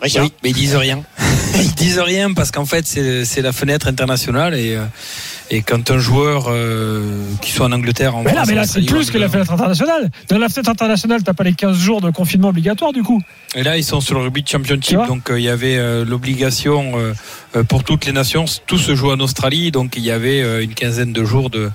Richard 0.00 0.24
Oui, 0.24 0.32
mais 0.42 0.50
ils 0.50 0.54
disent 0.54 0.76
rien. 0.76 1.02
ils 1.56 1.74
disent 1.74 1.98
rien 1.98 2.32
parce 2.32 2.50
qu'en 2.50 2.66
fait, 2.66 2.86
c'est 2.86 3.24
c'est 3.24 3.42
la 3.42 3.52
fenêtre 3.52 3.88
internationale 3.88 4.54
et, 4.54 4.76
euh, 4.76 4.84
et 5.50 5.62
quand 5.62 5.90
un 5.90 5.98
joueur 5.98 6.46
euh, 6.48 7.02
qui 7.40 7.52
soit 7.52 7.66
en 7.66 7.72
Angleterre, 7.72 8.14
en 8.16 8.22
Mais 8.22 8.30
là, 8.30 8.36
France, 8.36 8.48
mais 8.48 8.52
en 8.54 8.56
là, 8.56 8.66
c'est 8.66 8.82
plus 8.82 9.10
que 9.10 9.18
la 9.18 9.28
fenêtre 9.28 9.52
internationale. 9.52 10.10
Dans 10.28 10.38
la 10.38 10.48
fenêtre 10.48 10.70
internationale, 10.70 11.22
t'as 11.22 11.32
pas 11.32 11.44
les 11.44 11.54
15 11.54 11.76
jours 11.78 12.00
de 12.00 12.10
confinement 12.10 12.48
obligatoire 12.48 12.92
du 12.92 13.02
coup. 13.02 13.22
Et 13.54 13.62
là, 13.62 13.76
ils 13.78 13.84
sont 13.84 14.00
sur 14.00 14.14
le 14.18 14.24
rugby 14.24 14.44
championship, 14.46 14.98
donc 15.08 15.30
euh, 15.30 15.38
il 15.38 15.44
y 15.44 15.48
avait 15.48 15.76
euh, 15.78 16.04
l'obligation 16.04 16.92
pour 17.68 17.82
toutes 17.82 18.04
les 18.04 18.12
nations, 18.12 18.44
tout 18.66 18.76
se 18.78 18.94
joue 18.94 19.10
en 19.10 19.20
Australie, 19.20 19.70
donc 19.70 19.94
il 19.96 20.02
y 20.04 20.10
avait 20.10 20.62
une 20.62 20.74
quinzaine 20.74 21.12
de 21.12 21.24
jours 21.24 21.48
de, 21.48 21.70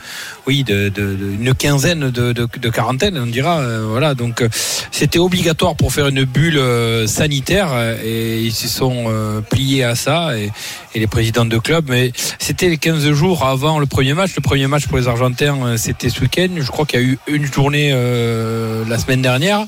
oui, 0.46 0.64
de, 0.64 0.90
de- 0.90 1.16
de- 1.16 1.32
une 1.40 1.54
quinzaine 1.56 2.12
de, 2.12 2.32
de- 2.32 2.70
quarantaine, 2.70 3.18
on 3.18 3.26
dira, 3.26 3.62
voilà, 3.88 4.14
donc 4.14 4.44
c'était 4.92 5.18
obligatoire 5.20 5.76
pour 5.76 5.92
faire 5.92 6.08
une 6.08 6.24
bulle 6.26 6.62
sanitaire 7.08 7.70
et 8.04 8.42
ils 8.42 8.54
se 8.54 8.68
sont 8.68 9.06
pliés 9.50 9.84
à 9.84 9.96
ça 9.96 10.38
et, 10.38 10.52
et 10.94 11.00
les 11.00 11.08
présidents 11.08 11.46
de 11.46 11.58
club, 11.58 11.86
mais 11.90 12.12
c'était 12.40 12.70
les 12.70 12.78
15 12.78 13.12
jours 13.12 13.44
avant 13.46 13.63
le 13.64 13.86
premier 13.86 14.14
match. 14.14 14.36
Le 14.36 14.42
premier 14.42 14.68
match 14.68 14.88
pour 14.88 14.98
les 14.98 15.08
Argentins, 15.08 15.58
euh, 15.66 15.78
c'était 15.78 16.10
ce 16.10 16.20
week-end. 16.22 16.50
Je 16.58 16.68
crois 16.70 16.86
qu'il 16.86 17.00
y 17.00 17.04
a 17.04 17.06
eu 17.06 17.18
une 17.28 17.46
journée 17.46 17.92
euh, 17.94 18.84
la 18.88 18.98
semaine 18.98 19.22
dernière. 19.22 19.66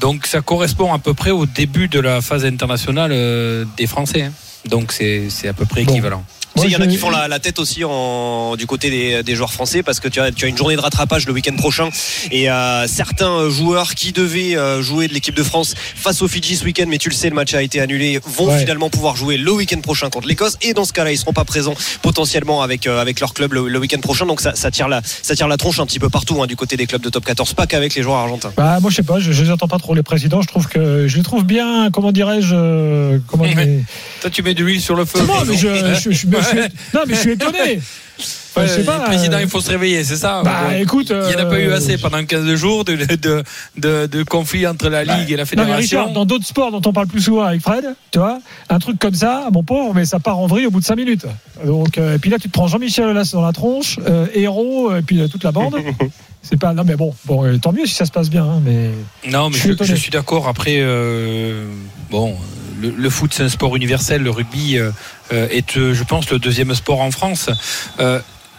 Donc 0.00 0.26
ça 0.26 0.40
correspond 0.40 0.92
à 0.92 0.98
peu 0.98 1.14
près 1.14 1.30
au 1.30 1.46
début 1.46 1.88
de 1.88 2.00
la 2.00 2.20
phase 2.20 2.44
internationale 2.44 3.10
euh, 3.12 3.64
des 3.76 3.86
Français. 3.86 4.22
hein. 4.22 4.32
Donc 4.68 4.92
c'est 4.92 5.28
à 5.48 5.52
peu 5.52 5.64
près 5.64 5.82
équivalent. 5.82 6.24
Il 6.64 6.70
y 6.70 6.76
en 6.76 6.80
a 6.80 6.86
qui 6.86 6.96
font 6.96 7.10
la, 7.10 7.28
la 7.28 7.38
tête 7.38 7.58
aussi 7.58 7.84
en, 7.84 8.56
du 8.56 8.66
côté 8.66 8.90
des, 8.90 9.22
des 9.22 9.34
joueurs 9.34 9.52
français 9.52 9.82
parce 9.82 10.00
que 10.00 10.08
tu 10.08 10.20
as, 10.20 10.32
tu 10.32 10.44
as 10.44 10.48
une 10.48 10.56
journée 10.56 10.76
de 10.76 10.80
rattrapage 10.80 11.26
le 11.26 11.32
week-end 11.32 11.54
prochain 11.56 11.90
et 12.30 12.50
euh, 12.50 12.86
certains 12.86 13.48
joueurs 13.50 13.94
qui 13.94 14.12
devaient 14.12 14.56
euh, 14.56 14.82
jouer 14.82 15.08
de 15.08 15.14
l'équipe 15.14 15.34
de 15.34 15.42
France 15.42 15.74
face 15.94 16.22
aux 16.22 16.28
Fidji 16.28 16.56
ce 16.56 16.64
week-end, 16.64 16.86
mais 16.88 16.98
tu 16.98 17.08
le 17.08 17.14
sais, 17.14 17.28
le 17.28 17.34
match 17.34 17.54
a 17.54 17.62
été 17.62 17.80
annulé, 17.80 18.20
vont 18.24 18.46
Ouais. 18.46 18.60
finalement 18.60 18.88
pouvoir 18.90 19.16
jouer 19.16 19.36
le 19.36 19.50
week-end 19.52 19.80
prochain 19.80 20.08
contre 20.08 20.28
l'Écosse 20.28 20.56
et 20.62 20.72
dans 20.72 20.84
ce 20.84 20.92
cas-là, 20.92 21.10
ils 21.12 21.18
seront 21.18 21.32
pas 21.32 21.44
présents 21.44 21.74
potentiellement 22.02 22.62
avec, 22.62 22.86
euh, 22.86 23.00
avec 23.00 23.20
leur 23.20 23.34
club 23.34 23.52
le, 23.54 23.68
le 23.68 23.78
week-end 23.78 24.00
prochain. 24.00 24.24
Donc 24.26 24.40
ça, 24.40 24.54
ça, 24.54 24.70
tire 24.70 24.88
la, 24.88 25.02
ça 25.04 25.34
tire 25.34 25.48
la 25.48 25.56
tronche 25.56 25.78
un 25.80 25.86
petit 25.86 25.98
peu 25.98 26.08
partout 26.08 26.40
hein, 26.42 26.46
du 26.46 26.56
côté 26.56 26.76
des 26.76 26.86
clubs 26.86 27.02
de 27.02 27.08
top 27.10 27.24
14, 27.24 27.54
pas 27.54 27.66
qu'avec 27.66 27.94
les 27.94 28.02
joueurs 28.02 28.18
argentins. 28.18 28.52
Bah, 28.56 28.78
moi, 28.80 28.90
je 28.90 28.96
sais 28.96 29.02
pas, 29.02 29.18
je, 29.18 29.32
je 29.32 29.42
les 29.44 29.50
entends 29.50 29.68
pas 29.68 29.78
trop 29.78 29.94
les 29.94 30.02
présidents. 30.02 30.42
Je 30.42 30.46
trouve 30.48 30.68
que 30.68 31.08
je 31.08 31.16
les 31.16 31.22
trouve 31.22 31.44
bien, 31.44 31.90
comment 31.92 32.12
dirais-je, 32.12 32.54
euh, 32.54 33.18
comment 33.26 33.44
mais- 33.56 33.80
Toi 34.20 34.30
tu 34.30 34.42
mets 34.42 34.54
de 34.54 34.62
l'huile 34.64 34.80
sur 34.80 34.94
le 34.94 35.04
feu. 35.04 35.20
Non, 35.26 35.44
mais 35.46 35.56
je, 35.56 35.66
Bruno. 35.68 35.94
je- 35.94 36.10
je- 36.10 36.10
je- 36.10 36.26
je 36.26 36.45
suis- 36.46 36.58
non, 36.94 37.00
mais 37.06 37.14
je 37.14 37.20
suis 37.20 37.32
étonné. 37.32 37.80
Enfin, 38.18 38.66
je 38.66 38.72
sais 38.72 38.84
pas, 38.84 38.96
le 38.96 39.04
président, 39.04 39.36
euh, 39.36 39.42
il 39.42 39.48
faut 39.50 39.60
se 39.60 39.68
réveiller, 39.68 40.02
c'est 40.02 40.16
ça 40.16 40.40
Bah, 40.42 40.78
écoute, 40.80 41.10
il 41.10 41.28
n'y 41.28 41.34
en 41.34 41.44
a 41.46 41.50
pas 41.50 41.60
eu 41.60 41.68
euh, 41.68 41.76
assez 41.76 41.98
pendant 41.98 42.24
15 42.24 42.54
jours 42.54 42.86
de, 42.86 42.96
de, 42.96 43.42
de, 43.76 44.06
de 44.06 44.22
conflit 44.22 44.66
entre 44.66 44.88
la 44.88 45.04
Ligue 45.04 45.30
et 45.30 45.36
la 45.36 45.42
Non, 45.44 45.48
mais 45.56 45.62
Richard, 45.74 45.82
Fédération. 46.06 46.12
dans 46.14 46.24
d'autres 46.24 46.46
sports 46.46 46.70
dont 46.72 46.80
on 46.86 46.92
parle 46.94 47.06
plus 47.08 47.20
souvent 47.20 47.42
avec 47.42 47.60
Fred, 47.60 47.84
tu 48.12 48.18
vois, 48.18 48.38
un 48.70 48.78
truc 48.78 48.98
comme 48.98 49.12
ça, 49.14 49.48
mon 49.52 49.62
pauvre, 49.62 49.92
mais 49.94 50.06
ça 50.06 50.20
part 50.20 50.38
en 50.38 50.46
vrille 50.46 50.64
au 50.64 50.70
bout 50.70 50.80
de 50.80 50.86
5 50.86 50.96
minutes. 50.96 51.26
Donc, 51.66 51.98
euh, 51.98 52.14
et 52.14 52.18
puis 52.18 52.30
là, 52.30 52.38
tu 52.38 52.48
te 52.48 52.52
prends 52.54 52.66
Jean-Michel 52.66 53.04
Aulas 53.08 53.28
dans 53.34 53.42
la 53.42 53.52
tronche, 53.52 53.98
euh, 54.08 54.26
héros, 54.32 54.96
et 54.96 55.02
puis 55.02 55.28
toute 55.28 55.44
la 55.44 55.52
bande. 55.52 55.76
C'est 56.42 56.56
pas. 56.58 56.72
Non, 56.72 56.84
mais 56.84 56.94
bon, 56.94 57.12
bon, 57.24 57.44
euh, 57.44 57.58
tant 57.58 57.72
mieux 57.72 57.86
si 57.86 57.94
ça 57.94 58.06
se 58.06 58.12
passe 58.12 58.30
bien, 58.30 58.44
hein, 58.44 58.62
mais. 58.64 58.90
Non, 59.30 59.50
mais 59.50 59.56
Je 59.56 59.60
suis 59.74 59.76
je, 59.80 59.94
suis 59.96 60.10
d'accord. 60.12 60.46
Après, 60.48 60.76
euh, 60.78 61.66
bon, 62.08 62.36
le, 62.80 63.10
foot 63.10 63.32
c'est 63.34 63.42
un 63.42 63.48
sport 63.48 63.76
universel. 63.76 64.22
Le 64.22 64.30
rugby 64.30 64.78
euh, 64.78 64.90
euh, 65.32 65.48
est, 65.50 65.76
euh, 65.76 65.94
je 65.94 66.04
pense, 66.04 66.30
le 66.30 66.38
deuxième 66.38 66.74
sport 66.74 67.00
en 67.00 67.10
France. 67.10 67.50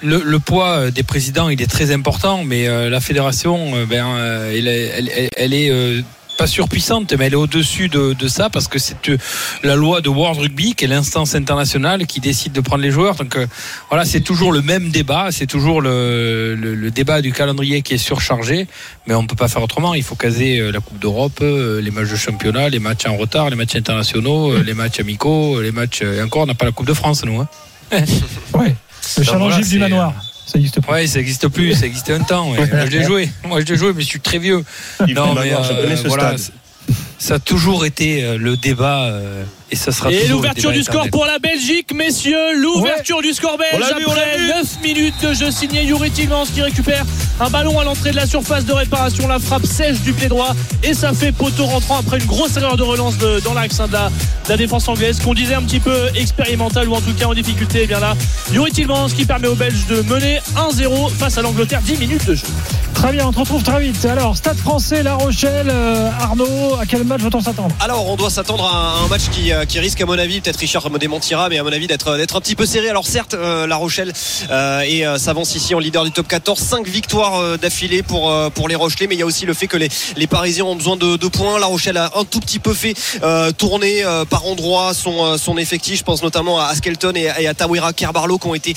Le, 0.04 0.38
poids 0.38 0.92
des 0.92 1.02
présidents, 1.02 1.50
il 1.50 1.60
est 1.62 1.70
très 1.72 1.92
important, 1.92 2.44
mais 2.44 2.68
la 2.90 3.00
fédération, 3.00 3.84
ben, 3.88 4.06
elle, 4.54 4.68
est- 5.54 6.04
pas 6.38 6.48
surpuissante, 6.48 7.12
mais 7.18 7.26
elle 7.26 7.34
est 7.34 7.36
au-dessus 7.36 7.90
de, 7.90 8.14
de 8.14 8.28
ça 8.28 8.50
parce 8.50 8.68
que 8.68 8.80
c'est 8.80 9.10
euh, 9.10 9.18
la 9.64 9.76
loi 9.76 10.02
de 10.02 10.10
World 10.10 10.40
Rugby, 10.40 10.76
qui 10.76 10.86
est 10.86 10.88
l'instance 10.88 11.36
internationale 11.36 12.06
qui 12.06 12.20
décide 12.20 12.54
de 12.54 12.62
prendre 12.62 12.84
les 12.84 12.92
joueurs. 12.92 13.16
Donc 13.16 13.36
euh, 13.36 13.48
voilà, 13.90 14.06
c'est 14.06 14.22
toujours 14.22 14.52
le 14.52 14.62
même 14.62 14.90
débat, 14.90 15.30
c'est 15.32 15.48
toujours 15.48 15.82
le, 15.82 16.56
le, 16.56 16.76
le 16.76 16.92
débat 16.92 17.22
du 17.22 17.34
calendrier 17.34 17.82
qui 17.82 17.96
est 17.96 17.98
surchargé, 17.98 18.68
mais 19.08 19.16
on 19.16 19.24
ne 19.24 19.28
peut 19.28 19.36
pas 19.36 19.48
faire 19.48 19.64
autrement. 19.64 19.96
Il 19.96 20.04
faut 20.04 20.16
caser 20.16 20.60
euh, 20.60 20.72
la 20.72 20.80
Coupe 20.80 21.00
d'Europe, 21.00 21.40
les 21.42 21.92
matchs 21.92 22.12
de 22.12 22.16
championnat, 22.16 22.70
les 22.70 22.80
matchs 22.80 23.08
en 23.08 23.18
retard, 23.18 23.50
les 23.50 23.56
matchs 23.56 23.76
internationaux, 23.76 24.62
les 24.62 24.74
matchs 24.74 25.00
amicaux, 25.00 25.60
les 25.62 25.72
matchs. 25.72 26.04
Et 26.04 26.22
encore, 26.22 26.44
on 26.44 26.46
n'a 26.46 26.54
pas 26.54 26.66
la 26.66 26.72
Coupe 26.72 26.88
de 26.88 26.94
France, 26.94 27.26
nous. 27.26 27.42
Hein. 27.42 27.48
Ouais. 28.54 28.76
Le 29.18 29.24
Donc 29.24 29.34
challenge 29.34 29.52
voilà, 29.54 29.68
du 29.68 29.80
manoir. 29.80 30.14
Ça 30.48 30.58
existe 30.58 30.80
pas. 30.82 30.94
Ouais, 30.94 31.08
ça 31.08 31.20
n'existe 31.20 31.48
plus, 31.50 31.74
ça 31.74 31.86
existait 31.86 32.14
un 32.14 32.24
temps. 32.24 32.52
ouais. 32.52 32.58
Moi, 32.72 32.86
je 32.86 32.92
l'ai 32.98 33.04
joué. 33.04 33.30
Moi, 33.46 33.60
je 33.60 33.66
l'ai 33.66 33.78
joué, 33.78 33.92
mais 33.94 34.02
je 34.02 34.08
suis 34.08 34.22
très 34.22 34.40
vieux. 34.40 34.64
Il 35.06 35.14
Non, 35.14 35.36
mais 35.36 35.54
euh, 35.54 35.82
connais 35.82 35.98
ce 35.98 36.08
voilà, 36.08 36.36
ça 37.20 37.36
a 37.36 37.40
toujours 37.40 37.86
été 37.86 38.24
euh, 38.24 38.38
le 38.38 38.58
débat 38.58 39.06
euh, 39.06 39.44
et 39.70 39.76
ça 39.76 39.92
sera 39.92 40.12
Et 40.12 40.28
l'ouverture 40.28 40.72
du 40.72 40.82
score 40.84 41.10
pour 41.10 41.26
la 41.26 41.40
Belgique, 41.40 41.94
messieurs. 41.94 42.56
L'ouverture 42.62 43.22
du 43.22 43.34
score 43.34 43.58
belge 43.58 43.84
vu, 43.98 44.06
après 44.06 44.38
vu. 44.38 44.48
9 44.48 44.78
minutes 44.84 45.16
de 45.22 45.34
jeu 45.34 45.52
signé 45.52 45.84
Yuri 45.84 46.10
Tilmans 46.10 46.46
qui 46.46 46.62
récupère 46.62 47.04
un 47.42 47.50
ballon 47.50 47.78
à 47.80 47.84
l'entrée 47.84 48.12
de 48.12 48.16
la 48.16 48.28
surface 48.28 48.64
de 48.66 48.72
réparation. 48.72 49.28
La 49.28 49.40
frappe 49.40 49.66
sèche 49.66 50.00
du 50.02 50.14
pied 50.14 50.30
droit 50.30 50.56
et 50.84 50.94
ça 50.94 51.12
fait 51.12 51.34
poteau 51.34 51.66
rentrant 51.66 51.98
après 52.00 52.20
une 52.20 52.26
grosse 52.26 52.56
erreur 52.56 52.78
de 52.78 52.84
relance 52.84 53.18
de- 53.18 53.42
dans 53.42 53.54
l'axe 53.54 53.80
hein, 53.82 53.88
de, 53.88 53.94
la, 53.94 54.08
de 54.10 54.50
la 54.50 54.56
défense 54.58 54.88
anglaise 54.88 55.20
qu'on 55.20 55.34
disait 55.34 55.56
un 55.56 55.64
petit 55.64 55.82
peu 55.82 56.08
expérimentale 56.16 56.88
ou 56.88 56.94
en 56.96 57.02
tout 57.02 57.14
cas 57.14 57.26
en 57.26 57.34
difficulté. 57.34 57.84
Et 57.84 57.88
bien 57.88 58.00
là, 58.00 58.16
Yuri 58.54 58.72
Tilmans 58.72 59.08
qui 59.10 59.26
permet 59.26 59.48
aux 59.50 59.56
Belges 59.56 59.86
de 59.90 60.02
mener 60.04 60.40
1-0 60.56 61.10
face 61.12 61.38
à 61.38 61.42
l'Angleterre. 61.42 61.82
10 61.82 61.98
minutes 61.98 62.26
de 62.26 62.36
jeu. 62.36 62.48
Très 62.94 63.12
bien, 63.12 63.28
on 63.28 63.32
te 63.34 63.40
retrouve 63.40 63.62
très 63.64 63.82
vite. 63.82 64.04
Alors, 64.06 64.36
Stade 64.38 64.58
français, 64.58 65.04
La 65.04 65.16
Rochelle, 65.16 65.70
euh, 65.70 66.10
Arnaud, 66.20 66.76
à 66.82 66.86
quel 66.88 67.04
Alors, 67.80 68.08
on 68.08 68.16
doit 68.18 68.30
s'attendre 68.30 68.66
à 68.66 69.04
un 69.04 69.08
match 69.08 69.30
qui, 69.32 69.54
euh, 69.54 69.64
qui 69.66 69.80
risque, 69.80 70.02
à 70.02 70.06
mon 70.06 70.18
avis, 70.18 70.42
peut-être 70.42 70.58
Richard 70.58 70.90
me 70.90 71.00
démentira, 71.00 71.48
mais 71.48 71.58
à 71.58 71.64
mon 71.64 71.72
avis, 71.72 71.88
d'être 71.88 72.10
un 72.10 72.42
petit 72.42 72.56
peu 72.56 72.66
serré. 72.66 72.90
Alors, 72.90 73.06
certes, 73.06 73.34
euh, 73.34 73.66
La 73.66 73.78
Rochelle 73.78 74.12
euh, 74.50 75.18
s'avance 75.18 75.56
ici 75.56 75.74
en 75.74 75.80
leader 75.80 76.04
du 76.04 76.12
top 76.12 76.28
14. 76.28 76.60
5 76.60 76.88
victoires 76.88 77.58
d'affilée 77.58 78.04
pour, 78.04 78.34
pour 78.52 78.68
les 78.68 78.76
Rochelais, 78.76 79.08
mais 79.08 79.16
il 79.16 79.20
y 79.20 79.22
a 79.22 79.26
aussi 79.26 79.46
le 79.46 79.54
fait 79.54 79.68
que 79.68 79.78
les, 79.78 79.90
les 80.16 80.28
Parisiens 80.28 80.66
ont 80.66 80.76
besoin 80.76 80.98
de, 80.98 81.16
de 81.16 81.28
points. 81.28 81.60
La 81.60 81.68
Rochelle 81.68 81.98
a 81.98 82.12
un 82.16 82.26
tout 82.26 82.40
petit 82.40 82.60
peu 82.60 82.74
fait 82.74 82.94
tourner 83.58 84.04
par 84.30 84.46
endroits 84.46 84.94
son, 84.94 85.38
son 85.38 85.58
effectif. 85.58 86.00
Je 86.00 86.04
pense 86.04 86.24
notamment 86.24 86.60
à 86.60 86.74
Skelton 86.76 87.14
et, 87.16 87.48
à 87.48 87.54
Tawira 87.54 87.94
Kerbarlo 87.94 88.38
qui 88.38 88.48
ont 88.48 88.56
été 88.56 88.76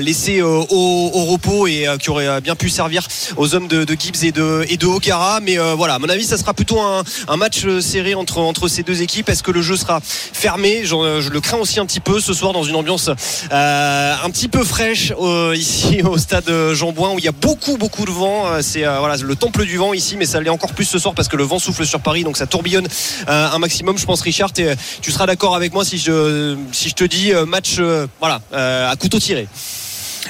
laissés 0.00 0.42
au, 0.42 1.24
repos 1.28 1.66
et 1.66 1.86
qui 2.00 2.10
auraient 2.10 2.40
bien 2.40 2.56
pu 2.56 2.70
servir 2.70 3.06
aux 3.36 3.54
hommes 3.54 3.68
de, 3.68 3.84
de 3.84 3.96
Gibbs 3.98 4.24
et 4.24 4.32
de, 4.32 4.64
et 4.68 4.76
de 4.76 4.86
Okara. 4.86 5.40
Mais 5.40 5.56
voilà, 5.76 5.94
à 5.94 5.98
mon 5.98 6.08
avis, 6.08 6.24
ça 6.24 6.38
sera 6.38 6.54
plutôt 6.54 6.80
un, 6.80 7.04
un 7.28 7.36
match 7.36 7.64
serré 7.80 8.14
entre, 8.14 8.68
ces 8.68 8.82
deux 8.82 9.02
équipes. 9.02 9.28
Est-ce 9.28 9.42
que 9.42 9.50
le 9.50 9.62
jeu 9.62 9.76
sera 9.76 10.00
fermé? 10.02 10.82
Euh, 10.90 11.20
Je 11.20 11.30
le 11.30 11.40
crains 11.40 11.58
aussi 11.58 11.80
un 11.80 11.86
petit 11.86 12.00
peu 12.00 12.20
ce 12.20 12.34
soir 12.34 12.52
dans 12.52 12.62
une 12.62 12.76
ambiance 12.76 13.10
euh, 13.52 14.14
un 14.22 14.30
petit 14.30 14.48
peu 14.48 14.64
fraîche 14.64 15.12
euh, 15.20 15.54
ici 15.56 16.02
au 16.02 16.18
stade 16.18 16.50
Jean 16.72 16.92
Bouin 16.92 17.12
où 17.12 17.18
il 17.18 17.24
y 17.24 17.28
a 17.28 17.32
beaucoup 17.32 17.76
beaucoup 17.76 18.04
de 18.04 18.10
vent. 18.10 18.46
C'est 18.60 18.82
le 18.82 19.34
temple 19.36 19.64
du 19.64 19.76
vent 19.76 19.92
ici, 19.92 20.16
mais 20.16 20.26
ça 20.26 20.40
l'est 20.40 20.50
encore 20.50 20.72
plus 20.72 20.84
ce 20.84 20.98
soir 20.98 21.14
parce 21.14 21.28
que 21.28 21.36
le 21.36 21.44
vent 21.44 21.58
souffle 21.58 21.86
sur 21.86 22.00
Paris, 22.00 22.24
donc 22.24 22.36
ça 22.36 22.46
tourbillonne 22.46 22.88
un 23.26 23.58
maximum. 23.58 23.98
Je 23.98 24.06
pense 24.06 24.20
Richard, 24.20 24.52
tu 24.52 25.12
seras 25.12 25.26
d'accord 25.26 25.54
avec 25.54 25.72
moi 25.72 25.84
si 25.84 25.98
je 25.98 26.56
si 26.72 26.88
je 26.88 26.94
te 26.94 27.04
dis 27.04 27.32
match 27.46 27.78
voilà 28.20 28.40
à 28.52 28.94
couteau 28.96 29.18
tiré. 29.18 29.48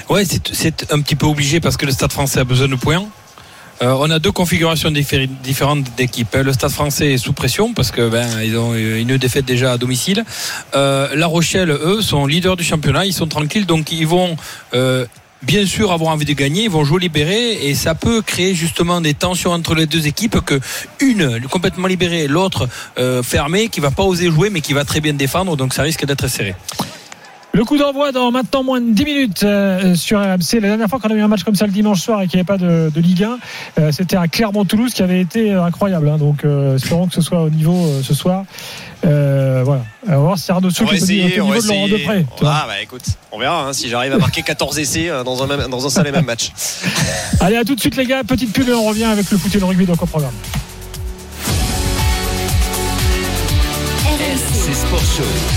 Ouais, 0.08 0.24
c'est 0.52 0.92
un 0.92 1.00
petit 1.00 1.16
peu 1.16 1.26
obligé 1.26 1.60
parce 1.60 1.76
que 1.76 1.86
le 1.86 1.92
Stade 1.92 2.12
français 2.12 2.40
a 2.40 2.44
besoin 2.44 2.68
de 2.68 2.76
points. 2.76 3.06
Euh, 3.80 3.94
on 4.00 4.10
a 4.10 4.18
deux 4.18 4.32
configurations 4.32 4.90
diffé- 4.90 5.28
différentes 5.42 5.84
d'équipes. 5.96 6.34
Le 6.34 6.52
Stade 6.52 6.70
français 6.72 7.12
est 7.12 7.18
sous 7.18 7.32
pression 7.32 7.72
parce 7.74 7.90
que 7.90 8.08
ben 8.08 8.26
ils 8.42 8.56
ont 8.56 8.74
une 8.74 9.16
défaite 9.18 9.44
déjà 9.44 9.72
à 9.72 9.78
domicile. 9.78 10.24
Euh, 10.74 11.14
La 11.14 11.26
Rochelle, 11.26 11.70
eux, 11.70 12.02
sont 12.02 12.26
leaders 12.26 12.56
du 12.56 12.64
championnat, 12.64 13.06
ils 13.06 13.12
sont 13.12 13.28
tranquilles, 13.28 13.66
donc 13.66 13.92
ils 13.92 14.06
vont 14.06 14.36
euh, 14.74 15.06
bien 15.42 15.64
sûr 15.64 15.92
avoir 15.92 16.10
envie 16.12 16.24
de 16.24 16.32
gagner, 16.32 16.64
ils 16.64 16.70
vont 16.70 16.84
jouer 16.84 17.00
libérés 17.00 17.68
et 17.68 17.74
ça 17.76 17.94
peut 17.94 18.20
créer 18.22 18.54
justement 18.56 19.00
des 19.00 19.14
tensions 19.14 19.52
entre 19.52 19.76
les 19.76 19.86
deux 19.86 20.08
équipes 20.08 20.40
que 20.40 20.58
une 21.00 21.40
complètement 21.48 21.86
libérée, 21.86 22.26
l'autre 22.26 22.68
euh, 22.98 23.22
fermée, 23.22 23.68
qui 23.68 23.78
va 23.78 23.92
pas 23.92 24.02
oser 24.02 24.28
jouer 24.30 24.50
mais 24.50 24.60
qui 24.60 24.72
va 24.72 24.84
très 24.84 25.00
bien 25.00 25.12
défendre, 25.12 25.56
donc 25.56 25.72
ça 25.72 25.82
risque 25.82 26.04
d'être 26.04 26.26
serré. 26.26 26.56
Le 27.54 27.64
coup 27.64 27.76
d'envoi 27.78 28.12
dans 28.12 28.30
maintenant 28.30 28.62
moins 28.62 28.80
de 28.80 28.90
10 28.92 29.04
minutes 29.04 29.42
euh, 29.42 29.94
sur 29.96 30.20
RMC. 30.20 30.60
La 30.60 30.68
dernière 30.68 30.86
fois 30.88 31.00
qu'on 31.00 31.08
a 31.08 31.14
eu 31.14 31.20
un 31.20 31.28
match 31.28 31.42
comme 31.42 31.54
ça 31.56 31.66
le 31.66 31.72
dimanche 31.72 32.00
soir 32.02 32.20
et 32.22 32.28
qu'il 32.28 32.36
n'y 32.36 32.40
avait 32.40 32.46
pas 32.46 32.58
de, 32.58 32.90
de 32.94 33.00
Ligue 33.00 33.24
1, 33.24 33.38
euh, 33.80 33.90
c'était 33.90 34.16
à 34.16 34.28
Clermont-Toulouse 34.28 34.92
qui 34.92 35.02
avait 35.02 35.20
été 35.20 35.52
euh, 35.52 35.64
incroyable. 35.64 36.08
hein. 36.08 36.18
donc 36.18 36.44
euh, 36.44 36.76
espérons 36.76 37.08
que 37.08 37.14
ce 37.14 37.22
soit 37.22 37.42
au 37.42 37.50
niveau 37.50 37.74
euh, 37.86 38.02
ce 38.02 38.14
soir. 38.14 38.44
Euh, 39.06 39.62
voilà. 39.64 39.82
On 40.06 40.10
va 40.10 40.16
voir 40.18 40.38
si 40.38 40.52
Arnaud 40.52 40.68
On 40.68 40.70
Souk 40.70 40.88
va 40.88 40.94
est 40.96 41.02
au 41.02 41.06
niveau 41.06 41.26
essayer, 41.26 41.40
au 41.40 41.44
on 41.44 41.48
va 41.48 41.54
niveau 41.56 41.66
de 41.68 41.72
Laurent. 41.72 41.88
Depré. 41.88 42.26
Ah 42.42 42.64
bah 42.68 42.82
écoute, 42.82 43.04
on 43.32 43.38
verra 43.38 43.64
hein, 43.68 43.72
si 43.72 43.88
j'arrive 43.88 44.12
à 44.12 44.18
marquer 44.18 44.42
14 44.42 44.78
essais 44.78 45.08
euh, 45.08 45.24
dans 45.24 45.42
un 45.42 45.46
même, 45.46 45.68
dans 45.68 45.84
un 45.84 45.90
seul 45.90 46.06
et 46.06 46.12
même 46.12 46.26
match. 46.26 46.50
Allez, 47.40 47.56
à 47.56 47.64
tout 47.64 47.74
de 47.74 47.80
suite 47.80 47.96
les 47.96 48.06
gars. 48.06 48.22
Petite 48.24 48.52
pub 48.52 48.68
et 48.68 48.74
on 48.74 48.84
revient 48.84 49.04
avec 49.04 49.28
le 49.30 49.38
foot 49.38 49.52
et 49.54 49.58
le 49.58 49.64
rugby 49.64 49.86
donc 49.86 50.00
au 50.02 50.06
programme. 50.06 50.34
RMC 54.04 54.74
Sport 54.74 55.00
Show. 55.00 55.24